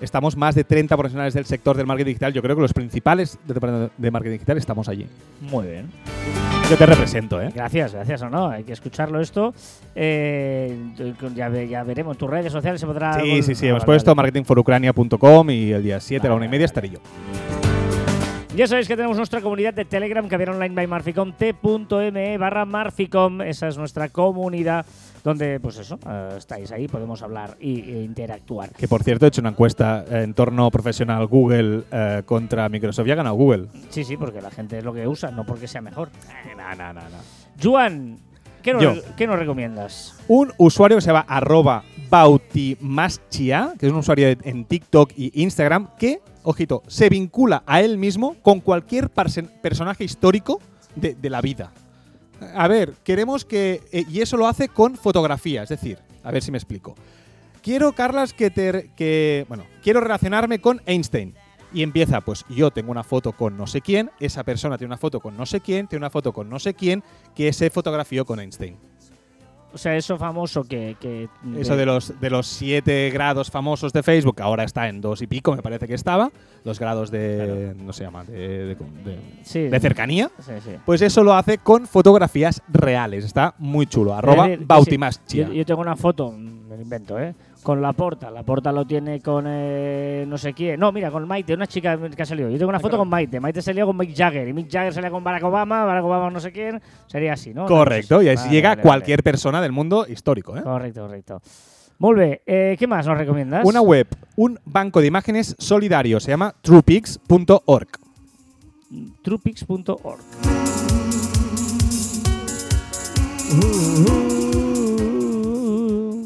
Estamos 0.00 0.36
más 0.36 0.54
de 0.54 0.62
30 0.62 0.94
profesionales 0.96 1.34
del 1.34 1.46
sector 1.46 1.76
del 1.76 1.86
marketing 1.86 2.10
digital. 2.10 2.32
Yo 2.32 2.42
creo 2.42 2.54
que 2.54 2.62
los 2.62 2.74
principales 2.74 3.38
de 3.96 4.10
marketing 4.10 4.34
digital 4.34 4.58
estamos 4.58 4.88
allí. 4.88 5.06
Muy 5.40 5.66
bien. 5.66 5.90
Yo 6.70 6.76
te 6.76 6.84
represento, 6.84 7.40
¿eh? 7.40 7.50
Gracias, 7.54 7.94
gracias 7.94 8.22
o 8.22 8.28
no, 8.28 8.48
hay 8.48 8.64
que 8.64 8.72
escucharlo 8.72 9.20
esto. 9.20 9.54
Eh, 9.94 10.76
ya, 11.34 11.48
ya 11.48 11.84
veremos, 11.84 12.18
tus 12.18 12.28
redes 12.28 12.52
sociales 12.52 12.80
se 12.80 12.86
podrá... 12.86 13.20
Sí, 13.20 13.42
sí, 13.42 13.54
sí. 13.54 13.66
Ah, 13.66 13.70
Hemos 13.70 13.82
vale, 13.82 13.86
puesto 13.86 14.10
vale. 14.10 14.16
marketingforucrania.com 14.16 15.50
y 15.50 15.70
el 15.70 15.82
día 15.82 16.00
7 16.00 16.26
a 16.26 16.30
la 16.30 16.34
Vale, 16.34 16.36
una 16.38 16.46
y 16.46 16.48
media 16.48 16.58
vale, 16.58 16.64
estaré 16.64 16.90
yo. 16.90 17.75
Ya 18.56 18.66
sabéis 18.66 18.88
que 18.88 18.96
tenemos 18.96 19.18
nuestra 19.18 19.42
comunidad 19.42 19.74
de 19.74 19.84
Telegram, 19.84 20.26
que 20.26 20.34
online 20.34 20.74
by 20.74 20.86
Marficom, 20.86 21.30
t.me 21.32 22.38
barra 22.38 22.64
Marficom. 22.64 23.42
Esa 23.42 23.68
es 23.68 23.76
nuestra 23.76 24.08
comunidad 24.08 24.86
donde, 25.22 25.60
pues 25.60 25.76
eso, 25.76 25.98
eh, 26.08 26.36
estáis 26.38 26.72
ahí, 26.72 26.88
podemos 26.88 27.20
hablar 27.20 27.58
e 27.60 28.02
interactuar. 28.02 28.70
Que 28.70 28.88
por 28.88 29.02
cierto 29.02 29.26
he 29.26 29.28
hecho 29.28 29.42
una 29.42 29.50
encuesta 29.50 30.06
eh, 30.08 30.22
en 30.22 30.32
torno 30.32 30.70
profesional 30.70 31.26
Google 31.26 31.82
eh, 31.92 32.22
contra 32.24 32.66
Microsoft 32.70 33.06
y 33.06 33.10
ha 33.10 33.14
ganado 33.14 33.36
Google. 33.36 33.66
Sí, 33.90 34.04
sí, 34.04 34.16
porque 34.16 34.40
la 34.40 34.50
gente 34.50 34.78
es 34.78 34.84
lo 34.84 34.94
que 34.94 35.06
usa, 35.06 35.30
no 35.30 35.44
porque 35.44 35.68
sea 35.68 35.82
mejor. 35.82 36.08
No, 36.56 36.74
no, 36.74 36.92
no, 36.94 37.00
no. 37.02 37.62
Juan, 37.62 38.16
¿qué 38.62 38.72
nos, 38.72 38.82
Yo. 38.82 38.94
¿qué 39.18 39.26
nos 39.26 39.38
recomiendas? 39.38 40.18
un 40.28 40.50
usuario 40.56 40.96
que 40.96 41.02
se 41.02 41.08
llama 41.08 41.26
arroba 41.28 41.84
bautimaschia, 42.08 43.74
que 43.78 43.86
es 43.86 43.92
un 43.92 43.98
usuario 43.98 44.28
en 44.28 44.64
TikTok 44.64 45.12
y 45.16 45.42
Instagram, 45.42 45.96
que, 45.98 46.20
ojito, 46.42 46.82
se 46.86 47.08
vincula 47.08 47.62
a 47.66 47.80
él 47.80 47.98
mismo 47.98 48.36
con 48.42 48.60
cualquier 48.60 49.10
personaje 49.10 50.04
histórico 50.04 50.60
de, 50.94 51.14
de 51.14 51.30
la 51.30 51.40
vida. 51.40 51.72
A 52.54 52.68
ver, 52.68 52.94
queremos 53.02 53.44
que... 53.44 53.82
eh, 53.92 54.04
y 54.10 54.20
eso 54.20 54.36
lo 54.36 54.46
hace 54.46 54.68
con 54.68 54.96
fotografía, 54.96 55.62
es 55.62 55.70
decir, 55.70 55.98
a 56.22 56.30
ver 56.30 56.42
si 56.42 56.50
me 56.50 56.58
explico. 56.58 56.94
Quiero, 57.62 57.92
Carlas, 57.92 58.32
que 58.32 58.50
te... 58.50 58.90
Que, 58.94 59.44
bueno, 59.48 59.64
quiero 59.82 60.00
relacionarme 60.00 60.60
con 60.60 60.80
Einstein. 60.86 61.34
Y 61.72 61.82
empieza, 61.82 62.20
pues 62.20 62.44
yo 62.48 62.70
tengo 62.70 62.92
una 62.92 63.02
foto 63.02 63.32
con 63.32 63.56
no 63.56 63.66
sé 63.66 63.80
quién, 63.80 64.10
esa 64.20 64.44
persona 64.44 64.78
tiene 64.78 64.90
una 64.90 64.98
foto 64.98 65.20
con 65.20 65.36
no 65.36 65.44
sé 65.44 65.60
quién, 65.60 65.88
tiene 65.88 66.04
una 66.04 66.10
foto 66.10 66.32
con 66.32 66.48
no 66.48 66.58
sé 66.60 66.74
quién, 66.74 67.02
que 67.34 67.52
se 67.52 67.70
fotografió 67.70 68.24
con 68.24 68.38
Einstein. 68.38 68.76
O 69.76 69.78
sea, 69.78 69.94
eso 69.94 70.16
famoso 70.16 70.64
que... 70.64 70.96
que 70.98 71.28
Eso 71.58 71.76
de 71.76 71.84
los, 71.84 72.18
de 72.18 72.30
los 72.30 72.46
siete 72.46 73.10
grados 73.12 73.50
famosos 73.50 73.92
de 73.92 74.02
Facebook, 74.02 74.40
ahora 74.40 74.64
está 74.64 74.88
en 74.88 75.02
dos 75.02 75.20
y 75.20 75.26
pico, 75.26 75.54
me 75.54 75.60
parece 75.62 75.86
que 75.86 75.92
estaba. 75.92 76.30
Los 76.64 76.80
grados 76.80 77.10
de. 77.10 77.74
No 77.76 77.92
se 77.92 78.04
llama, 78.04 78.24
de, 78.24 78.36
de- 78.38 78.74
de- 78.74 79.18
Sí, 79.44 79.60
de 79.68 79.78
cercanía. 79.80 80.30
Sí, 80.40 80.52
sí. 80.64 80.70
Pues 80.86 81.02
eso 81.02 81.22
lo 81.22 81.34
hace 81.34 81.58
con 81.58 81.86
fotografías 81.86 82.62
reales. 82.68 83.24
Está 83.26 83.54
muy 83.58 83.86
chulo. 83.86 84.14
Arroba 84.14 84.48
Bautimaschia. 84.60 85.46
Yo, 85.48 85.52
yo 85.52 85.64
tengo 85.66 85.82
una 85.82 85.94
foto, 85.94 86.32
me 86.32 86.74
lo 86.76 86.82
invento, 86.82 87.18
¿eh? 87.20 87.34
Con 87.66 87.82
la 87.82 87.92
porta. 87.94 88.30
La 88.30 88.44
porta 88.44 88.70
lo 88.70 88.84
tiene 88.84 89.20
con 89.20 89.44
eh, 89.48 90.24
no 90.28 90.38
sé 90.38 90.52
quién. 90.52 90.78
No, 90.78 90.92
mira, 90.92 91.10
con 91.10 91.26
Maite, 91.26 91.52
una 91.52 91.66
chica 91.66 91.98
que 91.98 92.22
ha 92.22 92.24
salido. 92.24 92.48
Yo 92.48 92.58
tengo 92.58 92.68
una 92.68 92.78
foto 92.78 92.90
claro. 92.90 93.00
con 93.00 93.08
Maite. 93.08 93.40
Maite 93.40 93.60
salía 93.60 93.84
con 93.84 93.96
Mick 93.96 94.16
Jagger. 94.16 94.46
Y 94.46 94.52
Mick 94.52 94.70
Jagger 94.70 94.94
salía 94.94 95.10
con 95.10 95.24
Barack 95.24 95.42
Obama. 95.42 95.84
Barack 95.84 96.04
Obama 96.04 96.30
no 96.30 96.38
sé 96.38 96.52
quién. 96.52 96.80
Sería 97.08 97.32
así, 97.32 97.52
¿no? 97.52 97.66
Correcto. 97.66 98.22
Y 98.22 98.26
Vale, 98.26 98.50
llega 98.50 98.68
vale, 98.68 98.82
cualquier 98.82 99.24
persona 99.24 99.60
del 99.60 99.72
mundo 99.72 100.06
histórico. 100.08 100.56
¿eh? 100.56 100.62
Correcto, 100.62 101.00
correcto. 101.00 101.42
Muy 101.98 102.14
bien. 102.14 102.40
Eh, 102.46 102.76
¿Qué 102.78 102.86
más 102.86 103.04
nos 103.04 103.18
recomiendas? 103.18 103.64
Una 103.64 103.80
web, 103.80 104.06
un 104.36 104.60
banco 104.64 105.00
de 105.00 105.08
imágenes 105.08 105.56
solidario. 105.58 106.20
Se 106.20 106.30
llama 106.30 106.54
truepix.org. 106.62 107.88
Trupix.org. 109.24 110.20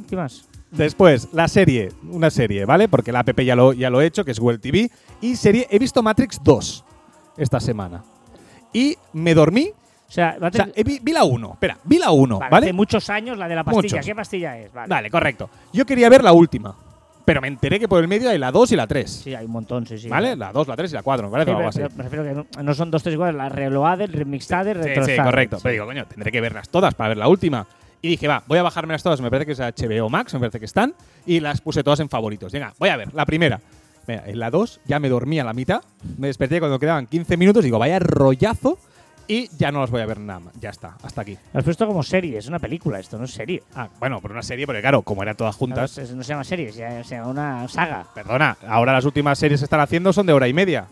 ¿Qué 0.07 0.16
más? 0.16 0.44
Después, 0.70 1.28
la 1.33 1.48
serie, 1.48 1.90
una 2.11 2.30
serie, 2.30 2.64
¿vale? 2.64 2.88
Porque 2.88 3.11
la 3.12 3.20
app 3.20 3.40
ya 3.40 3.56
lo, 3.56 3.72
ya 3.72 3.90
lo 3.90 4.00
he 4.00 4.06
hecho, 4.06 4.24
que 4.24 4.30
es 4.30 4.38
Google 4.38 4.59
TV. 4.59 4.90
Y 5.20 5.37
serie, 5.37 5.66
he 5.70 5.78
visto 5.78 6.02
Matrix 6.02 6.40
2 6.42 6.85
esta 7.37 7.59
semana. 7.61 8.02
Y 8.72 8.96
me 9.12 9.35
dormí. 9.35 9.70
O 10.09 10.12
sea, 10.12 10.37
a 10.40 10.46
O 10.48 10.50
sea, 10.52 10.68
vi, 10.85 10.98
vi 11.02 11.12
la 11.12 11.24
1. 11.24 11.50
Espera, 11.52 11.78
vi 11.85 11.98
la 11.98 12.11
1, 12.11 12.38
vale, 12.38 12.50
¿vale? 12.50 12.66
Hace 12.66 12.72
muchos 12.72 13.11
años 13.11 13.37
la 13.38 13.48
de 13.48 13.54
la 13.56 13.64
pastilla. 13.64 13.96
Muchos. 13.96 14.06
¿Qué 14.06 14.14
pastilla 14.14 14.59
es? 14.59 14.72
Vale. 14.72 14.88
Vale, 14.88 15.11
correcto. 15.11 15.50
Yo 15.72 15.85
quería 15.87 16.09
ver 16.09 16.22
la 16.24 16.33
última. 16.33 16.74
Pero 17.24 17.40
me 17.40 17.48
enteré 17.48 17.78
que 17.78 17.87
por 17.87 18.00
el 18.00 18.09
medio 18.09 18.28
hay 18.30 18.38
la 18.38 18.50
2 18.50 18.72
y 18.72 18.76
la 18.76 18.87
3. 18.88 19.09
Sí, 19.11 19.35
hay 19.35 19.46
un 19.46 19.52
montón, 19.52 19.87
sí, 19.87 19.98
sí. 19.98 20.09
¿Vale? 20.09 20.35
La 20.35 20.52
2, 20.52 20.66
la 20.66 20.74
3 20.76 20.90
y 20.90 20.94
la 20.94 21.02
4, 21.02 21.28
me 21.30 21.33
parece 21.33 21.50
Sí, 21.52 21.56
pero- 21.56 21.70
pero 21.88 21.96
me 21.96 22.02
refiero 22.02 22.44
que 22.54 22.62
no, 22.62 22.74
son 22.74 22.90
dos 22.90 23.02
tres 23.04 23.12
iguales, 23.14 23.37
la 23.37 23.48
reloaded, 23.48 24.11
remixada 24.11 24.72
Sí, 24.72 24.80
sí, 24.83 24.88
retrosada. 24.88 25.24
correcto. 25.24 25.56
Sí. 25.56 25.62
Pero 25.64 25.72
digo, 25.74 25.87
coño, 25.87 26.06
tendré 26.06 26.33
que 26.33 26.40
verlas 26.40 26.68
todas 26.68 26.94
para 26.94 27.09
ver 27.11 27.18
la 27.18 27.28
última. 27.28 27.66
Y 28.02 28.08
dije, 28.08 28.28
va, 28.28 28.42
voy 28.46 28.58
a 28.58 28.62
bajármelas 28.62 29.02
todas. 29.02 29.20
Me 29.20 29.30
parece 29.30 29.46
que 29.46 29.52
es 29.52 29.58
HBO 29.60 30.08
Max, 30.08 30.32
me 30.34 30.40
parece 30.40 30.58
que 30.58 30.66
están. 30.66 30.94
Y 31.26 31.40
las 31.40 31.60
puse 31.60 31.82
todas 31.82 32.00
en 32.00 32.08
favoritos. 32.08 32.52
Venga, 32.52 32.72
voy 32.78 32.88
a 32.88 32.96
ver. 32.96 33.12
La 33.14 33.26
primera. 33.26 33.60
Mira, 34.06 34.24
en 34.26 34.38
la 34.38 34.50
2 34.50 34.80
ya 34.86 34.98
me 34.98 35.08
dormí 35.08 35.38
a 35.38 35.44
la 35.44 35.52
mitad. 35.52 35.82
Me 36.18 36.28
desperté 36.28 36.58
cuando 36.58 36.78
quedaban 36.78 37.06
15 37.06 37.36
minutos. 37.36 37.62
Digo, 37.62 37.78
vaya 37.78 37.98
rollazo. 37.98 38.78
Y 39.28 39.48
ya 39.56 39.70
no 39.70 39.80
las 39.80 39.92
voy 39.92 40.00
a 40.00 40.06
ver 40.06 40.18
nada 40.18 40.40
más. 40.40 40.54
Ya 40.58 40.70
está, 40.70 40.96
hasta 41.04 41.20
aquí. 41.20 41.38
Lo 41.52 41.58
has 41.60 41.64
puesto 41.64 41.86
como 41.86 42.02
serie, 42.02 42.36
es 42.36 42.48
una 42.48 42.58
película 42.58 42.98
esto, 42.98 43.16
no 43.16 43.26
es 43.26 43.30
serie. 43.30 43.62
Ah, 43.76 43.88
bueno, 44.00 44.20
por 44.20 44.32
una 44.32 44.42
serie, 44.42 44.66
porque 44.66 44.80
claro, 44.80 45.02
como 45.02 45.22
eran 45.22 45.36
todas 45.36 45.54
juntas. 45.54 45.96
No, 46.12 46.24
se 46.24 46.28
llama 46.32 46.42
serie, 46.42 46.72
se 46.72 46.80
llama, 46.80 47.04
se 47.04 47.14
llama 47.14 47.28
una 47.28 47.68
saga. 47.68 48.06
Perdona, 48.12 48.56
ahora 48.66 48.92
las 48.92 49.04
últimas 49.04 49.38
series 49.38 49.60
que 49.60 49.64
están 49.66 49.78
haciendo 49.78 50.12
son 50.12 50.26
de 50.26 50.32
hora 50.32 50.48
y 50.48 50.52
media. 50.52 50.88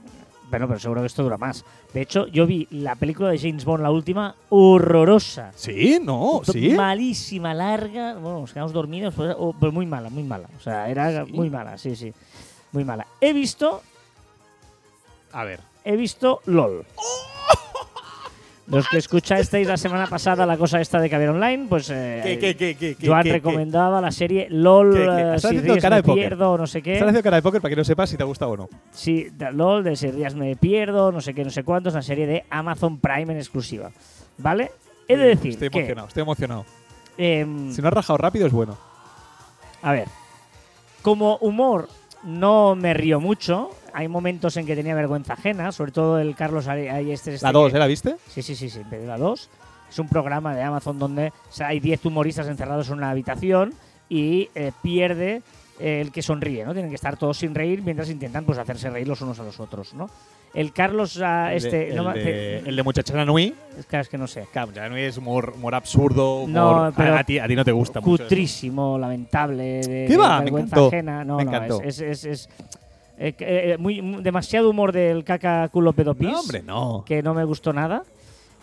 Bueno, 0.50 0.66
pero 0.66 0.80
seguro 0.80 1.02
que 1.02 1.06
esto 1.08 1.22
dura 1.22 1.36
más. 1.36 1.64
De 1.92 2.00
hecho, 2.00 2.26
yo 2.28 2.46
vi 2.46 2.66
la 2.70 2.94
película 2.94 3.30
de 3.30 3.38
James 3.38 3.64
Bond, 3.64 3.82
la 3.82 3.90
última, 3.90 4.34
horrorosa. 4.48 5.52
Sí, 5.54 5.98
no, 6.02 6.40
sí. 6.44 6.70
Malísima, 6.70 7.52
larga. 7.52 8.14
Bueno, 8.14 8.40
nos 8.40 8.52
quedamos 8.52 8.72
dormidos, 8.72 9.14
pues, 9.14 9.34
oh, 9.38 9.54
pero 9.58 9.72
muy 9.72 9.84
mala, 9.86 10.08
muy 10.08 10.22
mala. 10.22 10.48
O 10.56 10.60
sea, 10.60 10.88
era 10.88 11.24
¿Sí? 11.26 11.32
muy 11.32 11.50
mala, 11.50 11.76
sí, 11.76 11.94
sí. 11.96 12.12
Muy 12.72 12.84
mala. 12.84 13.06
He 13.20 13.32
visto, 13.32 13.82
A 15.32 15.44
ver. 15.44 15.60
he 15.84 15.96
visto 15.96 16.40
LOL. 16.46 16.84
Los 18.70 18.86
que 18.88 18.98
escuchasteis 18.98 19.66
la 19.66 19.78
semana 19.78 20.06
pasada 20.06 20.44
la 20.44 20.58
cosa 20.58 20.78
esta 20.80 21.00
de 21.00 21.08
Caber 21.08 21.30
Online, 21.30 21.66
pues 21.68 21.88
eh, 21.90 22.38
¿Qué, 22.38 22.54
qué, 22.54 22.76
qué, 22.76 22.96
Joan 23.06 23.24
recomendaba 23.24 23.98
la 24.00 24.10
serie 24.10 24.46
LOL, 24.50 24.94
eh, 24.94 25.00
Estás 25.36 25.40
si 25.40 25.46
haciendo 25.48 25.72
ríes 25.72 25.82
cara 25.82 25.96
me 25.96 26.02
de 26.02 26.06
póker. 26.06 26.22
pierdo, 26.28 26.58
no 26.58 26.66
sé 26.66 26.82
qué. 26.82 26.92
Están 26.92 27.08
haciendo 27.08 27.22
cara 27.22 27.36
de 27.36 27.42
póker 27.42 27.60
para 27.62 27.70
que 27.70 27.76
no 27.76 27.84
sepas 27.84 28.10
si 28.10 28.18
te 28.18 28.24
gusta 28.24 28.46
o 28.46 28.56
no. 28.58 28.68
Sí, 28.90 29.28
de 29.32 29.52
LOL, 29.52 29.84
de 29.84 29.96
si 29.96 30.08
me 30.36 30.54
pierdo, 30.56 31.10
no 31.10 31.20
sé 31.22 31.32
qué, 31.32 31.44
no 31.44 31.50
sé 31.50 31.64
cuántos, 31.64 31.94
una 31.94 32.02
serie 32.02 32.26
de 32.26 32.44
Amazon 32.50 32.98
Prime 32.98 33.32
en 33.32 33.38
exclusiva. 33.38 33.90
¿Vale? 34.36 34.70
He 35.08 35.16
de 35.16 35.28
decir 35.28 35.52
Estoy 35.52 35.70
que, 35.70 35.78
emocionado, 35.78 36.08
estoy 36.08 36.22
emocionado. 36.22 36.64
em, 37.16 37.72
Si 37.72 37.80
no 37.80 37.88
has 37.88 37.94
rajado 37.94 38.18
rápido 38.18 38.46
es 38.46 38.52
bueno. 38.52 38.76
a 39.82 39.92
ver, 39.92 40.08
como 41.00 41.36
humor 41.38 41.88
no 42.24 42.74
me 42.74 42.94
río 42.94 43.20
mucho, 43.20 43.70
hay 43.92 44.08
momentos 44.08 44.56
en 44.56 44.66
que 44.66 44.74
tenía 44.76 44.94
vergüenza 44.94 45.34
ajena, 45.34 45.72
sobre 45.72 45.92
todo 45.92 46.18
el 46.18 46.34
Carlos 46.34 46.66
Ayestes. 46.68 47.34
este 47.34 47.46
La 47.46 47.52
2, 47.52 47.70
que- 47.72 47.76
¿eh? 47.76 47.80
¿La 47.80 47.86
viste? 47.86 48.16
Sí, 48.28 48.42
sí, 48.42 48.54
sí, 48.54 48.68
sí, 48.70 48.80
la 49.06 49.16
2. 49.18 49.48
Es 49.90 49.98
un 49.98 50.08
programa 50.08 50.54
de 50.54 50.62
Amazon 50.62 50.98
donde 50.98 51.28
o 51.28 51.52
sea, 51.52 51.68
hay 51.68 51.80
10 51.80 52.04
humoristas 52.04 52.46
encerrados 52.48 52.88
en 52.88 52.94
una 52.98 53.10
habitación 53.10 53.72
y 54.08 54.50
eh, 54.54 54.72
pierde 54.82 55.42
el 55.78 56.10
que 56.12 56.22
sonríe, 56.22 56.64
¿no? 56.64 56.72
Tienen 56.72 56.90
que 56.90 56.96
estar 56.96 57.16
todos 57.16 57.36
sin 57.38 57.54
reír 57.54 57.82
mientras 57.82 58.10
intentan 58.10 58.44
pues 58.44 58.58
hacerse 58.58 58.90
reír 58.90 59.06
los 59.08 59.20
unos 59.20 59.38
a 59.40 59.44
los 59.44 59.58
otros, 59.60 59.94
¿no? 59.94 60.08
El 60.54 60.72
Carlos 60.72 61.16
El 61.16 61.22
de- 61.22 61.56
este 61.56 61.88
el, 61.90 61.96
no, 61.96 62.04
ma- 62.04 62.14
de, 62.14 62.58
el 62.60 62.74
de 62.74 62.82
Muchachana 62.82 63.24
Nui. 63.24 63.54
es 63.78 63.84
que 63.86 64.00
es 64.00 64.08
que 64.08 64.16
no 64.16 64.26
sé. 64.26 64.46
Claro, 64.50 64.68
Muchachana 64.68 64.88
Nui 64.94 65.02
es 65.02 65.16
humor, 65.18 65.52
humor 65.56 65.74
absurdo. 65.74 66.40
Humor, 66.40 66.48
No, 66.86 66.92
pero 66.96 67.14
a, 67.14 67.18
a 67.20 67.24
ti, 67.24 67.38
a 67.38 67.46
ti 67.46 67.54
no 67.54 67.64
te 67.64 67.72
gusta 67.72 68.00
mucho. 68.00 68.24
Cutrísimo, 68.24 68.98
lamentable, 68.98 69.62
de, 69.82 70.06
¿Qué 70.06 70.12
de 70.12 70.16
va? 70.16 70.38
Me 70.38 70.44
vergüenza 70.44 70.76
encantó. 70.76 70.88
ajena. 70.88 71.24
No, 71.24 71.36
Me 71.36 71.44
no, 71.44 71.80
es, 71.82 72.00
es, 72.00 72.00
es- 72.00 72.24
es, 72.24 72.48
eh, 73.18 73.34
eh, 73.40 73.76
muy- 73.78 74.00
demasiado 74.22 74.70
humor 74.70 74.92
del 74.92 75.22
caca 75.24 75.68
culo 75.68 75.92
pedopis. 75.92 76.28
No, 76.30 76.40
hombre, 76.40 76.62
no. 76.62 77.04
que 77.06 77.22
no 77.22 77.34
me 77.34 77.44
gustó 77.44 77.72
nada. 77.72 78.02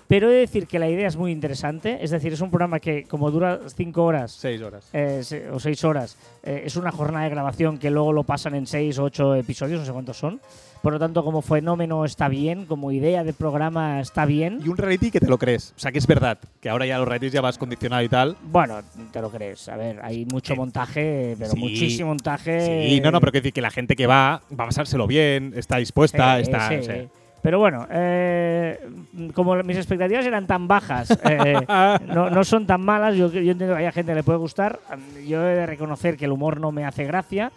Pero 0.07 0.29
he 0.29 0.33
de 0.33 0.39
decir 0.41 0.67
que 0.67 0.77
la 0.77 0.87
idea 0.89 1.07
es 1.07 1.15
muy 1.17 1.31
interesante. 1.31 1.97
Es 2.01 2.11
decir, 2.11 2.31
es 2.33 2.41
un 2.41 2.49
programa 2.51 2.79
que, 2.79 3.05
como 3.05 3.31
dura 3.31 3.59
cinco 3.75 4.03
horas 4.03 4.31
Seis 4.31 4.61
horas. 4.61 4.87
eh, 4.93 5.21
se- 5.23 5.49
o 5.49 5.59
seis 5.59 5.83
horas, 5.83 6.15
eh, 6.43 6.63
es 6.65 6.75
una 6.75 6.91
jornada 6.91 7.23
de 7.25 7.31
grabación 7.31 7.77
que 7.79 7.89
luego 7.89 8.13
lo 8.13 8.23
pasan 8.23 8.53
en 8.55 8.67
seis 8.67 8.99
o 8.99 9.03
ocho 9.05 9.33
episodios, 9.35 9.79
no 9.79 9.85
sé 9.85 9.91
cuántos 9.91 10.17
son. 10.17 10.39
Por 10.83 10.93
lo 10.93 10.99
tanto, 10.99 11.23
como 11.23 11.41
fenómeno 11.41 12.05
está 12.05 12.27
bien, 12.27 12.67
como 12.67 12.91
idea 12.91 13.23
de 13.23 13.33
programa 13.33 13.99
está 13.99 14.25
bien. 14.25 14.59
Y 14.63 14.67
un 14.69 14.77
reality 14.77 15.09
que 15.09 15.19
te 15.19 15.27
lo 15.27 15.39
crees. 15.39 15.73
O 15.75 15.79
sea, 15.79 15.91
que 15.91 15.97
es 15.97 16.05
verdad. 16.05 16.37
Que 16.61 16.69
ahora 16.69 16.85
ya 16.85 16.99
los 16.99 17.07
realities 17.07 17.33
ya 17.33 17.41
vas 17.41 17.57
condicionado 17.57 18.03
y 18.03 18.09
tal. 18.09 18.37
Bueno, 18.43 18.81
te 19.11 19.19
lo 19.19 19.31
crees. 19.31 19.67
A 19.69 19.77
ver, 19.77 19.99
hay 20.03 20.25
mucho 20.27 20.53
Eh, 20.53 20.57
montaje, 20.57 21.35
pero 21.39 21.49
sí, 21.49 21.57
muchísimo 21.59 22.09
montaje. 22.09 22.87
Sí, 22.89 23.01
no, 23.01 23.09
no, 23.09 23.19
pero 23.19 23.31
quiero 23.31 23.41
decir 23.45 23.53
que 23.53 23.61
la 23.61 23.71
gente 23.71 23.95
que 23.95 24.05
va 24.05 24.41
va 24.51 24.65
a 24.65 24.67
pasárselo 24.67 25.07
bien, 25.07 25.53
está 25.55 25.77
dispuesta, 25.77 26.35
Sí, 26.35 26.41
está. 26.43 26.69
sí. 26.69 26.75
o 26.75 26.83
sea, 26.83 27.05
Pero 27.45 27.59
bueno, 27.59 27.85
eh, 27.91 28.89
como 29.35 29.53
mis 29.57 29.77
expectativas 29.77 30.25
eran 30.25 30.47
tan 30.47 30.67
bajas, 30.67 31.11
eh, 31.29 31.53
no, 32.07 32.31
no 32.31 32.43
son 32.43 32.65
tan 32.65 32.81
malas, 32.81 33.15
yo, 33.15 33.31
yo 33.31 33.51
entiendo 33.51 33.75
que 33.75 33.85
a 33.85 33.91
gente 33.91 34.15
le 34.15 34.23
puede 34.23 34.39
gustar. 34.39 34.79
Yo 35.27 35.47
he 35.47 35.53
de 35.53 35.67
reconocer 35.67 36.17
que 36.17 36.25
el 36.25 36.31
humor 36.31 36.59
no 36.59 36.71
me 36.71 36.85
hace 36.85 37.03
gracia, 37.03 37.51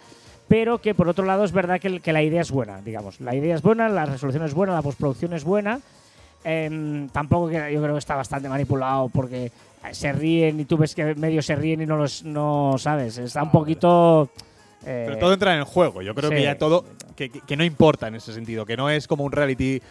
pero 0.47 0.77
que 0.77 0.93
por 0.93 1.09
otro 1.09 1.25
lado 1.25 1.43
es 1.43 1.51
verdad 1.51 1.79
que, 1.81 2.01
que 2.01 2.13
la 2.13 2.21
idea 2.21 2.41
es 2.41 2.51
buena, 2.51 2.81
digamos. 2.81 3.19
La 3.19 3.33
idea 3.33 3.55
es 3.55 3.63
buena, 3.63 3.89
la 3.89 4.05
resolución 4.05 4.43
es 4.43 4.53
buena, 4.53 4.75
la 4.75 4.83
postproducción 4.83 5.33
es 5.33 5.43
buena. 5.43 5.79
Em, 6.43 7.09
tampoco 7.09 7.47
que 7.47 7.73
yo 7.73 7.81
creo 7.81 7.95
que 7.95 7.99
está 7.99 8.15
bastante 8.15 8.47
manipulado 8.47 9.09
porque 9.09 9.51
se 9.91 10.11
ríen 10.11 10.59
y 10.59 10.65
tú 10.65 10.77
ves 10.77 10.93
que 10.93 11.15
medio 11.15 11.41
se 11.41 11.55
ríen 11.55 11.81
y 11.81 11.87
no 11.87 11.97
los 11.97 12.23
no 12.23 12.75
sabes. 12.77 13.17
Está 13.17 13.41
un 13.41 13.49
poquito. 13.49 14.29
Eh, 14.85 15.03
Pero 15.07 15.17
todo 15.17 15.33
entra 15.33 15.53
en 15.53 15.59
el 15.59 15.65
juego. 15.65 16.01
Yo 16.01 16.13
creo 16.15 16.29
sí. 16.29 16.35
que 16.37 16.43
ya 16.43 16.57
todo. 16.57 16.85
Que, 17.15 17.29
que- 17.29 17.57
no 17.57 17.63
importa 17.63 18.07
en 18.07 18.15
ese 18.15 18.33
sentido. 18.33 18.65
Que 18.65 18.77
no 18.77 18.89
es 18.89 19.07
como 19.07 19.23
un 19.23 19.31
reality 19.31 19.81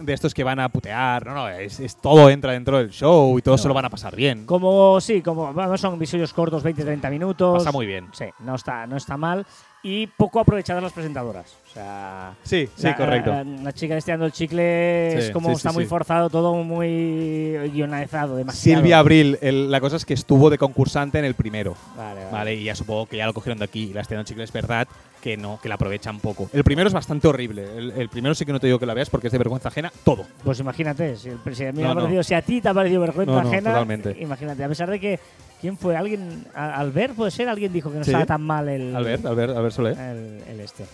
de 0.00 0.12
estos 0.12 0.34
que 0.34 0.44
van 0.44 0.60
a 0.60 0.68
putear. 0.68 1.26
No, 1.26 1.34
no. 1.34 1.48
Es, 1.48 1.80
es- 1.80 1.96
todo 2.00 2.30
entra 2.30 2.52
dentro 2.52 2.78
del 2.78 2.90
show 2.90 3.38
y 3.38 3.42
todos 3.42 3.60
se 3.60 3.68
lo 3.68 3.74
van 3.74 3.84
a 3.86 3.90
pasar 3.90 4.14
bien. 4.14 4.46
Como, 4.46 5.00
sí, 5.00 5.20
como 5.22 5.52
son 5.76 5.94
episodios 5.94 6.32
cortos, 6.32 6.64
20-30 6.64 7.10
minutos. 7.10 7.58
Pasa 7.58 7.72
muy 7.72 7.86
bien. 7.86 8.06
Sí, 8.12 8.26
no 8.40 8.54
está, 8.54 8.86
no 8.86 8.96
está 8.96 9.16
mal. 9.16 9.46
Y 9.88 10.08
poco 10.08 10.40
aprovechadas 10.40 10.82
las 10.82 10.92
presentadoras. 10.92 11.56
O 11.70 11.72
sea. 11.74 12.34
Sí, 12.42 12.68
sí, 12.74 12.82
la, 12.88 12.96
correcto. 12.96 13.30
La, 13.30 13.44
la 13.44 13.72
chica 13.72 13.96
estirando 13.96 14.26
el 14.26 14.32
chicle 14.32 15.10
Sí, 15.12 15.18
es 15.18 15.30
como 15.30 15.50
sí, 15.50 15.54
está 15.56 15.70
sí, 15.70 15.76
muy 15.76 15.84
forzado, 15.84 16.28
todo 16.28 16.54
muy 16.54 17.56
guionizado, 17.72 18.36
demasiado. 18.36 18.78
Silvia 18.80 18.98
Abril, 18.98 19.38
el- 19.42 19.70
la 19.70 19.80
cosa 19.80 19.94
es 19.96 20.04
que 20.04 20.14
estuvo 20.14 20.50
de 20.50 20.58
concursante 20.58 21.18
en 21.20 21.24
el 21.24 21.34
primero. 21.34 21.76
Vale, 21.96 22.20
vale. 22.24 22.32
Vale, 22.32 22.54
y 22.56 22.64
ya 22.64 22.74
supongo 22.74 23.06
que 23.06 23.16
ya 23.18 23.26
lo 23.26 23.34
cogieron 23.34 23.58
de 23.58 23.64
aquí. 23.64 23.90
Y 23.90 23.92
la 23.92 24.00
Estiana 24.00 24.24
Chicle 24.24 24.42
es 24.44 24.52
verdad 24.52 24.88
que 25.22 25.36
no, 25.36 25.58
que 25.62 25.68
la 25.68 25.76
aprovechan 25.76 26.18
poco. 26.20 26.48
El 26.52 26.64
primero 26.64 26.88
es 26.88 26.94
bastante 26.94 27.28
horrible. 27.28 27.64
El, 27.76 27.90
el 27.92 28.08
primero 28.08 28.34
sí 28.34 28.44
que 28.44 28.52
no 28.52 28.58
te 28.60 28.66
digo 28.66 28.78
que 28.80 28.86
la 28.86 28.94
veas 28.94 29.08
porque 29.10 29.28
es 29.28 29.32
de 29.32 29.38
vergüenza 29.38 29.68
ajena 29.68 29.92
todo. 30.04 30.24
Pues 30.42 30.58
imagínate, 30.60 31.16
si, 31.16 31.28
el- 31.28 31.54
si 31.54 31.64
a, 31.64 31.72
mí 31.72 31.78
me 31.78 31.84
No, 31.84 31.90
ha 31.90 31.94
no. 31.94 32.00
parecido- 32.02 32.22
si 32.24 32.34
a 32.34 32.42
ti 32.42 32.60
te 32.60 32.68
ha 32.68 32.74
parecido 32.74 33.00
vergüenza 33.02 33.32
No, 33.34 33.42
no, 33.42 33.48
ajena, 33.48 33.70
totalmente. 33.70 34.16
imagínate. 34.20 34.64
A 34.64 34.68
pesar 34.68 34.90
de 34.90 34.98
que, 35.00 35.20
¿quién 35.66 35.76
fue? 35.76 35.96
¿Alguien? 35.96 36.44
¿Albert 36.54 37.16
puede 37.16 37.32
ser? 37.32 37.48
Alguien 37.48 37.72
dijo 37.72 37.90
que 37.90 37.98
no 37.98 38.04
Sí. 38.04 38.10
estaba 38.10 38.24
tan 38.24 38.42
mal 38.42 38.68
el, 38.68 38.94
Albert, 38.94 39.26
Albert, 39.26 39.56
Albert 39.56 39.74
Soler. 39.74 39.98
el, 39.98 40.42
el 40.48 40.60
este. 40.60 40.84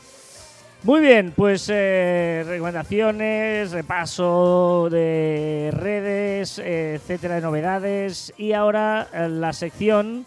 Muy 0.82 1.02
bien, 1.02 1.34
pues 1.36 1.68
eh, 1.70 2.42
recomendaciones, 2.46 3.70
repaso 3.70 4.88
de 4.90 5.68
redes, 5.74 6.58
etcétera, 6.58 7.34
de 7.34 7.40
novedades. 7.42 8.32
Y 8.38 8.54
ahora 8.54 9.08
eh, 9.12 9.28
la 9.28 9.52
sección 9.52 10.24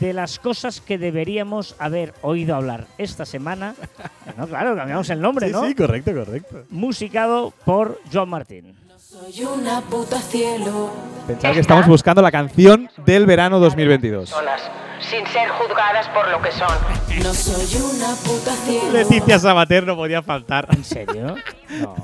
de 0.00 0.12
las 0.12 0.40
cosas 0.40 0.80
que 0.80 0.98
deberíamos 0.98 1.76
haber 1.78 2.14
oído 2.22 2.56
hablar 2.56 2.88
esta 2.98 3.24
semana. 3.24 3.76
no, 4.36 4.48
claro, 4.48 4.74
cambiamos 4.74 5.08
el 5.10 5.20
nombre, 5.20 5.50
¿no? 5.50 5.62
correcto, 5.76 6.12
correcto. 6.12 6.64
Musicado 6.70 7.54
por 7.64 8.00
John 8.12 8.28
Martin. 8.28 8.74
Soy 9.10 9.42
una 9.42 9.80
puta 9.80 10.20
cielo. 10.20 10.90
Pensar 11.26 11.54
que 11.54 11.60
estamos 11.60 11.86
buscando 11.86 12.20
la 12.20 12.30
canción 12.30 12.90
del 13.06 13.24
verano 13.24 13.58
2022. 13.58 14.28
personas, 14.30 14.60
sin 15.00 15.26
ser 15.28 15.48
juzgadas 15.48 16.06
por 16.10 16.28
lo 16.28 16.42
que 16.42 16.52
son. 16.52 16.68
No 17.22 17.32
soy 17.32 17.80
una 17.80 18.14
puta 18.16 18.52
cielo. 18.66 19.38
Sabater 19.38 19.86
no 19.86 19.96
podía 19.96 20.20
faltar. 20.20 20.68
¿En 20.72 20.84
serio? 20.84 21.36
No. 21.80 21.94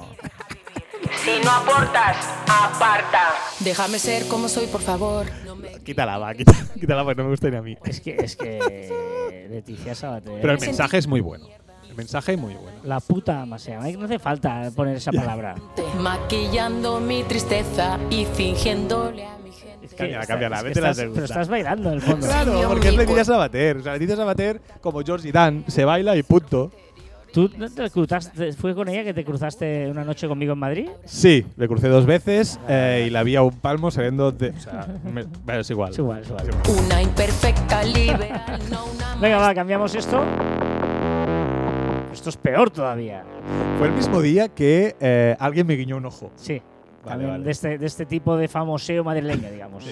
Si 1.22 1.44
no 1.44 1.50
aportas, 1.50 2.16
aparta. 2.48 3.34
Déjame 3.60 3.98
ser 3.98 4.26
como 4.26 4.48
soy, 4.48 4.66
por 4.66 4.80
favor. 4.80 5.26
No 5.44 5.56
me- 5.56 5.78
Quítala, 5.80 6.16
va, 6.16 6.32
quítala, 6.34 6.58
quítala 6.80 7.04
porque 7.04 7.18
no 7.18 7.24
me 7.24 7.30
gusta 7.32 7.50
ni 7.50 7.56
a 7.56 7.62
mí. 7.62 7.76
Es 7.84 8.00
que, 8.00 8.16
es 8.18 8.34
que 8.34 9.46
Leticia 9.50 9.94
Sabater. 9.94 10.38
Pero 10.40 10.54
el 10.54 10.60
mensaje 10.60 10.96
es 10.96 11.06
muy 11.06 11.20
bueno. 11.20 11.46
El 11.94 11.98
mensaje 11.98 12.32
es 12.32 12.38
muy 12.40 12.54
bueno. 12.54 12.78
La 12.82 12.98
puta 12.98 13.42
ama 13.42 13.56
se 13.56 13.70
llama. 13.70 13.88
No 13.90 14.04
hace 14.06 14.18
falta 14.18 14.68
poner 14.74 14.96
esa 14.96 15.12
palabra. 15.12 15.54
Maquillando 16.00 16.98
mi 17.00 17.22
tristeza 17.22 17.98
y 18.10 18.24
fingiéndole 18.24 19.24
a 19.24 19.38
mi 19.38 19.52
gente. 19.52 19.86
Es 19.86 19.90
que 19.92 19.96
Cámbiala, 19.96 20.26
cámbiala, 20.26 20.62
vete 20.62 20.80
la. 20.80 20.92
Pero 20.92 21.24
estás 21.24 21.48
bailando 21.48 21.90
en 21.90 21.94
el 21.94 22.00
fondo. 22.02 22.26
Claro, 22.26 22.60
porque 22.68 22.88
es 22.88 22.96
Leticia. 22.96 23.24
Sabater. 23.24 23.76
O 23.76 23.82
sea, 23.82 23.92
Leticia 23.92 24.16
Sabater, 24.16 24.60
como 24.80 25.02
George 25.02 25.30
Dan, 25.30 25.64
se 25.68 25.84
baila 25.84 26.16
y 26.16 26.24
punto. 26.24 26.72
¿Tú 27.32 27.50
no 27.58 27.68
te 27.68 27.90
cruzaste, 27.90 28.52
fue 28.52 28.76
con 28.76 28.88
ella 28.88 29.02
que 29.02 29.12
te 29.12 29.24
cruzaste 29.24 29.90
una 29.90 30.04
noche 30.04 30.28
conmigo 30.28 30.52
en 30.52 30.58
Madrid? 30.60 30.88
Sí, 31.04 31.44
le 31.56 31.66
crucé 31.66 31.88
dos 31.88 32.06
veces 32.06 32.60
eh, 32.68 33.06
y 33.08 33.10
la 33.10 33.24
vi 33.24 33.34
a 33.34 33.42
un 33.42 33.50
palmo 33.58 33.90
saliendo 33.90 34.30
de. 34.30 34.50
O 34.50 34.60
sea, 34.60 34.86
me- 35.12 35.24
bueno, 35.44 35.60
es 35.60 35.70
igual. 35.70 35.90
Es 35.90 35.98
igual, 35.98 36.20
es 36.22 36.28
igual. 36.28 36.44
Una 36.84 37.02
imperfecta 37.02 37.82
liberal, 37.82 38.60
no 38.70 38.84
una 38.84 39.16
Venga, 39.20 39.38
va, 39.38 39.52
cambiamos 39.54 39.92
esto. 39.96 40.24
Esto 42.14 42.30
es 42.30 42.36
peor 42.36 42.70
todavía. 42.70 43.24
Fue 43.76 43.88
el 43.88 43.92
mismo 43.92 44.22
día 44.22 44.48
que 44.48 44.94
eh, 45.00 45.36
alguien 45.40 45.66
me 45.66 45.74
guiñó 45.74 45.96
un 45.96 46.06
ojo. 46.06 46.30
Sí. 46.36 46.62
Vale, 47.02 47.10
también 47.10 47.30
vale. 47.32 47.44
De, 47.44 47.50
este, 47.50 47.76
de 47.76 47.86
este 47.86 48.06
tipo 48.06 48.36
de 48.36 48.46
famoseo 48.46 49.02
madrileño, 49.02 49.50
digamos. 49.50 49.84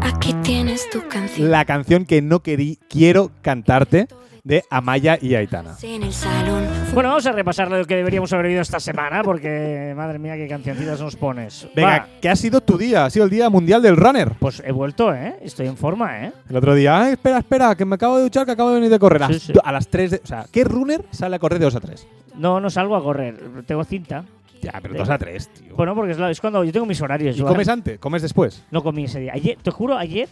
Aquí 0.00 0.32
tienes 0.42 0.88
tu 0.88 1.06
canción. 1.08 1.50
La 1.50 1.66
canción 1.66 2.06
que 2.06 2.22
no 2.22 2.40
querí, 2.40 2.78
quiero 2.88 3.30
cantarte 3.42 4.08
de 4.48 4.64
Amaya 4.70 5.18
y 5.20 5.34
Aitana. 5.34 5.76
En 5.82 6.02
el 6.04 6.12
salón. 6.12 6.64
Bueno, 6.94 7.10
vamos 7.10 7.26
a 7.26 7.32
repasar 7.32 7.70
lo 7.70 7.84
que 7.84 7.96
deberíamos 7.96 8.32
haber 8.32 8.46
oído 8.46 8.62
esta 8.62 8.80
semana, 8.80 9.22
porque 9.22 9.92
madre 9.94 10.18
mía, 10.18 10.36
qué 10.36 10.48
cancioncitas 10.48 10.98
nos 11.02 11.16
pones. 11.16 11.68
Venga, 11.76 11.88
Va, 11.98 12.06
¿qué 12.22 12.30
ha 12.30 12.34
sido 12.36 12.62
tu 12.62 12.78
día? 12.78 13.04
Ha 13.04 13.10
sido 13.10 13.26
el 13.26 13.30
día 13.30 13.50
mundial 13.50 13.82
del 13.82 13.96
runner. 13.96 14.32
pues 14.40 14.62
he 14.64 14.72
vuelto, 14.72 15.12
¿eh? 15.14 15.36
Estoy 15.42 15.66
en 15.66 15.76
forma, 15.76 16.24
¿eh? 16.24 16.32
El 16.48 16.56
otro 16.56 16.74
día, 16.74 16.98
"Ay, 16.98 17.12
espera, 17.12 17.38
espera, 17.38 17.74
que 17.74 17.84
me 17.84 17.96
acabo 17.96 18.16
de 18.16 18.22
duchar, 18.22 18.46
que 18.46 18.52
acabo 18.52 18.70
de 18.70 18.76
venir 18.76 18.90
de 18.90 18.98
correr. 18.98 19.22
A, 19.22 19.26
Sí, 19.26 19.32
las 19.34 19.42
sí. 19.42 19.52
do- 19.52 19.60
a 19.62 19.70
las 19.70 19.88
3 19.88 20.10
de. 20.12 20.20
O 20.24 20.26
sea, 20.26 20.46
¿qué 20.50 20.64
runner 20.64 21.04
sale 21.10 21.36
a 21.36 21.38
correr 21.38 21.58
de 21.58 21.66
2 21.66 21.76
a 21.76 21.80
3? 21.80 22.06
No, 22.36 22.58
no 22.58 22.70
salgo 22.70 22.96
a 22.96 23.02
correr. 23.02 23.38
Tengo 23.66 23.84
cinta. 23.84 24.24
Ya, 24.62 24.72
pero 24.80 24.94
De- 24.94 25.00
2 25.00 25.10
a 25.10 25.18
3, 25.18 25.48
tío. 25.48 25.76
Bueno, 25.76 25.94
porque 25.94 26.12
es, 26.12 26.18
la- 26.18 26.30
es 26.30 26.40
cuando 26.40 26.64
yo 26.64 26.72
tengo 26.72 26.86
mis 26.86 27.00
horarios. 27.02 27.36
¿Y 27.36 27.40
Joan. 27.40 27.52
comes 27.52 27.68
antes? 27.68 27.98
¿Comes 27.98 28.22
después? 28.22 28.64
No 28.70 28.82
comí 28.82 29.04
ese 29.04 29.20
día. 29.20 29.32
Ayer, 29.34 29.58
te 29.62 29.70
juro, 29.70 29.96
ayer 29.96 30.26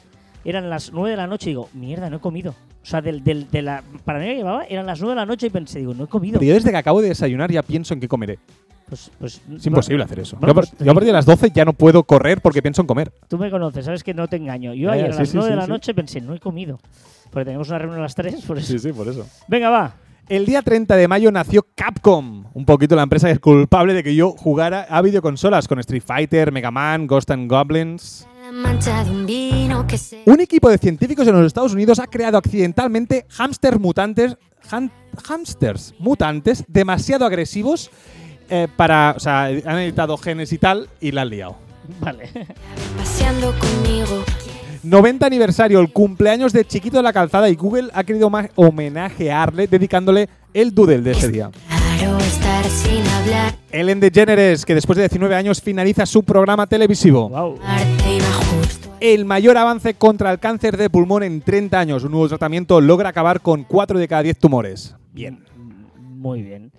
eran 0.49 0.71
las 0.71 0.93
9 0.93 1.11
de 1.11 1.17
la 1.17 1.27
noche 1.27 1.51
y 1.51 1.53
digo, 1.53 1.69
mierda, 1.75 2.09
no 2.09 2.17
he 2.17 2.21
comido. 2.21 2.53
O 2.83 2.87
sea, 2.89 3.01
del, 3.03 3.23
del- 3.25 3.51
de 3.51 3.63
la 3.63 3.83
paranoia 4.05 4.31
que 4.31 4.37
llevaba 4.39 4.65
eran 4.65 4.87
las 4.87 5.01
9 5.01 5.15
de 5.15 5.21
la 5.21 5.27
noche 5.27 5.49
y 5.49 5.51
pensé, 5.51 5.81
digo, 5.81 5.93
no 5.93 6.05
he 6.05 6.07
comido. 6.09 6.39
Pero 6.39 6.49
yo 6.49 6.55
desde 6.55 6.71
que 6.71 6.77
acabo 6.77 7.03
de 7.03 7.09
desayunar 7.09 7.51
ya 7.51 7.63
pienso 7.63 7.93
en 7.95 8.01
qué 8.01 8.09
comeré. 8.09 8.39
Pues, 8.89 9.11
pues, 9.19 9.43
Es 9.57 9.67
imposible 9.67 10.05
hacer 10.05 10.21
eso. 10.21 10.37
bueno, 10.37 10.55
yo, 10.55 10.61
a 10.61 10.63
pues- 10.63 10.73
yo 10.79 10.91
a 10.91 10.95
partir 10.95 11.07
de 11.09 11.13
las 11.13 11.27
12 11.27 11.51
ya 11.51 11.65
no 11.65 11.73
puedo 11.73 12.05
correr 12.05 12.41
porque 12.41 12.63
pienso 12.63 12.81
en 12.83 12.87
comer. 12.87 13.13
Tú 13.29 13.37
me 13.37 13.51
conoces, 13.51 13.85
sabes 13.85 14.05
que 14.05 14.15
no 14.15 14.29
te 14.29 14.37
engaño. 14.37 14.73
Yo 14.75 14.93
ayer 14.93 15.07
ya, 15.07 15.11
a 15.11 15.13
sí, 15.15 15.19
las 15.19 15.29
sí, 15.31 15.37
9 15.37 15.51
de 15.51 15.55
sí, 15.55 15.59
la 15.59 15.65
sí. 15.67 15.71
noche 15.73 15.95
pensé, 15.95 16.21
no 16.21 16.35
he 16.35 16.39
comido. 16.39 16.79
Porque 17.33 17.45
tenemos 17.47 17.69
una 17.69 17.79
reunión 17.79 17.99
a 17.99 18.03
las 18.05 18.15
3, 18.15 18.41
por 18.47 18.59
eso. 18.59 18.79
sí, 18.79 18.93
por 18.93 19.09
eso. 19.09 19.27
Venga, 19.49 19.69
va. 19.71 19.95
El 20.29 20.45
día 20.47 20.63
30 20.63 20.95
de 20.97 21.07
mayo 21.09 21.31
nació 21.33 21.67
Capcom, 21.77 22.47
un 22.53 22.65
poquito 22.65 22.95
la 22.97 23.03
empresa 23.03 23.27
que 23.29 23.35
es 23.35 23.39
culpable 23.41 23.95
de 23.95 24.03
que 24.05 24.15
yo 24.15 24.31
jugara 24.33 24.83
a 24.89 25.01
videoconsolas 25.03 25.67
con 25.69 25.79
Street 25.81 26.03
Fighter, 26.05 26.51
Mega 26.53 26.71
Man, 26.73 27.07
Ghost 27.09 27.31
and 27.31 27.49
Goblins. 27.51 28.27
Un 30.27 30.41
equipo 30.41 30.69
de 30.71 30.79
científicos 30.79 31.27
en 31.27 31.35
los 31.35 31.47
Estados 31.47 31.73
Unidos 31.73 31.99
ha 31.99 32.07
creado 32.07 32.39
accidentalmente 32.39 33.27
hámsters 33.39 33.79
mutantes, 33.81 34.37
ham- 34.71 34.91
hámsters 35.29 35.95
mutantes 35.99 36.65
demasiado 36.69 37.25
agresivos 37.27 37.91
eh, 38.49 38.69
para, 38.77 39.15
o 39.17 39.21
sea, 39.21 39.45
han 39.45 39.79
editado 39.79 40.17
genes 40.17 40.53
y 40.53 40.59
tal 40.59 40.89
y 41.01 41.11
la 41.13 41.23
han 41.23 41.31
liado. 41.31 41.57
Vale. 42.01 42.31
Paseando 42.97 43.53
conmigo. 43.59 44.25
90 44.83 45.27
aniversario, 45.27 45.81
el 45.81 45.93
cumpleaños 45.93 46.53
de 46.53 46.65
Chiquito 46.65 46.99
de 46.99 47.03
la 47.03 47.13
Calzada 47.13 47.49
y 47.51 47.57
Google 47.57 47.91
ha 47.93 48.05
querido 48.05 48.31
homenajearle 48.55 49.67
dedicándole 49.67 50.29
el 50.55 50.73
doodle 50.75 51.01
de 51.01 51.11
ese 51.11 51.29
día. 51.29 51.51
Claro, 51.99 52.19
estar 52.19 52.65
sin 52.65 53.07
hablar. 53.07 53.55
Ellen 53.71 54.01
DeGeneres, 54.01 54.65
que 54.65 54.75
después 54.75 54.97
de 54.97 55.03
19 55.05 55.35
años 55.35 55.61
finaliza 55.61 56.07
su 56.07 56.23
programa 56.23 56.67
televisivo. 56.67 57.29
wow. 57.29 57.59
El 59.01 59.25
mayor 59.25 59.57
avance 59.59 59.95
contra 59.95 60.33
el 60.33 60.39
cáncer 60.39 60.77
de 60.77 60.89
pulmón 60.89 61.23
en 61.23 61.41
30 61.43 61.79
años. 61.79 62.05
Un 62.05 62.13
nuevo 62.13 62.29
tratamiento 62.29 62.81
logra 62.81 63.11
acabar 63.11 63.41
con 63.41 63.65
4 63.65 63.99
de 63.99 64.09
cada 64.09 64.23
10 64.23 64.39
tumores. 64.39 64.97
Bien. 65.13 65.45
Muy 65.99 66.43
bien. 66.43 66.73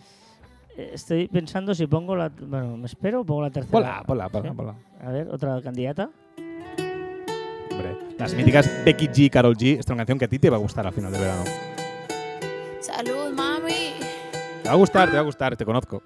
Estoy 0.75 1.27
pensando 1.27 1.73
si 1.73 1.87
pongo 1.87 2.15
la. 2.15 2.29
Bueno, 2.29 2.77
me 2.77 2.85
espero 2.85 3.21
o 3.21 3.25
pongo 3.25 3.41
la 3.43 3.51
tercera. 3.51 4.03
Ponla, 4.05 4.29
¿Sí? 4.29 4.49
ponla. 4.55 4.75
A 5.03 5.11
ver, 5.11 5.29
otra 5.29 5.61
candidata. 5.61 6.09
Hombre, 7.71 7.97
las 8.17 8.33
míticas 8.33 8.69
Becky 8.83 9.07
G, 9.07 9.29
Carol 9.29 9.55
G. 9.55 9.79
Esta 9.79 9.91
es 9.91 9.95
una 9.95 9.97
canción 9.97 10.19
que 10.19 10.25
a 10.25 10.27
ti 10.27 10.39
te 10.39 10.49
va 10.49 10.57
a 10.57 10.59
gustar 10.59 10.85
al 10.85 10.93
final 10.93 11.11
del 11.11 11.21
verano. 11.21 11.43
Salud, 12.81 13.31
mami. 13.33 13.93
Te 14.67 14.71
va 14.71 14.75
a 14.75 14.79
gustar, 14.79 15.07
te 15.09 15.13
va 15.13 15.19
a 15.21 15.23
gustar, 15.23 15.55
te 15.55 15.63
conozco. 15.63 16.03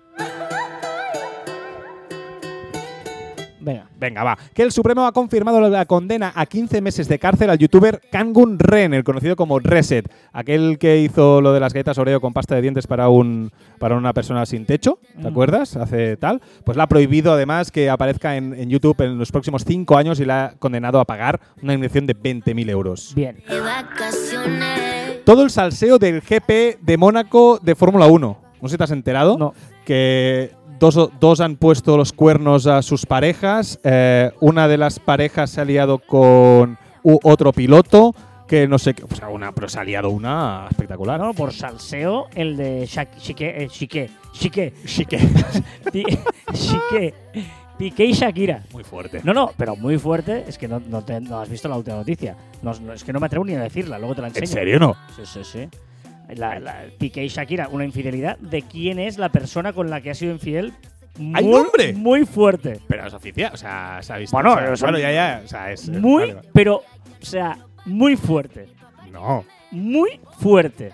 Venga. 3.60 3.88
Venga, 4.00 4.24
va. 4.24 4.38
Que 4.54 4.62
el 4.62 4.72
Supremo 4.72 5.04
ha 5.06 5.12
confirmado 5.12 5.60
la 5.68 5.86
condena 5.86 6.32
a 6.36 6.46
15 6.46 6.80
meses 6.82 7.08
de 7.08 7.18
cárcel 7.18 7.50
al 7.50 7.58
youtuber 7.58 8.00
Kangun 8.12 8.60
Ren, 8.60 8.94
el 8.94 9.04
conocido 9.04 9.36
como 9.36 9.58
Reset, 9.60 10.12
aquel 10.32 10.78
que 10.80 10.98
hizo 11.00 11.42
lo 11.42 11.54
de 11.54 11.60
las 11.60 11.74
galletas 11.74 11.98
Oreo 11.98 12.22
con 12.22 12.34
pasta 12.34 12.54
de 12.54 12.62
dientes 12.62 12.86
para 12.86 13.10
un 13.10 13.52
para 13.80 13.96
una 13.96 14.14
persona 14.14 14.46
sin 14.46 14.66
techo, 14.68 15.00
¿te 15.16 15.24
Mm. 15.24 15.28
acuerdas? 15.28 15.76
Hace 15.76 16.18
tal. 16.18 16.40
Pues 16.64 16.78
la 16.78 16.84
ha 16.84 16.88
prohibido 16.88 17.34
además 17.34 17.72
que 17.72 17.90
aparezca 17.90 18.36
en, 18.36 18.54
en 18.54 18.70
YouTube 18.70 19.00
en 19.02 19.18
los 19.18 19.32
próximos 19.32 19.64
5 19.66 19.98
años 19.98 20.20
y 20.20 20.26
la 20.26 20.46
ha 20.46 20.52
condenado 20.60 21.00
a 21.00 21.06
pagar 21.06 21.40
una 21.64 21.74
indemnización 21.74 22.06
de 22.06 22.16
20.000 22.16 22.70
euros. 22.70 23.14
Bien. 23.16 23.44
Todo 25.24 25.44
el 25.44 25.50
salseo 25.52 25.98
del 26.00 26.22
GP 26.22 26.80
de 26.82 26.98
Mónaco 26.98 27.60
de 27.62 27.76
Fórmula 27.76 28.08
1. 28.08 28.51
No 28.62 28.68
sé 28.68 28.74
si 28.74 28.78
te 28.78 28.84
has 28.84 28.92
enterado. 28.92 29.38
No. 29.38 29.54
Que 29.86 30.52
dos, 30.80 30.96
o- 30.98 31.12
dos 31.20 31.40
han 31.42 31.56
puesto 31.56 31.98
los 31.98 32.14
cuernos 32.14 32.68
a 32.68 32.82
sus 32.82 33.06
parejas. 33.06 33.80
eh, 33.84 34.32
una 34.40 34.68
de 34.68 34.78
las 34.78 35.00
parejas 35.00 35.50
se 35.50 35.62
ha 35.62 35.66
liado 35.66 36.00
con 36.00 36.78
otro 37.04 37.52
piloto. 37.54 38.14
Que 38.48 38.68
no 38.68 38.78
sé 38.78 38.94
qué. 38.94 39.04
O 39.10 39.16
sea, 39.16 39.30
una, 39.30 39.54
pero 39.54 39.70
se 39.70 39.80
ha 39.80 39.84
liado 39.86 40.10
una 40.10 40.68
espectacular. 40.70 41.18
No, 41.18 41.34
por 41.34 41.54
salseo, 41.54 42.28
el 42.36 42.58
de 42.58 42.82
Shak- 42.86 43.16
Chique, 43.18 43.64
eh, 43.64 43.68
Chique. 43.70 44.10
Pi- 45.92 46.04
Chique, 46.54 47.14
Piqué 47.78 48.06
y 48.06 48.12
Shakira. 48.14 48.64
Muy 48.74 48.84
fuerte. 48.84 49.22
No, 49.24 49.34
no, 49.34 49.52
pero 49.58 49.76
muy 49.78 49.98
fuerte. 49.98 50.44
Es 50.48 50.58
que 50.58 50.68
no, 50.68 50.82
no, 50.86 51.02
te- 51.04 51.20
no 51.22 51.40
has 51.40 51.50
visto 51.50 51.68
la 51.70 51.78
última 51.78 51.96
noticia. 51.98 52.36
No, 52.62 52.74
no, 52.82 52.94
es 52.94 53.04
que 53.04 53.14
no 53.14 53.20
me 53.22 53.26
atrevo 53.28 53.46
ni 53.46 53.56
a 53.56 53.62
decirla, 53.62 53.98
luego 53.98 54.16
te 54.16 54.22
la 54.22 54.28
enseño. 54.28 54.44
¿En 54.44 54.52
serio 54.52 54.80
no? 54.80 54.96
Sí, 55.16 55.22
sí, 55.26 55.40
sí. 55.44 55.70
La, 56.36 56.60
la- 56.60 56.86
Piqué 56.98 57.24
y 57.24 57.28
Shakira, 57.28 57.68
una 57.70 57.86
infidelidad. 57.86 58.38
¿De 58.40 58.62
quién 58.62 59.00
es 59.00 59.18
la 59.18 59.30
persona 59.30 59.74
con 59.74 59.90
la 59.90 60.02
que 60.02 60.12
ha 60.12 60.16
sido 60.16 60.32
infiel? 60.32 60.74
¿Hay 61.34 61.44
Muy- 61.44 61.54
nombre? 61.54 61.94
Muy 61.94 62.26
fuerte. 62.26 62.80
Pero 62.88 63.06
es 63.06 63.14
oficial. 63.14 63.52
O 63.54 63.58
sea, 63.58 64.00
se 64.02 64.14
ha 64.14 64.18
visto. 64.18 64.36
Bueno, 64.36 64.54
o 64.54 64.76
sea, 64.76 64.88
bueno, 64.88 65.00
ya, 65.00 65.12
ya. 65.12 65.42
O 65.44 65.48
sea, 65.48 65.72
es. 65.72 65.90
Muy, 65.90 66.22
vale, 66.22 66.34
vale. 66.36 66.50
pero, 66.54 66.76
o 66.78 67.26
sea, 67.26 67.58
muy 67.86 68.16
fuerte. 68.16 68.68
No. 69.12 69.44
Muy 69.72 70.20
fuerte. 70.40 70.92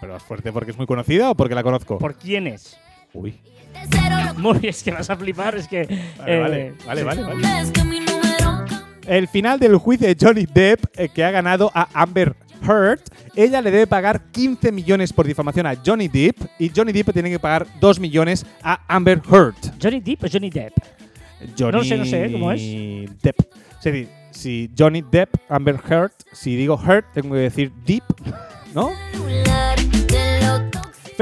Pero 0.00 0.16
es 0.16 0.22
fuerte 0.22 0.52
porque 0.52 0.70
es 0.72 0.76
muy 0.76 0.86
conocida 0.86 1.30
o 1.30 1.34
porque 1.34 1.54
la 1.54 1.62
conozco. 1.62 1.98
¿Por 1.98 2.14
quién 2.16 2.46
es? 2.46 2.78
Uy. 3.12 3.38
Muy, 4.38 4.58
es 4.62 4.82
que 4.82 4.90
vas 4.90 5.08
a 5.10 5.16
flipar, 5.16 5.54
es 5.56 5.68
que. 5.68 5.84
Vale, 6.18 6.66
eh, 6.68 6.74
vale, 6.86 7.02
vale, 7.04 7.20
sí. 7.22 7.28
vale, 7.28 7.42
vale. 7.42 8.82
El 9.06 9.28
final 9.28 9.58
del 9.58 9.76
juicio 9.76 10.06
de 10.06 10.16
Johnny 10.18 10.46
Depp, 10.46 10.84
eh, 10.96 11.08
que 11.08 11.24
ha 11.24 11.30
ganado 11.30 11.70
a 11.74 11.88
Amber 11.92 12.34
Heard, 12.62 13.00
ella 13.34 13.60
le 13.60 13.70
debe 13.70 13.86
pagar 13.86 14.30
15 14.30 14.72
millones 14.72 15.12
por 15.12 15.26
difamación 15.26 15.66
a 15.66 15.76
Johnny 15.84 16.08
Depp 16.08 16.36
y 16.58 16.70
Johnny 16.74 16.92
Depp 16.92 17.12
tiene 17.12 17.30
que 17.30 17.38
pagar 17.38 17.66
2 17.80 18.00
millones 18.00 18.46
a 18.62 18.80
Amber 18.88 19.20
Heard. 19.30 19.54
¿Johnny 19.80 20.00
Depp 20.00 20.24
o 20.24 20.28
Johnny 20.32 20.50
Depp? 20.50 20.72
Johnny 21.58 21.78
No 21.78 21.84
sé, 21.84 21.96
no 21.98 22.04
sé, 22.04 22.30
¿cómo 22.32 22.52
es? 22.52 22.60
Depp. 23.22 23.40
Es 23.78 23.84
decir, 23.84 24.08
si 24.30 24.70
Johnny 24.78 25.02
Depp, 25.02 25.34
Amber 25.48 25.78
Heard, 25.88 26.12
si 26.32 26.56
digo 26.56 26.80
Heard, 26.80 27.04
tengo 27.12 27.34
que 27.34 27.40
decir 27.40 27.72
Deep, 27.84 28.04
¿no? 28.74 28.90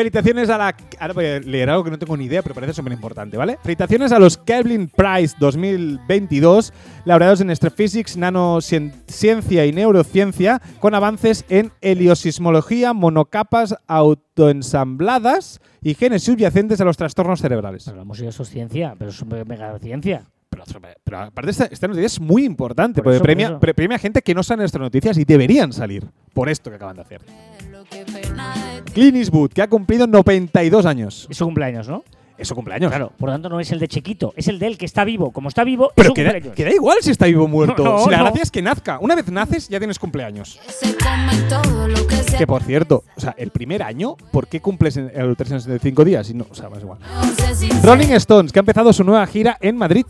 Felicitaciones 0.00 0.48
a 0.48 0.56
la. 0.56 0.74
Ahora 0.98 1.12
voy 1.12 1.26
a 1.26 1.40
leer 1.40 1.68
algo 1.68 1.84
que 1.84 1.90
no 1.90 1.98
tengo 1.98 2.16
ni 2.16 2.24
idea, 2.24 2.40
pero 2.40 2.54
parece 2.54 2.72
súper 2.72 2.94
importante, 2.94 3.36
¿vale? 3.36 3.58
Felicitaciones 3.62 4.12
a 4.12 4.18
los 4.18 4.38
Kelvin 4.38 4.88
Prize 4.88 5.36
2022, 5.38 6.72
laureados 7.04 7.42
en 7.42 7.50
Astrophysics, 7.50 8.16
Nanociencia 8.16 9.66
y 9.66 9.72
Neurociencia, 9.72 10.62
con 10.78 10.94
avances 10.94 11.44
en 11.50 11.70
heliosismología, 11.82 12.94
monocapas 12.94 13.76
autoensambladas 13.86 15.60
y 15.82 15.92
genes 15.92 16.22
subyacentes 16.24 16.80
a 16.80 16.86
los 16.86 16.96
trastornos 16.96 17.42
cerebrales. 17.42 17.84
Pero 17.84 17.98
la 17.98 18.04
música 18.04 18.30
eso 18.30 18.44
es 18.44 18.48
ciencia, 18.48 18.94
pero 18.98 19.10
es 19.10 19.26
mega 19.26 19.78
ciencia. 19.80 20.24
Pero, 20.48 20.64
pero 21.04 21.18
aparte, 21.18 21.50
esta, 21.50 21.66
esta 21.66 21.86
noticia 21.88 22.06
es 22.06 22.18
muy 22.18 22.46
importante, 22.46 23.02
Por 23.02 23.04
porque 23.04 23.16
eso, 23.16 23.22
por 23.22 23.26
premia, 23.26 23.60
premia 23.60 23.98
gente 23.98 24.22
que 24.22 24.34
no 24.34 24.42
sabe 24.42 24.62
nuestras 24.62 24.80
noticias 24.80 25.18
y 25.18 25.24
deberían 25.24 25.74
salir 25.74 26.06
por 26.32 26.48
esto 26.48 26.70
que 26.70 26.76
acaban 26.76 26.96
de 26.96 27.02
hacer. 27.02 27.20
Clint 28.94 29.16
Eastwood, 29.16 29.50
que 29.52 29.62
ha 29.62 29.68
cumplido 29.68 30.06
92 30.06 30.86
años. 30.86 31.26
Es 31.30 31.36
su 31.36 31.44
cumpleaños, 31.44 31.88
¿no? 31.88 32.02
Es 32.36 32.48
su 32.48 32.54
cumpleaños. 32.54 32.90
Claro, 32.90 33.12
por 33.18 33.28
lo 33.28 33.34
tanto 33.34 33.50
no 33.50 33.60
es 33.60 33.70
el 33.70 33.78
de 33.78 33.86
Chiquito, 33.86 34.32
es 34.34 34.48
el 34.48 34.58
de 34.58 34.66
él 34.66 34.78
que 34.78 34.86
está 34.86 35.04
vivo. 35.04 35.30
Como 35.30 35.48
está 35.50 35.62
vivo, 35.62 35.88
es 35.90 35.92
Pero 35.94 36.08
su 36.08 36.14
que 36.14 36.24
da, 36.24 36.30
cumpleaños. 36.32 36.56
que 36.56 36.64
da 36.64 36.70
igual 36.72 36.96
si 37.02 37.10
está 37.10 37.26
vivo 37.26 37.44
o 37.44 37.48
muerto. 37.48 37.84
No, 37.84 37.98
si 38.02 38.10
la 38.10 38.16
no. 38.16 38.24
gracia 38.24 38.42
es 38.42 38.50
que 38.50 38.62
nazca. 38.62 38.98
Una 39.00 39.14
vez 39.14 39.30
naces, 39.30 39.68
ya 39.68 39.78
tienes 39.78 39.98
cumpleaños. 39.98 40.58
Que 42.38 42.46
por 42.46 42.62
cierto, 42.62 43.04
o 43.14 43.20
sea, 43.20 43.34
el 43.36 43.50
primer 43.50 43.82
año, 43.82 44.16
¿por 44.32 44.48
qué 44.48 44.60
cumples 44.60 44.96
en 44.96 45.10
el 45.14 45.36
365 45.36 46.04
días? 46.04 46.30
Y 46.30 46.34
no, 46.34 46.46
o 46.50 46.54
sea, 46.54 46.70
más 46.70 46.80
igual. 46.80 46.98
Rolling 47.82 48.12
Stones, 48.12 48.52
que 48.52 48.58
ha 48.58 48.62
empezado 48.62 48.92
su 48.94 49.04
nueva 49.04 49.26
gira 49.26 49.58
en 49.60 49.76
Madrid. 49.76 50.06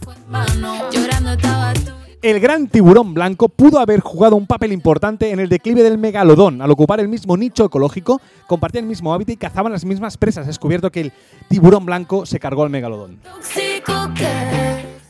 El 2.22 2.38
gran 2.38 2.68
tiburón 2.68 3.14
blanco 3.14 3.48
pudo 3.48 3.78
haber 3.78 4.00
jugado 4.00 4.36
un 4.36 4.46
papel 4.46 4.72
importante 4.72 5.30
en 5.30 5.40
el 5.40 5.48
declive 5.48 5.82
del 5.82 5.96
megalodón. 5.96 6.60
Al 6.60 6.70
ocupar 6.70 7.00
el 7.00 7.08
mismo 7.08 7.34
nicho 7.34 7.64
ecológico, 7.64 8.20
compartían 8.46 8.84
el 8.84 8.90
mismo 8.90 9.14
hábitat 9.14 9.32
y 9.32 9.36
cazaban 9.38 9.72
las 9.72 9.86
mismas 9.86 10.18
presas. 10.18 10.46
Descubierto 10.46 10.92
que 10.92 11.00
el 11.00 11.12
tiburón 11.48 11.86
blanco 11.86 12.26
se 12.26 12.38
cargó 12.38 12.62
al 12.62 12.68
megalodón. 12.68 13.20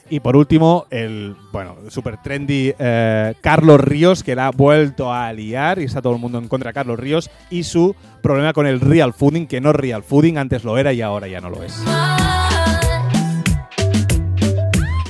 Y 0.08 0.20
por 0.20 0.36
último, 0.36 0.86
el 0.90 1.34
bueno, 1.50 1.76
super 1.88 2.16
trendy 2.22 2.74
eh, 2.78 3.34
Carlos 3.40 3.80
Ríos, 3.80 4.22
que 4.22 4.36
la 4.36 4.46
ha 4.46 4.50
vuelto 4.52 5.12
a 5.12 5.32
liar 5.32 5.80
y 5.80 5.84
está 5.84 6.00
todo 6.00 6.12
el 6.12 6.20
mundo 6.20 6.38
en 6.38 6.46
contra 6.46 6.70
de 6.70 6.74
Carlos 6.74 6.98
Ríos 6.98 7.28
y 7.50 7.64
su 7.64 7.96
problema 8.22 8.52
con 8.52 8.68
el 8.68 8.80
real 8.80 9.14
fooding, 9.14 9.48
que 9.48 9.60
no 9.60 9.72
real 9.72 10.04
fooding, 10.04 10.38
antes 10.38 10.62
lo 10.62 10.78
era 10.78 10.92
y 10.92 11.02
ahora 11.02 11.26
ya 11.26 11.40
no 11.40 11.50
lo 11.50 11.62
es. 11.64 11.80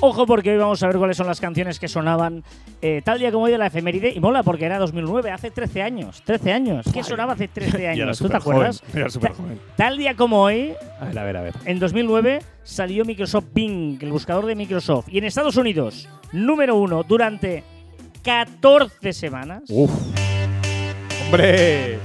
Ojo 0.02 0.24
porque 0.26 0.50
hoy 0.52 0.56
vamos 0.56 0.82
a 0.82 0.86
ver 0.86 0.96
cuáles 0.96 1.16
son 1.16 1.26
las 1.26 1.40
canciones 1.40 1.78
que 1.78 1.86
sonaban 1.86 2.42
eh, 2.80 3.02
tal 3.04 3.18
día 3.18 3.30
como 3.30 3.44
hoy 3.44 3.52
de 3.52 3.58
la 3.58 3.66
efeméride. 3.66 4.12
Y 4.14 4.20
mola 4.20 4.42
porque 4.42 4.64
era 4.64 4.78
2009, 4.78 5.30
hace 5.30 5.50
13 5.50 5.82
años. 5.82 6.22
13 6.24 6.52
años. 6.54 6.86
¿Qué 6.92 7.02
sonaba 7.04 7.34
hace 7.34 7.48
13 7.48 7.78
Y 7.80 7.82
era 7.82 7.92
años? 7.92 8.18
¿Tú 8.18 8.28
te 8.28 8.36
acuerdas? 8.38 8.82
era 8.94 9.04
Ta- 9.04 9.10
superjoven. 9.10 9.60
Tal 9.76 9.98
día 9.98 10.16
como 10.16 10.40
hoy, 10.42 10.72
A 11.00 11.04
ver, 11.04 11.18
a 11.18 11.24
ver, 11.24 11.36
a 11.36 11.42
ver. 11.42 11.54
en 11.66 11.78
2009, 11.78 12.38
salió 12.62 13.04
Microsoft 13.04 13.46
Bing, 13.52 13.98
el 14.02 14.10
buscador 14.10 14.46
de 14.46 14.54
Microsoft. 14.54 15.08
Y 15.10 15.18
en 15.18 15.24
Estados 15.24 15.56
Unidos, 15.56 16.08
número 16.32 16.76
uno 16.76 17.02
durante 17.02 17.62
14 18.24 19.12
semanas. 19.12 19.64
Uf. 19.68 19.90
¡Hombre! 21.26 21.98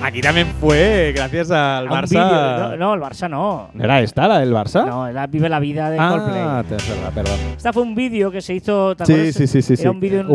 Aquí 0.00 0.20
también 0.20 0.46
fue 0.60 1.12
gracias 1.14 1.50
al 1.50 1.88
Barça. 1.88 2.68
No, 2.70 2.76
no, 2.76 2.94
el 2.94 3.00
Barça 3.00 3.28
no. 3.28 3.70
¿No 3.74 3.84
era 3.84 4.00
esta 4.00 4.28
la 4.28 4.38
del 4.38 4.52
Barça? 4.52 4.86
No, 4.86 5.08
era 5.08 5.26
Vive 5.26 5.48
la 5.48 5.58
vida 5.58 5.90
de 5.90 5.98
ah, 5.98 6.10
Coldplay. 6.10 6.88
verdad, 6.88 7.12
perdón. 7.12 7.38
Esta 7.56 7.72
fue 7.72 7.82
un 7.82 7.94
vídeo 7.94 8.30
que 8.30 8.40
se 8.40 8.54
hizo. 8.54 8.94
¿te 8.94 9.04
Sí, 9.06 9.32
sí, 9.32 9.46
sí, 9.46 9.60
sí, 9.60 9.74
Era 9.80 9.90
un 9.90 10.00
vídeo. 10.00 10.26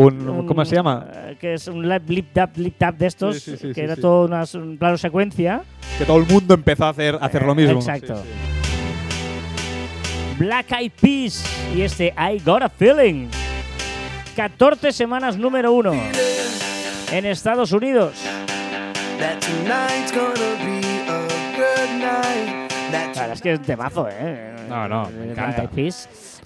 ¿cómo 0.46 0.64
se 0.64 0.76
llama? 0.76 1.06
eh, 1.12 1.36
Que 1.40 1.54
es 1.54 1.66
un 1.66 1.88
lip 1.88 2.32
tap, 2.32 2.56
lip 2.58 2.76
tap 2.76 2.96
de 2.96 3.06
estos. 3.06 3.40
Sí, 3.40 3.52
sí, 3.52 3.56
sí, 3.56 3.72
que 3.72 3.84
era 3.84 3.96
todo 3.96 4.26
una, 4.26 4.44
un 4.54 4.76
plano 4.76 4.98
secuencia. 4.98 5.62
Que 5.98 6.04
todo 6.04 6.18
el 6.18 6.26
mundo 6.26 6.54
empezó 6.54 6.84
a 6.84 6.90
hacer, 6.90 7.14
a 7.14 7.24
hacer 7.24 7.42
lo 7.44 7.54
mismo. 7.54 7.78
Exacto. 7.78 8.22
Black 10.38 10.72
Eyed 10.72 10.92
Peas 11.00 11.44
y 11.74 11.82
este 11.82 12.12
I 12.18 12.40
Got 12.44 12.62
a 12.62 12.68
Feeling. 12.68 13.28
14 14.36 14.92
semanas 14.92 15.38
número 15.38 15.72
uno 15.72 15.92
en 17.12 17.24
Estados 17.24 17.72
Unidos. 17.72 18.14
La 22.92 23.20
verdad 23.20 23.32
es 23.32 23.42
que 23.42 23.52
es 23.52 23.58
un 23.58 23.64
temazo, 23.64 24.08
¿eh? 24.10 24.54
No, 24.68 24.88
no, 24.88 25.08
me 25.10 25.30
encanta. 25.32 25.68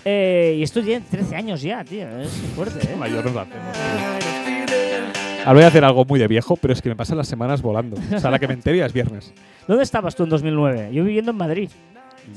Eh, 0.05 0.57
y 0.59 0.62
esto 0.62 0.83
tiene 0.83 1.05
13 1.11 1.37
años 1.37 1.62
ya, 1.62 1.85
tío. 1.85 2.09
Es 2.21 2.31
fuerte, 2.55 2.93
¿eh? 2.93 2.97
Mayor 2.97 3.25
nos 3.25 3.35
lo 3.35 3.41
hacemos. 3.41 3.77
Ahora 5.41 5.53
voy 5.53 5.62
a 5.62 5.66
hacer 5.69 5.85
algo 5.85 6.05
muy 6.05 6.21
de 6.21 6.29
viejo, 6.29 6.57
pero 6.57 6.73
es 6.73 6.83
que 6.83 6.89
me 6.89 6.97
pasan 6.97 7.16
las 7.16 7.29
semanas 7.29 7.62
volando. 7.62 7.97
O 8.14 8.19
sea, 8.19 8.31
la 8.31 8.39
que 8.39 8.47
me 8.47 8.55
enteré 8.55 8.79
ya 8.79 8.87
es 8.87 8.93
viernes. 8.93 9.33
¿Dónde 9.66 9.83
estabas 9.83 10.14
tú 10.14 10.25
en 10.25 10.31
2009? 10.31 10.91
Yo 10.93 11.05
viviendo 11.05 11.31
en 11.31 11.37
Madrid. 11.37 11.71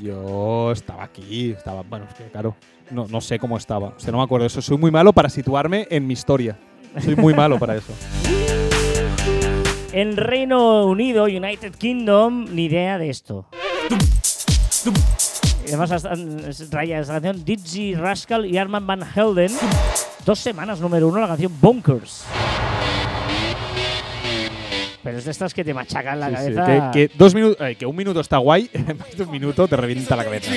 Yo 0.01 0.71
estaba 0.71 1.03
aquí, 1.03 1.51
estaba, 1.51 1.81
bueno, 1.81 2.05
es 2.09 2.15
que 2.15 2.23
claro, 2.25 2.55
no, 2.89 3.07
no 3.07 3.19
sé 3.19 3.37
cómo 3.37 3.57
estaba. 3.57 3.89
O 3.89 3.99
sea, 3.99 4.11
no 4.11 4.19
me 4.19 4.23
acuerdo 4.23 4.43
de 4.43 4.47
eso. 4.47 4.61
Soy 4.61 4.77
muy 4.77 4.91
malo 4.91 5.11
para 5.11 5.29
situarme 5.29 5.87
en 5.89 6.07
mi 6.07 6.13
historia. 6.13 6.57
Soy 6.99 7.15
muy 7.15 7.33
malo 7.33 7.59
para 7.59 7.75
eso. 7.75 7.93
En 9.93 10.15
Reino 10.15 10.85
Unido, 10.85 11.25
United 11.25 11.75
Kingdom, 11.75 12.45
ni 12.55 12.65
idea 12.65 12.97
de 12.97 13.09
esto. 13.09 13.45
Y 15.65 15.73
además 15.73 16.07
traía 16.69 16.99
esa 16.99 17.13
canción 17.13 17.43
Dizzy 17.43 17.95
Rascal 17.95 18.45
y 18.45 18.57
Armand 18.57 18.87
Van 18.87 19.01
Helden. 19.03 19.51
Dos 20.25 20.39
semanas 20.39 20.79
número 20.79 21.07
uno 21.07 21.19
la 21.19 21.27
canción 21.27 21.51
Bonkers. 21.59 22.23
Pero 25.03 25.17
es 25.17 25.25
de 25.25 25.31
estas 25.31 25.53
que 25.53 25.63
te 25.63 25.73
machacan 25.73 26.19
la 26.19 26.29
Sí, 26.29 26.35
sí, 26.47 26.53
cabeza. 26.53 26.91
Que, 26.91 27.07
que 27.09 27.15
dos 27.17 27.33
minutos, 27.33 27.57
ay, 27.59 27.75
que 27.75 27.87
un 27.87 27.95
minuto 27.95 28.19
está 28.19 28.37
guay, 28.37 28.69
más 28.99 29.17
de 29.17 29.23
un 29.23 29.31
minuto 29.31 29.67
te 29.67 29.75
revienta 29.75 30.15
la 30.15 30.23
cabeza. 30.23 30.51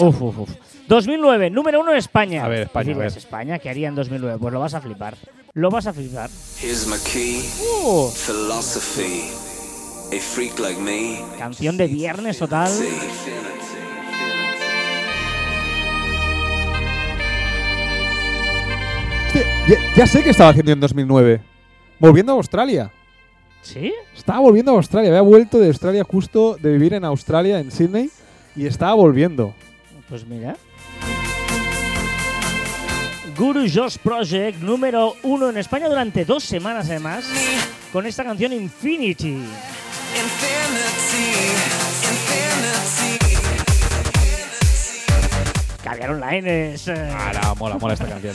Uf, 0.00 0.20
uf, 0.22 0.38
uf. 0.38 0.50
2009, 0.88 1.50
número 1.50 1.80
uno 1.80 1.92
en 1.92 1.98
España. 1.98 2.44
A 2.44 2.48
ver, 2.48 2.62
España, 2.62 2.88
Decirles, 2.88 3.12
a 3.12 3.14
ver. 3.14 3.18
España, 3.18 3.58
¿qué 3.58 3.70
haría 3.70 3.88
en 3.88 3.94
2009? 3.94 4.38
Pues 4.40 4.52
lo 4.52 4.60
vas 4.60 4.74
a 4.74 4.80
flipar. 4.80 5.16
Lo 5.54 5.70
vas 5.70 5.86
a 5.86 5.92
flipar. 5.92 6.30
Here's 6.62 6.86
my 6.86 6.96
key, 7.04 7.42
Uh, 7.84 8.08
philosophy. 8.10 9.24
A 10.16 10.20
freak 10.20 10.58
like 10.58 10.80
me. 10.80 11.20
canción 11.38 11.76
de 11.76 11.86
viernes 11.86 12.38
total. 12.38 12.70
Hostia, 19.26 19.44
ya, 19.68 19.76
ya 19.96 20.06
sé 20.06 20.22
qué 20.22 20.30
estaba 20.30 20.50
haciendo 20.50 20.72
en 20.72 20.80
2009. 20.80 21.40
Volviendo 21.98 22.32
a 22.32 22.36
Australia. 22.36 22.90
¿Sí? 23.62 23.92
Estaba 24.16 24.40
volviendo 24.40 24.72
a 24.72 24.76
Australia. 24.76 25.10
Había 25.10 25.20
vuelto 25.22 25.58
de 25.58 25.66
Australia 25.68 26.04
justo 26.04 26.56
de 26.56 26.72
vivir 26.72 26.94
en 26.94 27.04
Australia, 27.04 27.58
en 27.60 27.70
Sydney. 27.70 28.10
Y 28.56 28.66
estaba 28.66 28.94
volviendo. 28.94 29.54
Pues 30.08 30.26
mira. 30.26 30.56
Guru 33.38 33.66
Josh 33.72 33.98
Project, 33.98 34.60
número 34.62 35.14
uno 35.22 35.48
en 35.48 35.58
España 35.58 35.88
durante 35.88 36.24
dos 36.24 36.42
semanas 36.42 36.88
además, 36.90 37.24
con 37.92 38.04
esta 38.06 38.24
canción 38.24 38.52
Infinity. 38.52 39.44
Caviar 45.82 46.10
Online 46.10 46.74
es... 46.74 46.88
eh, 46.88 47.10
Ahora, 47.16 47.54
mola, 47.54 47.78
mola 47.78 47.94
esta 47.94 48.06
canción. 48.06 48.34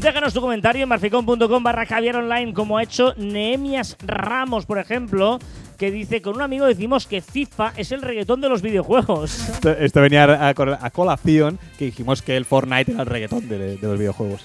Déjanos 0.00 0.34
tu 0.34 0.40
comentario 0.40 0.82
en 0.82 0.88
marficón.com 0.88 1.62
barra 1.62 1.86
Javier 1.86 2.16
Online, 2.16 2.52
como 2.52 2.76
ha 2.78 2.82
hecho 2.82 3.14
Nehemias 3.16 3.96
Ramos, 4.04 4.66
por 4.66 4.78
ejemplo, 4.78 5.38
que 5.76 5.90
dice, 5.90 6.22
con 6.22 6.36
un 6.36 6.42
amigo 6.42 6.66
decimos 6.66 7.06
que 7.06 7.20
FIFA 7.20 7.72
es 7.76 7.92
el 7.92 8.02
reggaetón 8.02 8.40
de 8.40 8.48
los 8.48 8.62
videojuegos. 8.62 9.38
Esto, 9.50 9.70
esto 9.72 10.00
venía 10.00 10.24
a, 10.24 10.48
a- 10.48 10.54
a 10.80 10.90
colación 10.90 11.58
que 11.78 11.86
dijimos 11.86 12.22
que 12.22 12.36
el 12.36 12.44
Fortnite 12.44 12.92
era 12.92 13.02
el 13.02 13.06
reggaetón 13.06 13.48
de, 13.48 13.76
de 13.76 13.86
los 13.86 13.98
videojuegos. 13.98 14.44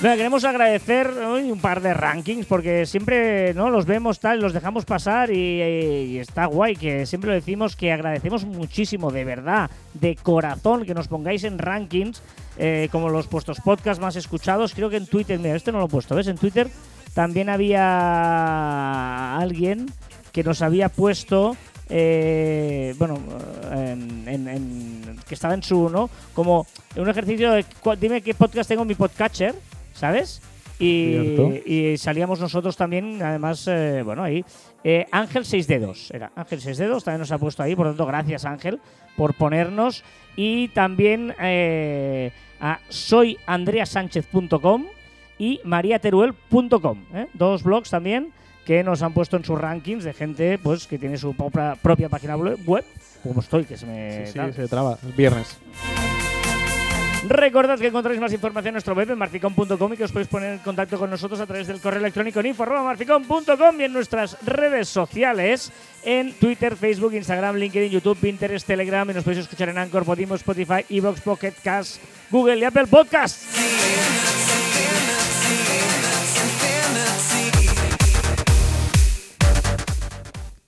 Queremos 0.00 0.44
agradecer 0.44 1.08
hoy 1.08 1.50
un 1.50 1.60
par 1.60 1.80
de 1.80 1.92
rankings 1.92 2.46
porque 2.46 2.86
siempre 2.86 3.52
no 3.54 3.68
los 3.68 3.84
vemos 3.84 4.20
tal, 4.20 4.38
los 4.40 4.52
dejamos 4.52 4.84
pasar 4.84 5.30
y, 5.32 5.60
y 5.62 6.18
está 6.18 6.46
guay 6.46 6.76
que 6.76 7.04
siempre 7.04 7.28
lo 7.30 7.34
decimos 7.34 7.74
que 7.74 7.90
agradecemos 7.92 8.44
muchísimo 8.44 9.10
de 9.10 9.24
verdad, 9.24 9.68
de 9.94 10.14
corazón 10.14 10.84
que 10.84 10.94
nos 10.94 11.08
pongáis 11.08 11.42
en 11.42 11.58
rankings 11.58 12.22
eh, 12.58 12.88
como 12.92 13.08
los 13.08 13.26
puestos 13.26 13.58
podcast 13.60 14.00
más 14.00 14.14
escuchados. 14.14 14.72
Creo 14.72 14.88
que 14.88 14.96
en 14.98 15.06
Twitter, 15.06 15.36
mira, 15.40 15.56
este 15.56 15.72
no 15.72 15.78
lo 15.78 15.86
he 15.86 15.88
puesto, 15.88 16.14
¿ves? 16.14 16.28
En 16.28 16.38
Twitter 16.38 16.68
también 17.12 17.48
había 17.48 19.36
alguien 19.36 19.86
que 20.32 20.44
nos 20.44 20.62
había 20.62 20.88
puesto 20.90 21.56
eh, 21.90 22.94
bueno, 22.98 23.18
en- 23.72 24.28
en- 24.28 25.18
que 25.26 25.34
estaba 25.34 25.54
en 25.54 25.62
su, 25.64 25.88
¿no? 25.88 26.08
Como 26.34 26.66
un 26.96 27.08
ejercicio 27.08 27.50
de 27.52 27.64
dime 28.00 28.20
qué 28.22 28.34
podcast 28.34 28.68
tengo 28.68 28.82
en 28.82 28.88
mi 28.88 28.94
podcatcher, 28.94 29.54
¿sabes? 29.98 30.40
Y, 30.80 31.96
salíamos 31.98 32.38
nosotros 32.40 32.76
también, 32.76 33.20
además, 33.22 33.66
eh, 33.66 34.02
bueno, 34.04 34.22
ahí. 34.22 34.44
Eh, 34.84 35.06
Ángel 35.10 35.44
6 35.44 35.66
dedos, 35.66 36.10
era 36.12 36.30
Ángel 36.36 36.60
6 36.60 36.78
dedos, 36.78 37.02
también 37.02 37.18
nos 37.20 37.32
ha 37.32 37.38
puesto 37.38 37.64
ahí, 37.64 37.74
por 37.74 37.86
lo 37.86 37.92
tanto, 37.92 38.06
gracias 38.06 38.44
Ángel 38.44 38.78
por 39.16 39.34
ponernos. 39.34 40.04
Y 40.36 40.68
también 40.68 41.34
eh, 41.40 42.30
a 42.60 42.78
soyandreasánchez.com 42.88 44.84
y 45.38 45.60
mariateruel.com, 45.64 47.04
dos 47.34 47.64
blogs 47.64 47.90
también 47.90 48.32
que 48.64 48.84
nos 48.84 49.02
han 49.02 49.12
puesto 49.14 49.36
en 49.36 49.44
sus 49.44 49.58
rankings 49.58 50.04
de 50.04 50.12
gente 50.12 50.58
pues 50.58 50.86
que 50.86 50.98
tiene 50.98 51.16
su 51.16 51.34
propia, 51.34 51.74
propia 51.80 52.08
página 52.08 52.36
web, 52.36 52.84
como 53.22 53.40
estoy, 53.40 53.64
que 53.64 53.76
se 53.76 53.86
me... 53.86 54.26
Sí, 54.26 54.32
sí, 54.32 54.38
tal. 54.38 54.54
se 54.54 54.68
traba. 54.68 54.98
Viernes. 55.16 55.58
Recordad 57.28 57.78
que 57.78 57.88
encontráis 57.88 58.18
más 58.18 58.32
información 58.32 58.68
en 58.68 58.74
nuestro 58.74 58.94
web 58.94 59.10
en 59.10 59.18
marficom.com 59.18 59.92
y 59.92 59.96
que 59.98 60.04
os 60.04 60.12
podéis 60.12 60.28
poner 60.28 60.54
en 60.54 60.58
contacto 60.60 60.98
con 60.98 61.10
nosotros 61.10 61.38
a 61.40 61.46
través 61.46 61.66
del 61.66 61.78
correo 61.78 62.00
electrónico 62.00 62.40
en 62.40 62.46
info@marficom.com 62.46 63.80
y 63.80 63.84
en 63.84 63.92
nuestras 63.92 64.42
redes 64.46 64.88
sociales 64.88 65.70
en 66.04 66.32
Twitter, 66.32 66.74
Facebook, 66.74 67.12
Instagram, 67.12 67.56
LinkedIn, 67.56 67.90
YouTube, 67.90 68.16
Pinterest, 68.16 68.66
Telegram 68.66 69.10
y 69.10 69.12
nos 69.12 69.24
podéis 69.24 69.42
escuchar 69.42 69.68
en 69.68 69.76
Anchor, 69.76 70.06
Podimo, 70.06 70.36
Spotify, 70.36 70.86
Evox, 70.88 71.20
Pocket 71.20 71.52
Cast, 71.62 72.02
Google 72.30 72.60
y 72.60 72.64
Apple 72.64 72.86
Podcasts. 72.86 73.46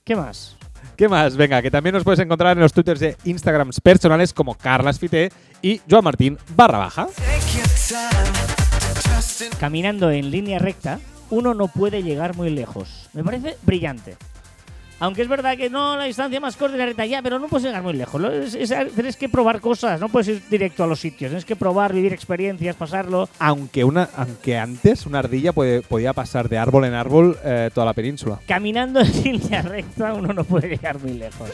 ¿Qué 0.03 0.15
más? 0.15 0.60
¿Qué 1.01 1.09
más? 1.09 1.35
Venga, 1.35 1.63
que 1.63 1.71
también 1.71 1.95
nos 1.95 2.03
puedes 2.03 2.19
encontrar 2.19 2.55
en 2.55 2.61
los 2.61 2.73
twitters 2.73 2.99
de 2.99 3.17
Instagrams 3.23 3.81
personales 3.81 4.33
como 4.33 4.53
Carlasfite 4.53 5.31
y 5.59 5.81
Joan 5.89 6.03
Martín 6.03 6.37
barra 6.55 6.77
baja. 6.77 7.07
Caminando 9.59 10.11
en 10.11 10.29
línea 10.29 10.59
recta, 10.59 10.99
uno 11.31 11.55
no 11.55 11.69
puede 11.69 12.03
llegar 12.03 12.35
muy 12.35 12.51
lejos. 12.51 13.09
Me 13.13 13.23
parece 13.23 13.57
brillante. 13.63 14.15
Aunque 15.01 15.23
es 15.23 15.27
verdad 15.27 15.57
que 15.57 15.67
no, 15.67 15.97
la 15.97 16.03
distancia 16.03 16.39
más 16.39 16.55
corta 16.55 16.75
es 16.75 16.79
la 16.79 16.85
recta 16.85 17.07
ya, 17.07 17.23
pero 17.23 17.39
no 17.39 17.47
puedes 17.47 17.65
llegar 17.65 17.81
muy 17.81 17.93
lejos. 17.93 18.21
Lo- 18.21 18.31
es- 18.31 18.53
es- 18.53 18.71
tienes 18.93 19.17
que 19.17 19.27
probar 19.29 19.59
cosas, 19.59 19.99
no 19.99 20.09
puedes 20.09 20.27
ir 20.27 20.43
directo 20.47 20.83
a 20.83 20.87
los 20.87 20.99
sitios. 20.99 21.31
Tienes 21.31 21.43
que 21.43 21.55
probar, 21.55 21.91
vivir 21.91 22.13
experiencias, 22.13 22.75
pasarlo. 22.75 23.27
Aunque, 23.39 23.83
una, 23.83 24.09
aunque 24.15 24.59
antes 24.59 25.07
una 25.07 25.17
ardilla 25.17 25.53
puede- 25.53 25.81
podía 25.81 26.13
pasar 26.13 26.47
de 26.49 26.59
árbol 26.59 26.85
en 26.85 26.93
árbol 26.93 27.35
eh, 27.43 27.71
toda 27.73 27.87
la 27.87 27.93
península. 27.93 28.39
Caminando 28.47 28.99
en 29.01 29.11
línea 29.23 29.63
recta, 29.63 30.13
uno 30.13 30.33
no 30.33 30.43
puede 30.43 30.67
llegar 30.69 30.99
muy 30.99 31.13
lejos. 31.13 31.49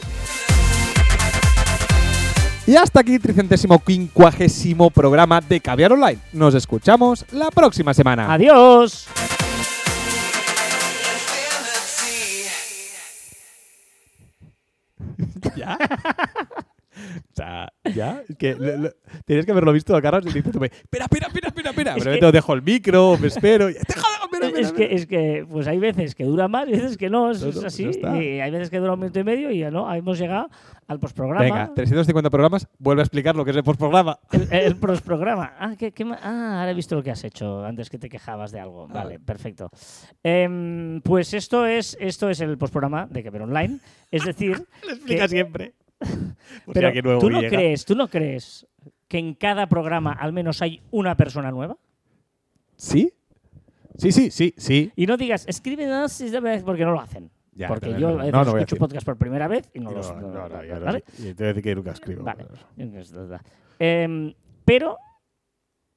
Y 2.66 2.76
hasta 2.76 3.00
aquí, 3.00 3.18
tricentésimo 3.18 3.78
quincuagésimo 3.82 4.90
programa 4.90 5.40
de 5.40 5.58
Caviar 5.58 5.94
Online. 5.94 6.18
Nos 6.34 6.54
escuchamos 6.54 7.24
la 7.32 7.50
próxima 7.50 7.94
semana. 7.94 8.30
¡Adiós! 8.30 9.08
¿Ya? 15.56 15.76
O 16.98 17.34
sea, 17.34 17.72
¿ya? 17.94 18.22
Es 18.28 18.36
que 18.36 18.54
lo- 18.56 18.76
lo- 18.78 18.90
tienes 19.24 19.44
que 19.46 19.52
haberlo 19.52 19.72
visto 19.72 19.94
a 19.94 20.02
Carlos 20.02 20.24
y 20.34 20.38
dices 20.38 20.52
espera, 20.54 21.04
espera, 21.04 21.26
espera, 21.28 21.48
espera, 21.48 21.70
espera. 21.70 21.96
Es 21.96 22.02
Pero 22.04 22.14
que- 22.16 22.20
te 22.20 22.32
dejo 22.32 22.54
el 22.54 22.62
micro, 22.62 23.16
me 23.18 23.28
espero. 23.28 23.70
y- 23.70 23.74
espera, 24.32 24.60
Es 24.60 24.72
que, 24.72 24.94
es 24.94 25.06
que, 25.06 25.46
pues 25.50 25.66
hay 25.66 25.78
veces 25.78 26.14
que 26.14 26.24
dura 26.24 26.48
más 26.48 26.68
y 26.68 26.72
veces 26.72 26.96
que 26.96 27.08
no, 27.10 27.30
es, 27.30 27.40
No, 27.40 27.46
no, 27.52 27.58
es 27.58 27.64
así. 27.64 27.90
y 28.02 28.40
hay 28.40 28.50
veces 28.50 28.70
que 28.70 28.78
dura 28.78 28.94
un 28.94 29.00
minuto 29.00 29.18
y 29.20 29.24
medio 29.24 29.50
y 29.50 29.58
ya 29.60 29.70
no, 29.70 29.92
hemos 29.94 30.18
llegado 30.18 30.48
al 30.86 30.98
postprograma. 31.00 31.42
Venga, 31.44 31.72
350 31.74 32.30
programas, 32.30 32.66
vuelve 32.78 33.02
a 33.02 33.04
explicar 33.04 33.36
lo 33.36 33.44
que 33.44 33.50
es 33.52 33.56
el 33.56 33.62
postprograma. 33.64 34.18
El, 34.32 34.52
el 34.52 34.76
prosprograma. 34.76 35.52
Ah, 35.58 35.74
¿qué- 35.78 35.92
qué 35.92 36.04
ah, 36.22 36.60
ahora 36.60 36.70
he 36.70 36.74
visto 36.74 36.94
lo 36.94 37.02
que 37.02 37.10
has 37.10 37.22
hecho 37.24 37.64
antes 37.64 37.90
que 37.90 37.98
te 37.98 38.08
quejabas 38.08 38.50
de 38.52 38.60
algo. 38.60 38.86
Ah. 38.90 38.94
Vale, 38.94 39.18
perfecto. 39.20 39.70
Em, 40.22 41.00
pues 41.02 41.34
esto 41.34 41.66
es, 41.66 41.96
esto 42.00 42.28
es 42.30 42.40
el 42.40 42.56
postprograma 42.58 43.06
de 43.06 43.22
Que 43.22 43.30
Ver 43.30 43.42
Online. 43.42 43.78
Es 44.10 44.24
decir, 44.24 44.52
Lo 44.86 44.92
explica 44.92 45.22
que- 45.24 45.28
siempre. 45.28 45.74
Pero 46.72 46.86
alguien 46.86 47.04
nuevo 47.04 47.20
¿tú 47.20 47.28
no, 47.28 47.40
llega. 47.40 47.56
crees, 47.56 47.84
¿tú 47.84 47.96
no 47.96 48.08
crees 48.08 48.66
que 49.08 49.18
en 49.18 49.34
cada 49.34 49.66
programa 49.68 50.12
al 50.12 50.32
menos 50.32 50.62
hay 50.62 50.80
una 50.92 51.16
persona 51.16 51.50
nueva? 51.50 51.76
¿Sí? 52.76 53.12
Sí, 53.98 54.12
sí, 54.12 54.30
sí, 54.30 54.54
sí. 54.56 54.92
Y 54.96 55.06
no 55.06 55.16
digas, 55.16 55.44
escríbenos 55.46 56.12
si 56.12 56.28
sabes", 56.28 56.62
porque 56.62 56.84
no 56.84 56.92
lo 56.92 57.00
hacen. 57.00 57.30
Ya, 57.52 57.66
porque 57.66 57.90
yo 57.98 58.12
no, 58.12 58.30
no, 58.30 58.44
no 58.44 58.58
escucho 58.58 58.76
podcast 58.76 59.04
por 59.04 59.16
primera 59.16 59.48
vez 59.48 59.68
y 59.74 59.80
no 59.80 59.90
los... 59.90 60.14
no, 60.14 60.20
no, 60.20 60.48
no, 60.48 60.64
ya 60.64 60.78
no, 60.78 60.84
¿vale? 60.84 61.02
Y 61.18 61.34
te 61.34 61.34
voy 61.34 61.44
a 61.44 61.48
decir 61.48 61.62
que 61.64 61.74
nunca 61.74 61.90
escribo. 61.90 62.22
Vale. 62.22 62.46
Es 62.76 63.10
verdad. 63.10 63.40
Em, 63.80 64.32
pero 64.64 64.96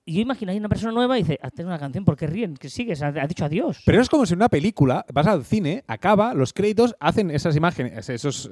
yo 0.07 0.21
imagino 0.21 0.51
hay 0.51 0.57
una 0.57 0.69
persona 0.69 0.91
nueva 0.91 1.19
y 1.19 1.21
dice, 1.21 1.37
hazte 1.39 1.63
una 1.63 1.77
canción, 1.77 2.03
¿por 2.03 2.17
qué 2.17 2.25
ríen? 2.25 2.55
Que 2.55 2.69
sigues, 2.69 3.03
ha, 3.03 3.11
dicho 3.11 3.45
adiós. 3.45 3.83
Pero 3.85 4.01
es 4.01 4.09
como 4.09 4.25
si 4.25 4.33
en 4.33 4.39
una 4.39 4.49
película, 4.49 5.05
vas 5.13 5.27
al 5.27 5.45
cine, 5.45 5.83
acaba, 5.87 6.33
los 6.33 6.53
créditos, 6.53 6.95
hacen 6.99 7.29
esas 7.29 7.55
imágenes, 7.55 8.09
esas 8.09 8.49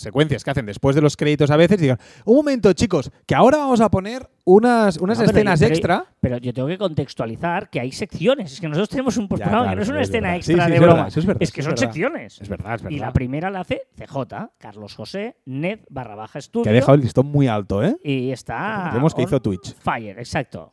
secuencias 0.00 0.42
que 0.42 0.50
hacen 0.50 0.64
después 0.64 0.96
de 0.96 1.02
los 1.02 1.16
créditos 1.16 1.50
a 1.50 1.56
veces 1.56 1.78
y 1.78 1.82
digan, 1.82 1.98
un 2.24 2.36
momento 2.36 2.72
chicos, 2.72 3.10
que 3.26 3.34
ahora 3.34 3.58
vamos 3.58 3.80
a 3.80 3.90
poner 3.90 4.28
unas, 4.48 4.96
unas 4.98 5.18
No, 5.18 5.24
escenas 5.24 5.58
pero- 5.60 5.74
extra. 5.74 6.06
Pero 6.20 6.38
yo 6.38 6.54
tengo 6.54 6.68
que 6.68 6.78
contextualizar 6.78 7.68
que 7.68 7.80
hay 7.80 7.90
secciones. 7.92 8.52
Es 8.52 8.60
que 8.60 8.68
nosotros 8.68 8.88
tenemos 8.88 9.16
un 9.16 9.26
programa 9.28 9.50
claro, 9.62 9.70
que 9.70 9.76
no 9.76 9.82
es 9.82 9.88
una 9.88 10.00
es 10.02 10.08
escena 10.08 10.28
verdad. 10.28 10.36
Extra 10.36 10.64
sí, 10.64 10.70
de 10.70 10.76
es 10.76 10.80
broma. 10.82 10.94
verdad, 11.02 11.18
es 11.18 11.26
verdad, 11.26 11.40
que 11.52 11.62
son 11.62 11.70
verdad. 11.72 11.84
secciones. 11.86 12.40
Es 12.40 12.48
verdad, 12.48 12.74
es 12.76 12.82
verdad. 12.82 12.96
Y 12.96 13.00
la 13.00 13.12
primera 13.12 13.50
la 13.50 13.60
hace 13.60 13.82
CJ, 13.96 14.50
Carlos 14.58 14.94
José, 14.94 15.36
Ned 15.46 15.80
barra 15.90 16.14
baja 16.14 16.38
estudio. 16.38 16.64
que 16.64 16.70
ha 16.70 16.72
dejado 16.72 16.94
el 16.94 17.00
listón 17.02 17.26
muy 17.26 17.48
alto, 17.48 17.82
¿eh? 17.84 17.96
Y 18.04 18.30
está. 18.30 18.90
Vemos 18.94 19.14
que 19.14 19.22
hizo 19.22 19.40
Twitch. 19.42 19.74
Fire, 19.74 20.18
exacto. 20.18 20.72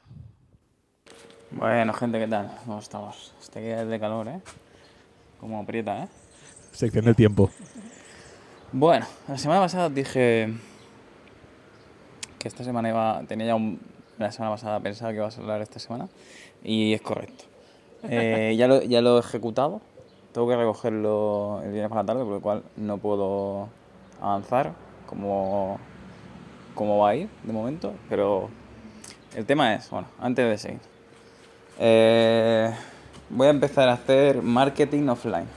Bueno, 1.51 1.93
gente, 1.93 2.19
¿qué 2.19 2.27
tal? 2.27 2.51
¿Cómo 2.65 2.79
estamos? 2.79 3.33
Este 3.41 3.59
día 3.61 3.81
es 3.81 3.87
de 3.87 3.99
calor, 3.99 4.27
¿eh? 4.27 4.39
Como 5.39 5.59
aprieta, 5.59 6.03
¿eh? 6.03 6.07
Sección 6.71 7.05
del 7.05 7.15
tiempo. 7.15 7.49
Bueno, 8.71 9.05
la 9.27 9.37
semana 9.37 9.59
pasada 9.61 9.89
dije 9.89 10.51
que 12.43 12.49
esta 12.49 12.63
semana 12.65 12.89
iba. 12.89 13.21
Tenía 13.27 13.47
ya 13.47 13.55
un. 13.55 13.79
La 14.19 14.31
semana 14.31 14.51
pasada 14.51 14.79
pensaba 14.81 15.09
que 15.11 15.17
iba 15.17 15.27
a 15.27 15.31
hablar 15.31 15.61
esta 15.61 15.79
semana. 15.79 16.07
Y 16.63 16.93
es 16.93 17.01
correcto. 17.01 17.45
Eh, 18.09 18.55
ya, 18.57 18.67
lo, 18.67 18.81
ya 18.81 19.01
lo 19.01 19.15
he 19.15 19.19
ejecutado. 19.21 19.79
Tengo 20.33 20.49
que 20.49 20.57
recogerlo 20.57 21.61
el 21.63 21.71
viernes 21.71 21.87
por 21.87 21.97
la 21.99 22.03
tarde, 22.05 22.23
por 22.25 22.33
lo 22.33 22.41
cual 22.41 22.63
no 22.75 22.97
puedo 22.97 23.69
avanzar 24.19 24.73
como, 25.07 25.79
como 26.75 26.97
va 26.97 27.11
a 27.11 27.15
ir 27.15 27.29
de 27.43 27.53
momento. 27.53 27.93
Pero 28.09 28.49
el 29.37 29.45
tema 29.45 29.73
es, 29.75 29.89
bueno, 29.89 30.07
antes 30.19 30.45
de 30.49 30.57
seguir. 30.57 30.79
eh, 31.79 32.71
voy 33.29 33.47
a 33.47 33.51
empezar 33.51 33.87
a 33.87 33.93
hacer 33.93 34.41
marketing 34.41 35.07
offline. 35.07 35.47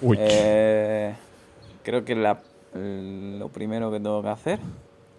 Uy. 0.00 0.16
Eh, 0.20 1.12
creo 1.82 2.04
que 2.04 2.14
la- 2.14 2.40
lo 2.74 3.48
primero 3.48 3.90
que 3.90 3.98
tengo 3.98 4.22
que 4.22 4.28
hacer, 4.28 4.60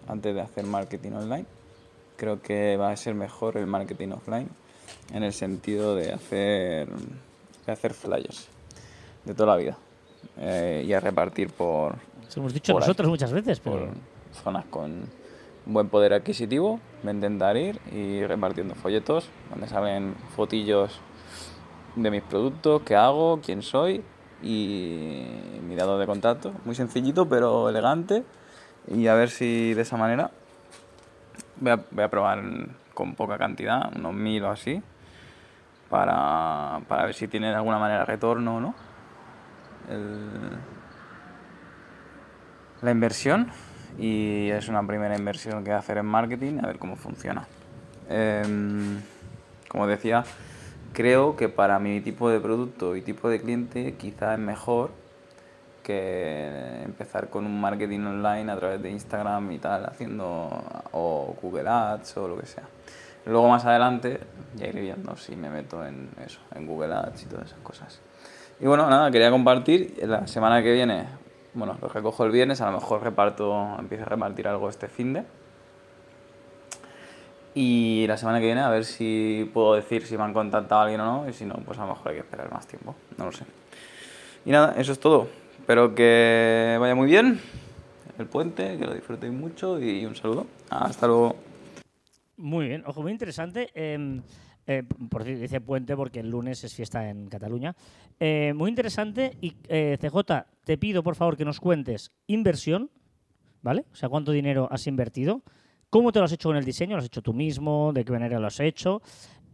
antes 0.08 0.34
de 0.34 0.40
hacer 0.40 0.64
marketing 0.64 1.12
online, 1.12 1.46
creo 2.16 2.40
que 2.40 2.76
va 2.76 2.90
a 2.90 2.96
ser 2.96 3.14
mejor 3.14 3.56
el 3.56 3.66
marketing 3.66 4.08
offline, 4.08 4.48
en 5.12 5.22
el 5.22 5.32
sentido 5.32 5.94
de 5.94 6.12
hacer, 6.12 6.88
de 7.66 7.72
hacer 7.72 7.94
flyers 7.94 8.48
de 9.24 9.34
toda 9.34 9.54
la 9.54 9.56
vida 9.56 9.78
eh, 10.38 10.84
y 10.86 10.92
a 10.92 11.00
repartir 11.00 11.50
por, 11.50 11.96
Eso 12.28 12.40
hemos 12.40 12.52
dicho 12.52 12.72
Por 12.72 12.82
ahí. 12.82 12.88
nosotros 12.88 13.08
muchas 13.08 13.32
veces, 13.32 13.60
pero. 13.60 13.86
por, 13.86 13.88
zonas 14.42 14.64
con 14.66 15.08
buen 15.66 15.88
poder 15.88 16.12
adquisitivo, 16.12 16.80
a 17.04 17.10
intentar 17.10 17.56
ir 17.56 17.80
y 17.92 18.24
repartiendo 18.24 18.74
folletos 18.74 19.28
donde 19.50 19.68
salen 19.68 20.14
fotillos 20.36 21.00
de 21.96 22.10
mis 22.10 22.22
productos, 22.22 22.82
qué 22.82 22.96
hago, 22.96 23.40
quién 23.40 23.62
soy 23.62 24.02
y 24.42 25.24
mi 25.66 25.74
dato 25.74 25.98
de 25.98 26.06
contacto. 26.06 26.52
Muy 26.64 26.74
sencillito 26.74 27.28
pero 27.28 27.68
elegante 27.68 28.24
y 28.88 29.06
a 29.06 29.14
ver 29.14 29.30
si 29.30 29.74
de 29.74 29.82
esa 29.82 29.96
manera 29.96 30.30
voy 31.60 31.72
a, 32.02 32.08
probar 32.08 32.42
con 32.92 33.14
poca 33.14 33.38
cantidad, 33.38 33.90
unos 33.96 34.14
mil 34.14 34.42
o 34.44 34.50
así, 34.50 34.82
para, 35.90 36.80
para 36.88 37.06
ver 37.06 37.14
si 37.14 37.28
tiene 37.28 37.48
de 37.48 37.54
alguna 37.54 37.78
manera 37.78 38.04
retorno 38.04 38.56
o 38.56 38.60
no. 38.60 38.74
el- 39.90 40.74
la 42.82 42.90
inversión 42.90 43.50
y 43.98 44.50
es 44.50 44.68
una 44.68 44.86
primera 44.86 45.16
inversión 45.16 45.64
que 45.64 45.72
hacer 45.72 45.98
en 45.98 46.06
marketing 46.06 46.58
a 46.62 46.66
ver 46.66 46.78
cómo 46.78 46.96
funciona. 46.96 47.46
Em, 48.08 49.00
como 49.68 49.86
decía, 49.86 50.24
creo 50.92 51.36
que 51.36 51.48
para 51.48 51.78
mi 51.78 52.00
tipo 52.00 52.28
de 52.28 52.40
producto 52.40 52.96
y 52.96 53.02
tipo 53.02 53.28
de 53.28 53.40
cliente 53.40 53.94
quizá 53.94 54.34
es 54.34 54.40
mejor 54.40 54.90
que 55.84 56.82
empezar 56.82 57.28
con 57.28 57.46
un 57.46 57.60
marketing 57.60 58.00
online 58.00 58.50
a 58.50 58.56
través 58.56 58.82
de 58.82 58.90
Instagram 58.90 59.52
y 59.52 59.58
tal, 59.58 59.84
haciendo 59.84 60.50
o 60.90 61.36
Google 61.40 61.68
Ads 61.68 62.16
o 62.16 62.26
lo 62.26 62.36
que 62.36 62.46
sea. 62.46 62.64
Luego 63.26 63.48
más 63.48 63.64
adelante 63.64 64.20
ya 64.56 64.66
iré 64.66 64.80
viendo 64.80 65.16
si 65.16 65.36
me 65.36 65.48
meto 65.48 65.86
en 65.86 66.10
eso, 66.26 66.40
en 66.54 66.66
Google 66.66 66.94
Ads 66.94 67.22
y 67.22 67.26
todas 67.26 67.46
esas 67.46 67.60
cosas. 67.60 68.00
Y 68.60 68.66
bueno, 68.66 68.88
nada, 68.88 69.10
quería 69.10 69.30
compartir. 69.30 69.94
La 70.02 70.26
semana 70.26 70.62
que 70.62 70.72
viene, 70.72 71.06
bueno, 71.54 71.76
lo 71.80 71.88
recojo 71.88 72.24
el 72.24 72.32
viernes, 72.32 72.60
a 72.60 72.66
lo 72.66 72.72
mejor 72.72 73.02
reparto, 73.02 73.76
empiezo 73.78 74.04
a 74.04 74.08
repartir 74.08 74.48
algo 74.48 74.68
este 74.68 74.88
fin 74.88 75.12
de. 75.12 75.24
Y 77.54 78.04
la 78.08 78.16
semana 78.16 78.40
que 78.40 78.46
viene 78.46 78.62
a 78.62 78.68
ver 78.68 78.84
si 78.84 79.48
puedo 79.54 79.74
decir 79.74 80.04
si 80.06 80.16
me 80.16 80.24
han 80.24 80.32
contactado 80.32 80.80
alguien 80.82 81.00
o 81.00 81.04
no, 81.04 81.28
y 81.28 81.32
si 81.32 81.44
no, 81.44 81.54
pues 81.64 81.78
a 81.78 81.82
lo 81.82 81.94
mejor 81.94 82.08
hay 82.08 82.14
que 82.14 82.22
esperar 82.22 82.52
más 82.52 82.66
tiempo, 82.66 82.96
no 83.16 83.26
lo 83.26 83.32
sé. 83.32 83.44
Y 84.44 84.50
nada, 84.50 84.74
eso 84.76 84.92
es 84.92 84.98
todo. 84.98 85.28
Espero 85.64 85.94
que 85.94 86.76
vaya 86.78 86.94
muy 86.94 87.06
bien 87.06 87.40
el 88.18 88.26
puente, 88.26 88.76
que 88.76 88.84
lo 88.84 88.92
disfrutéis 88.92 89.32
mucho 89.32 89.80
y 89.80 90.04
un 90.04 90.14
saludo. 90.14 90.46
Hasta 90.68 91.06
luego. 91.06 91.36
Muy 92.36 92.68
bien, 92.68 92.82
ojo, 92.84 93.00
muy 93.00 93.12
interesante. 93.12 93.70
eh, 93.74 94.20
eh, 94.66 94.82
por 95.08 95.24
dice 95.24 95.62
puente 95.62 95.96
porque 95.96 96.20
el 96.20 96.28
lunes 96.28 96.62
es 96.64 96.74
fiesta 96.74 97.08
en 97.08 97.28
Cataluña. 97.28 97.74
Eh, 98.20 98.52
muy 98.54 98.68
interesante. 98.68 99.38
Y 99.40 99.54
eh, 99.68 99.96
CJ, 99.98 100.44
te 100.64 100.76
pido 100.76 101.02
por 101.02 101.16
favor 101.16 101.34
que 101.34 101.46
nos 101.46 101.60
cuentes 101.60 102.12
inversión, 102.26 102.90
¿vale? 103.62 103.86
O 103.90 103.96
sea, 103.96 104.10
cuánto 104.10 104.32
dinero 104.32 104.68
has 104.70 104.86
invertido, 104.86 105.40
cómo 105.88 106.12
te 106.12 106.18
lo 106.18 106.26
has 106.26 106.32
hecho 106.32 106.50
con 106.50 106.58
el 106.58 106.64
diseño, 106.66 106.96
lo 106.96 106.98
has 106.98 107.06
hecho 107.06 107.22
tú 107.22 107.32
mismo, 107.32 107.90
de 107.94 108.04
qué 108.04 108.12
manera 108.12 108.38
lo 108.38 108.48
has 108.48 108.60
hecho, 108.60 109.00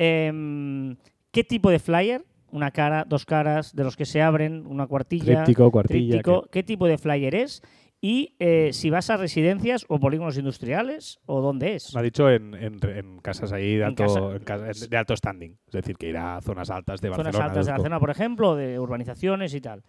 Em, 0.02 0.96
qué 1.30 1.44
tipo 1.44 1.68
de 1.68 1.78
flyer, 1.78 2.24
una 2.52 2.70
cara, 2.70 3.04
dos 3.08 3.24
caras, 3.26 3.74
de 3.74 3.84
los 3.84 3.96
que 3.96 4.04
se 4.04 4.22
abren, 4.22 4.66
una 4.66 4.86
cuartilla, 4.86 5.24
Tríptico, 5.44 5.70
cuartilla, 5.70 6.14
tríptico, 6.22 6.48
qué 6.50 6.62
tipo 6.62 6.86
de 6.86 6.98
flyer 6.98 7.34
es 7.34 7.62
y 8.02 8.34
eh, 8.38 8.70
si 8.72 8.88
vas 8.88 9.10
a 9.10 9.16
residencias 9.18 9.84
o 9.88 10.00
polígonos 10.00 10.38
industriales 10.38 11.20
o 11.26 11.40
dónde 11.42 11.74
es. 11.74 11.92
Me 11.94 12.00
ha 12.00 12.02
dicho 12.02 12.30
en, 12.30 12.54
en- 12.54 12.78
en 12.82 13.18
casas 13.18 13.52
ahí 13.52 13.72
de 13.76 13.82
En 13.82 13.88
alto, 13.88 14.04
casa. 14.04 14.20
en 14.36 14.42
casa- 14.44 14.86
de 14.88 14.96
alto 14.96 15.14
standing. 15.16 15.58
Es 15.66 15.72
decir, 15.72 15.96
que 15.98 16.08
irá 16.08 16.36
a 16.38 16.40
zonas 16.40 16.70
altas 16.70 17.00
de 17.00 17.08
zonas 17.08 17.24
Barcelona. 17.24 17.44
altas 17.50 17.66
de. 17.66 17.72
Barcelona, 17.72 18.00
por 18.00 18.10
ejemplo, 18.10 18.56
de 18.56 18.78
urbanizaciones 18.78 19.52
y 19.54 19.60
tal. 19.60 19.82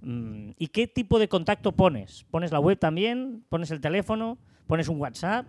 Mm, 0.00 0.50
¿Y 0.58 0.66
qué 0.68 0.88
tipo 0.88 1.20
de 1.20 1.28
contacto 1.28 1.70
pones? 1.70 2.26
¿Pones 2.32 2.50
la 2.50 2.58
web 2.58 2.76
también? 2.78 3.44
¿Pones 3.48 3.70
el 3.70 3.80
teléfono? 3.80 4.38
¿Pones 4.66 4.88
un 4.88 5.00
WhatsApp? 5.00 5.46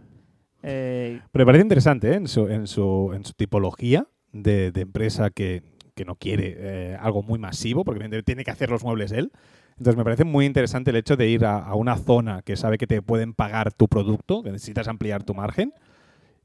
Eh, 0.62 1.20
Pero 1.32 1.42
me 1.44 1.46
parece 1.48 1.64
interesante 1.64 2.12
¿eh? 2.12 2.16
en, 2.16 2.28
su, 2.28 2.48
en, 2.48 2.68
su, 2.68 3.12
en 3.14 3.26
su 3.26 3.34
tipología 3.34 4.08
de, 4.32 4.72
de 4.72 4.82
empresa 4.82 5.30
que, 5.30 5.62
que 5.96 6.06
no 6.06 6.16
quiere 6.16 6.56
eh, 6.58 6.98
algo 7.00 7.22
muy 7.24 7.40
masivo, 7.40 7.84
porque 7.84 8.22
tiene 8.24 8.44
que 8.44 8.52
hacer 8.52 8.70
los 8.70 8.84
muebles 8.84 9.12
él. 9.12 9.32
Entonces 9.78 9.96
me 9.98 10.04
parece 10.04 10.24
muy 10.24 10.46
interesante 10.46 10.92
el 10.92 10.98
hecho 10.98 11.16
de 11.18 11.28
ir 11.30 11.46
a, 11.46 11.58
a 11.58 11.76
una 11.76 11.98
zona 11.98 12.42
que 12.44 12.56
sabe 12.56 12.78
que 12.78 12.86
te 12.88 13.02
pueden 13.02 13.34
pagar 13.34 13.74
tu 13.74 13.88
producto, 13.88 14.44
que 14.44 14.52
necesitas 14.52 14.88
ampliar 14.88 15.24
tu 15.24 15.34
margen. 15.34 15.74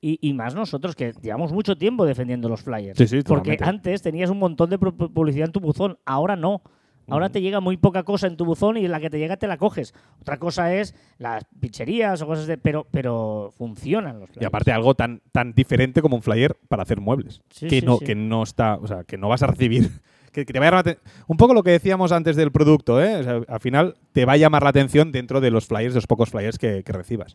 y, 0.01 0.18
y 0.26 0.32
más 0.32 0.55
nosotros, 0.55 0.94
que 0.94 1.12
llevamos 1.22 1.53
mucho 1.53 1.76
tiempo 1.76 2.07
defendiendo 2.07 2.49
los 2.49 2.62
flyers. 2.62 2.96
Sí, 2.96 3.07
sí, 3.09 3.22
Porque 3.22 3.51
antes 3.68 4.01
tenías 4.01 4.30
un 4.30 4.38
montón 4.38 4.70
de 4.70 4.78
pu- 4.78 4.96
pu- 4.96 5.12
publicidad 5.12 5.46
en 5.46 5.53
tu 5.53 5.61
buzón, 5.61 5.99
ahora 6.07 6.36
no. 6.36 6.62
Ahora 7.09 7.30
te 7.30 7.40
llega 7.40 7.61
muy 7.61 7.76
poca 7.76 8.02
cosa 8.02 8.26
en 8.26 8.36
tu 8.36 8.44
buzón 8.44 8.76
y 8.76 8.86
la 8.88 9.00
que 9.00 9.11
te 9.11 9.18
llega 9.18 9.36
te 9.36 9.46
la 9.46 9.56
coges. 9.56 9.94
Otra 10.20 10.38
cosa 10.38 10.74
es 10.74 10.94
las 11.18 11.44
pizzerías 11.61 12.20
o 12.22 12.26
cosas 12.26 12.46
de... 12.46 12.59
Pero, 12.59 12.86
pero 12.90 13.50
funcionan 13.56 14.20
los 14.20 14.30
flyers. 14.30 14.42
Y 14.42 14.46
aparte 14.46 14.72
algo 14.72 14.94
tan, 14.94 15.22
tan 15.32 15.52
diferente 15.52 16.02
como 16.02 16.16
un 16.16 16.22
flyer 16.22 16.56
para 16.68 16.82
hacer 16.82 17.00
muebles. 17.00 17.40
Sí, 17.50 17.68
que, 17.68 17.80
sí, 17.80 17.86
no, 17.86 17.98
sí. 17.98 18.04
que 18.04 18.14
no 18.14 18.42
está, 18.42 18.76
o 18.76 18.86
sea, 18.86 19.04
que 19.04 19.16
no 19.16 19.28
vas 19.28 19.42
a 19.42 19.46
recibir. 19.46 19.90
Que, 20.30 20.44
que 20.44 20.52
te 20.52 20.61
va 20.61 20.66
a 20.66 20.70
llamar 20.70 20.98
Un 21.26 21.38
poco 21.38 21.54
lo 21.54 21.62
que 21.62 21.70
decíamos 21.70 22.12
antes 22.12 22.36
del 22.36 22.52
producto, 22.52 23.02
¿eh? 23.02 23.16
O 23.16 23.22
sea, 23.22 23.40
al 23.48 23.61
final 23.61 23.94
te 24.12 24.26
va 24.26 24.34
a 24.34 24.36
llamar 24.36 24.62
la 24.62 24.68
atención 24.68 25.11
dentro 25.11 25.40
de 25.40 25.50
los 25.50 25.66
flyers, 25.66 25.94
de 25.94 25.98
los 25.98 26.06
pocos 26.06 26.28
flyers 26.28 26.59
que, 26.59 26.84
que 26.84 26.92
recibas. 26.92 27.34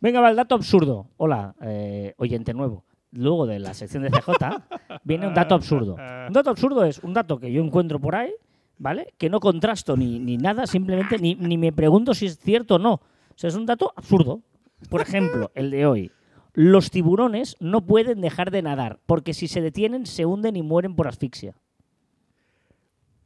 Venga, 0.00 0.20
va 0.20 0.30
el 0.30 0.36
dato 0.36 0.54
absurdo. 0.54 1.08
Hola, 1.16 1.56
eh, 1.60 2.14
oyente 2.16 2.54
nuevo. 2.54 2.84
Luego 3.10 3.46
de 3.46 3.58
la 3.58 3.74
sección 3.74 4.04
de 4.04 4.10
CJ 4.10 4.30
viene 5.04 5.26
un 5.26 5.34
dato 5.34 5.54
absurdo. 5.54 5.94
Un 5.94 6.32
dato 6.32 6.50
absurdo 6.50 6.84
es 6.84 6.98
un 7.00 7.14
dato 7.14 7.38
que 7.38 7.50
yo 7.50 7.62
encuentro 7.62 7.98
por 7.98 8.14
ahí, 8.14 8.32
¿vale? 8.78 9.14
Que 9.18 9.28
no 9.30 9.40
contrasto 9.40 9.96
ni, 9.96 10.18
ni 10.18 10.36
nada, 10.36 10.66
simplemente 10.66 11.18
ni, 11.18 11.34
ni 11.34 11.58
me 11.58 11.72
pregunto 11.72 12.14
si 12.14 12.26
es 12.26 12.38
cierto 12.38 12.76
o 12.76 12.78
no. 12.78 12.94
O 12.94 13.02
sea, 13.36 13.48
es 13.48 13.54
un 13.56 13.66
dato 13.66 13.92
absurdo. 13.96 14.40
Por 14.88 15.00
ejemplo, 15.00 15.50
el 15.54 15.70
de 15.70 15.86
hoy. 15.86 16.12
Los 16.54 16.90
tiburones 16.90 17.56
no 17.60 17.84
pueden 17.86 18.20
dejar 18.20 18.50
de 18.50 18.62
nadar 18.62 18.98
porque 19.06 19.34
si 19.34 19.46
se 19.48 19.60
detienen 19.60 20.06
se 20.06 20.24
hunden 20.26 20.56
y 20.56 20.62
mueren 20.62 20.96
por 20.96 21.06
asfixia. 21.06 21.54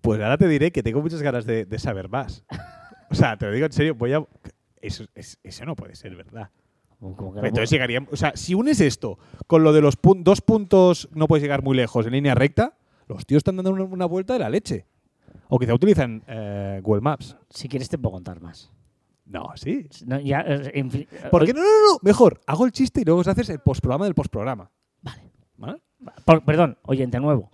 Pues 0.01 0.21
ahora 0.21 0.37
te 0.37 0.49
diré 0.49 0.73
que 0.73 0.83
tengo 0.83 1.01
muchas 1.01 1.23
ganas 1.23 1.47
de, 1.47 1.65
de 1.65 1.79
saber 1.79 2.09
más. 2.09 2.45
O 3.11 3.15
sea, 3.15 3.37
te 3.37 3.47
lo 3.47 3.53
digo 3.53 3.67
en 3.67 3.73
serio, 3.73 3.95
voy 3.95 4.13
a. 4.13 4.25
Eso, 4.81 5.05
es- 5.15 5.39
eso 5.45 5.65
no 5.65 5.77
puede 5.77 5.95
ser 5.95 6.17
verdad. 6.17 6.51
No 7.01 7.11
Entonces 7.11 7.51
puedo- 7.53 7.65
llegaría. 7.65 8.07
O 8.11 8.17
sea, 8.17 8.33
si 8.35 8.55
unes 8.55 8.81
esto 8.81 9.19
con 9.47 9.63
lo 9.63 9.73
de 9.73 9.81
los 9.81 9.97
pun- 10.01 10.23
dos 10.25 10.41
puntos 10.41 11.09
no 11.13 11.29
puedes 11.29 11.43
llegar 11.43 11.63
muy 11.63 11.77
lejos 11.77 12.05
en 12.07 12.13
línea 12.13 12.35
recta, 12.35 12.77
los 13.07 13.25
tíos 13.27 13.39
están 13.41 13.57
dando 13.57 13.71
una, 13.71 13.85
una 13.85 14.07
vuelta 14.07 14.33
de 14.35 14.39
la 14.41 14.51
leche. 14.51 14.87
O 15.49 15.59
quizá 15.59 15.75
utilizan 15.75 16.23
eh, 16.27 16.81
Google 16.83 17.03
Maps. 17.03 17.37
Si 17.51 17.69
quieres 17.69 17.89
te 17.89 17.99
puedo 17.99 18.13
contar 18.15 18.41
más. 18.41 18.71
No, 19.27 19.51
sí. 19.55 19.89
No, 20.07 20.19
ya, 20.21 20.41
eh, 20.41 20.71
en 20.75 20.91
eh, 20.95 21.07
¿Por 21.31 21.45
qué 21.47 21.53
no, 21.55 21.61
no, 21.61 21.67
no? 21.67 21.99
Mejor, 22.03 22.41
hago 22.47 22.67
el 22.67 22.73
chiste 22.73 23.01
y 23.01 23.05
luego 23.05 23.21
os 23.21 23.29
haces 23.29 23.49
el 23.51 23.61
postprograma 23.61 24.05
del 24.05 24.15
postprograma. 24.15 24.71
Vale. 25.01 25.31
¿Vale? 25.57 25.83
Por- 26.25 26.45
perdón, 26.45 26.77
oyente 26.83 27.19
nuevo. 27.21 27.51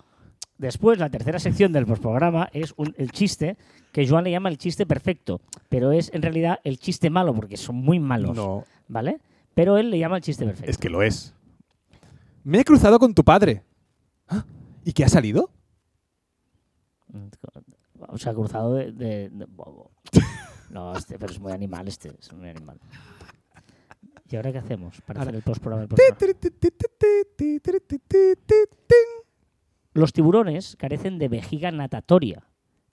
Después, 0.57 0.99
la 0.99 1.09
tercera 1.11 1.39
sección 1.39 1.73
del 1.73 1.87
postprograma 1.87 2.49
es 2.53 2.75
un- 2.77 2.95
el 2.99 3.13
chiste 3.13 3.57
que 3.93 4.09
Joan 4.09 4.25
le 4.25 4.31
llama 4.33 4.49
el 4.49 4.59
chiste 4.59 4.87
perfecto, 4.87 5.41
pero 5.69 5.93
es 5.93 6.13
en 6.13 6.23
realidad 6.23 6.59
el 6.65 6.79
chiste 6.79 7.11
malo 7.11 7.33
porque 7.35 7.57
son 7.57 7.77
muy 7.77 8.01
malos, 8.01 8.37
No, 8.37 8.65
¿vale? 8.89 9.21
Pero 9.55 9.77
él 9.79 9.91
le 9.91 9.99
llama 9.99 10.17
el 10.17 10.23
chiste 10.23 10.45
perfecto. 10.45 10.71
es 10.71 10.79
que 10.79 10.89
lo 10.91 11.03
es. 11.03 11.35
Me 12.45 12.61
he 12.61 12.65
cruzado 12.65 12.99
con 12.99 13.15
tu 13.15 13.23
padre. 13.23 13.63
¿Ah? 14.29 14.45
¿Y 14.85 14.93
qué 14.93 15.05
ha 15.05 15.09
salido? 15.09 15.51
O 18.09 18.19
sea, 18.19 18.35
cruzado 18.35 18.75
de... 18.75 18.93
de- 18.93 19.29
de- 19.31 19.45
bobo. 19.47 19.93
No, 20.71 20.93
este, 20.95 21.19
pero 21.19 21.33
es 21.33 21.41
muy 21.41 21.53
animal 21.53 21.89
este, 21.89 22.13
es 22.19 22.33
muy 22.33 22.49
animal. 22.51 22.79
¿Y 24.31 24.37
ahora 24.37 24.53
qué 24.53 24.59
hacemos 24.59 25.01
para 25.03 25.23
hacer 25.23 25.35
el 25.35 25.43
postprograma? 25.43 25.89
Los 29.95 30.13
tiburones 30.13 30.77
carecen 30.77 31.19
de 31.19 31.29
vejiga 31.29 31.71
natatoria. 31.71 32.47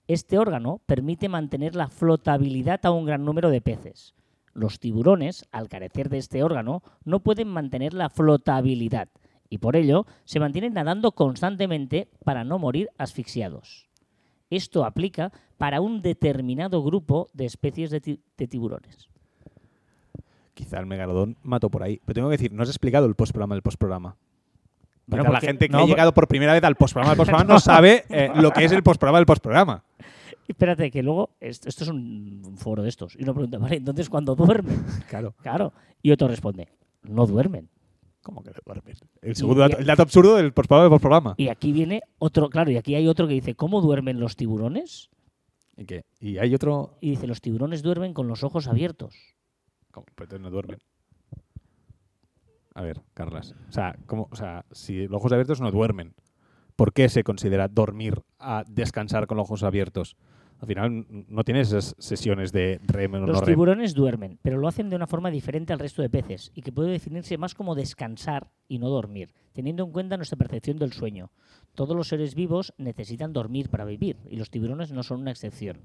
Este 0.08 0.38
órgano 0.38 0.80
permite 0.86 1.28
mantener 1.28 1.74
la 1.74 1.88
flotabilidad 1.88 2.80
a 2.84 2.90
un 2.90 3.04
gran 3.04 3.24
número 3.24 3.50
de 3.50 3.60
peces. 3.60 4.14
Los 4.54 4.80
tiburones, 4.80 5.44
al 5.52 5.68
carecer 5.68 6.08
de 6.08 6.18
este 6.18 6.42
órgano, 6.42 6.82
no 7.04 7.20
pueden 7.20 7.48
mantener 7.48 7.92
la 7.92 8.08
flotabilidad 8.08 9.08
y 9.50 9.58
por 9.58 9.76
ello 9.76 10.06
se 10.24 10.40
mantienen 10.40 10.72
nadando 10.72 11.12
constantemente 11.12 12.08
para 12.24 12.44
no 12.44 12.58
morir 12.58 12.88
asfixiados. 12.98 13.85
Esto 14.56 14.84
aplica 14.84 15.32
para 15.58 15.80
un 15.80 16.02
determinado 16.02 16.82
grupo 16.82 17.28
de 17.32 17.44
especies 17.46 17.90
de, 17.90 18.00
ti- 18.00 18.20
de 18.36 18.46
tiburones. 18.48 19.08
Quizá 20.54 20.78
el 20.80 20.86
megalodón 20.86 21.36
mató 21.42 21.68
por 21.70 21.82
ahí. 21.82 22.00
Pero 22.04 22.14
tengo 22.14 22.28
que 22.28 22.36
decir, 22.38 22.52
no 22.52 22.62
has 22.62 22.68
explicado 22.68 23.06
el 23.06 23.14
postprograma 23.14 23.54
del 23.54 23.62
postprograma. 23.62 24.16
Bueno, 25.06 25.30
la 25.30 25.40
gente 25.40 25.68
que 25.68 25.72
no, 25.72 25.84
ha 25.84 25.86
llegado 25.86 26.12
por 26.12 26.26
primera 26.26 26.52
vez 26.52 26.64
al 26.64 26.74
postprograma 26.76 27.10
del 27.12 27.18
postprograma 27.18 27.54
no 27.54 27.60
sabe 27.60 28.04
eh, 28.08 28.30
lo 28.34 28.50
que 28.50 28.64
es 28.64 28.72
el 28.72 28.82
postprograma 28.82 29.18
del 29.18 29.26
postprograma. 29.26 29.84
Espérate, 30.48 30.90
que 30.90 31.02
luego, 31.02 31.30
esto, 31.40 31.68
esto 31.68 31.84
es 31.84 31.90
un 31.90 32.42
un 32.46 32.56
foro 32.56 32.82
de 32.82 32.88
estos, 32.88 33.16
y 33.18 33.22
uno 33.24 33.34
pregunta, 33.34 33.58
vale, 33.58 33.76
entonces 33.76 34.08
cuando 34.08 34.34
duermen, 34.36 34.84
Claro. 35.08 35.34
claro, 35.42 35.72
y 36.02 36.10
otro 36.12 36.28
responde, 36.28 36.68
no 37.02 37.26
duermen. 37.26 37.68
¿Cómo 38.26 38.42
que 38.42 38.50
duermen? 38.64 38.96
El 39.22 39.36
segundo 39.36 39.60
dato, 39.60 39.78
el 39.78 39.86
dato 39.86 40.02
absurdo 40.02 40.34
del 40.34 40.52
postprograma 40.52 40.82
del 40.82 40.90
postprograma. 40.90 41.34
Y 41.36 41.46
aquí 41.46 41.70
viene 41.70 42.02
otro, 42.18 42.50
claro, 42.50 42.72
y 42.72 42.76
aquí 42.76 42.96
hay 42.96 43.06
otro 43.06 43.28
que 43.28 43.34
dice, 43.34 43.54
¿cómo 43.54 43.80
duermen 43.80 44.18
los 44.18 44.34
tiburones? 44.34 45.10
¿Y 45.76 45.84
qué? 45.84 46.04
Y 46.18 46.38
hay 46.38 46.52
otro. 46.52 46.98
Y 47.00 47.10
dice, 47.10 47.28
los 47.28 47.40
tiburones 47.40 47.84
duermen 47.84 48.14
con 48.14 48.26
los 48.26 48.42
ojos 48.42 48.66
abiertos. 48.66 49.14
¿Cómo? 49.92 50.06
Pues 50.16 50.28
no 50.40 50.50
duermen. 50.50 50.80
A 52.74 52.82
ver, 52.82 53.00
Carlas. 53.14 53.54
O 53.68 53.72
sea, 53.72 53.96
¿cómo? 54.06 54.26
O 54.32 54.34
sea, 54.34 54.64
si 54.72 55.06
los 55.06 55.18
ojos 55.18 55.30
abiertos 55.30 55.60
no 55.60 55.70
duermen, 55.70 56.16
¿por 56.74 56.92
qué 56.92 57.08
se 57.08 57.22
considera 57.22 57.68
dormir 57.68 58.24
a 58.40 58.64
descansar 58.66 59.28
con 59.28 59.36
los 59.36 59.44
ojos 59.44 59.62
abiertos? 59.62 60.16
Al 60.58 60.66
final 60.68 61.06
no 61.28 61.44
tienes 61.44 61.68
esas 61.68 61.94
sesiones 61.98 62.50
de 62.50 62.80
REM 62.86 63.14
o 63.14 63.18
no 63.20 63.26
Los 63.26 63.40
REM. 63.40 63.46
tiburones 63.48 63.94
duermen, 63.94 64.38
pero 64.42 64.56
lo 64.58 64.68
hacen 64.68 64.88
de 64.88 64.96
una 64.96 65.06
forma 65.06 65.30
diferente 65.30 65.72
al 65.72 65.78
resto 65.78 66.00
de 66.00 66.08
peces 66.08 66.50
y 66.54 66.62
que 66.62 66.72
puede 66.72 66.90
definirse 66.90 67.36
más 67.36 67.54
como 67.54 67.74
descansar 67.74 68.48
y 68.66 68.78
no 68.78 68.88
dormir, 68.88 69.34
teniendo 69.52 69.84
en 69.84 69.92
cuenta 69.92 70.16
nuestra 70.16 70.38
percepción 70.38 70.78
del 70.78 70.92
sueño. 70.92 71.30
Todos 71.74 71.94
los 71.94 72.08
seres 72.08 72.34
vivos 72.34 72.72
necesitan 72.78 73.34
dormir 73.34 73.68
para 73.68 73.84
vivir 73.84 74.16
y 74.30 74.36
los 74.36 74.50
tiburones 74.50 74.92
no 74.92 75.02
son 75.02 75.20
una 75.20 75.30
excepción. 75.30 75.78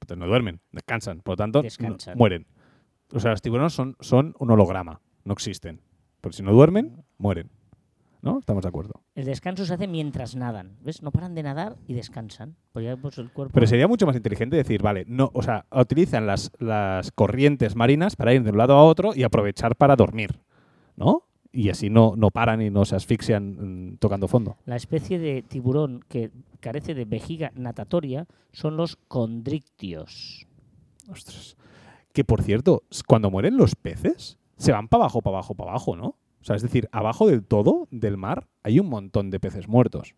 Entonces 0.00 0.18
no 0.18 0.26
duermen, 0.28 0.60
descansan. 0.70 1.20
Por 1.20 1.32
lo 1.32 1.36
tanto, 1.36 1.58
no- 1.58 1.62
Descansan. 1.64 2.16
mueren. 2.16 2.46
O 3.12 3.18
sea, 3.18 3.32
los 3.32 3.42
tiburones 3.42 3.72
son, 3.72 3.96
son 4.00 4.34
un 4.38 4.50
holograma, 4.50 5.00
no 5.24 5.32
existen. 5.32 5.80
Porque 6.20 6.36
si 6.36 6.42
no 6.42 6.52
duermen, 6.52 7.04
mueren. 7.18 7.50
¿No? 8.24 8.38
Estamos 8.38 8.62
de 8.62 8.68
acuerdo. 8.70 9.02
El 9.14 9.26
descanso 9.26 9.66
se 9.66 9.74
hace 9.74 9.86
mientras 9.86 10.34
nadan, 10.34 10.78
¿ves? 10.80 11.02
No 11.02 11.10
paran 11.10 11.34
de 11.34 11.42
nadar 11.42 11.76
y 11.86 11.92
descansan. 11.92 12.56
Porque 12.72 12.96
pues, 12.96 13.18
el 13.18 13.30
cuerpo 13.30 13.52
Pero 13.52 13.66
sería 13.66 13.86
mucho 13.86 14.06
más 14.06 14.16
inteligente 14.16 14.56
decir, 14.56 14.80
vale, 14.80 15.04
no, 15.06 15.30
o 15.34 15.42
sea, 15.42 15.66
utilizan 15.70 16.26
las, 16.26 16.50
las 16.58 17.12
corrientes 17.12 17.76
marinas 17.76 18.16
para 18.16 18.32
ir 18.32 18.42
de 18.42 18.50
un 18.50 18.56
lado 18.56 18.76
a 18.76 18.82
otro 18.82 19.14
y 19.14 19.24
aprovechar 19.24 19.76
para 19.76 19.94
dormir, 19.94 20.40
¿no? 20.96 21.24
Y 21.52 21.68
así 21.68 21.90
no, 21.90 22.14
no 22.16 22.30
paran 22.30 22.62
y 22.62 22.70
no 22.70 22.86
se 22.86 22.96
asfixian 22.96 23.90
mm, 23.90 23.96
tocando 23.98 24.26
fondo. 24.26 24.56
La 24.64 24.76
especie 24.76 25.18
de 25.18 25.42
tiburón 25.42 26.02
que 26.08 26.30
carece 26.60 26.94
de 26.94 27.04
vejiga 27.04 27.52
natatoria 27.54 28.26
son 28.52 28.78
los 28.78 28.96
condrictios. 28.96 30.46
Ostras. 31.10 31.58
Que 32.14 32.24
por 32.24 32.40
cierto, 32.40 32.84
cuando 33.06 33.30
mueren 33.30 33.58
los 33.58 33.74
peces, 33.74 34.38
se 34.56 34.72
van 34.72 34.88
para 34.88 35.02
abajo, 35.04 35.20
para 35.20 35.36
abajo, 35.36 35.54
para 35.54 35.70
abajo, 35.72 35.94
¿no? 35.94 36.16
O 36.44 36.46
sea, 36.46 36.56
es 36.56 36.62
decir, 36.62 36.90
abajo 36.92 37.26
del 37.26 37.42
todo 37.42 37.88
del 37.90 38.18
mar 38.18 38.48
hay 38.62 38.78
un 38.78 38.90
montón 38.90 39.30
de 39.30 39.40
peces 39.40 39.66
muertos. 39.66 40.14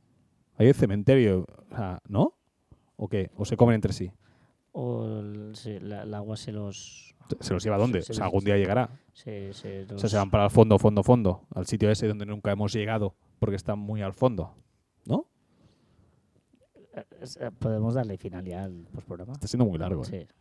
Hay 0.56 0.66
el 0.66 0.74
cementerio, 0.74 1.46
o 1.70 1.76
sea, 1.76 2.00
¿no? 2.08 2.34
¿O 2.96 3.06
qué? 3.08 3.30
¿O 3.36 3.44
se 3.44 3.56
comen 3.56 3.76
entre 3.76 3.92
sí? 3.92 4.10
O 4.72 5.06
el, 5.20 5.54
se- 5.54 5.78
la- 5.80 6.02
el 6.02 6.12
agua 6.14 6.36
se 6.36 6.50
los... 6.50 7.14
¿Se- 7.28 7.36
¿Se 7.44 7.54
los 7.54 7.62
lleva 7.62 7.76
a 7.76 7.78
dónde? 7.78 8.02
Se- 8.02 8.10
o 8.10 8.14
sea, 8.16 8.24
los- 8.24 8.32
algún 8.32 8.44
día 8.44 8.56
llegará. 8.56 8.90
Se, 9.12 9.52
se 9.52 9.82
O 9.82 9.86
sea, 9.86 9.96
los- 10.02 10.10
se 10.10 10.16
van 10.16 10.30
para 10.30 10.44
el 10.46 10.50
fondo, 10.50 10.78
fondo, 10.80 11.04
fondo. 11.04 11.42
Al 11.54 11.66
sitio 11.66 11.90
ese 11.92 12.08
donde 12.08 12.26
nunca 12.26 12.50
hemos 12.50 12.72
llegado 12.72 13.14
porque 13.38 13.54
está 13.54 13.76
muy 13.76 14.02
al 14.02 14.12
fondo. 14.12 14.52
¿No? 15.06 15.26
eh, 16.94 17.50
Podemos 17.58 17.94
darle 17.94 18.18
final 18.18 18.44
ya 18.44 18.64
al 18.64 18.86
postprograma. 18.92 19.34
Está 19.34 19.46
siendo 19.46 19.66
muy 19.66 19.78
largo. 19.78 20.02
¿eh? 20.02 20.06
Sí. 20.28 20.34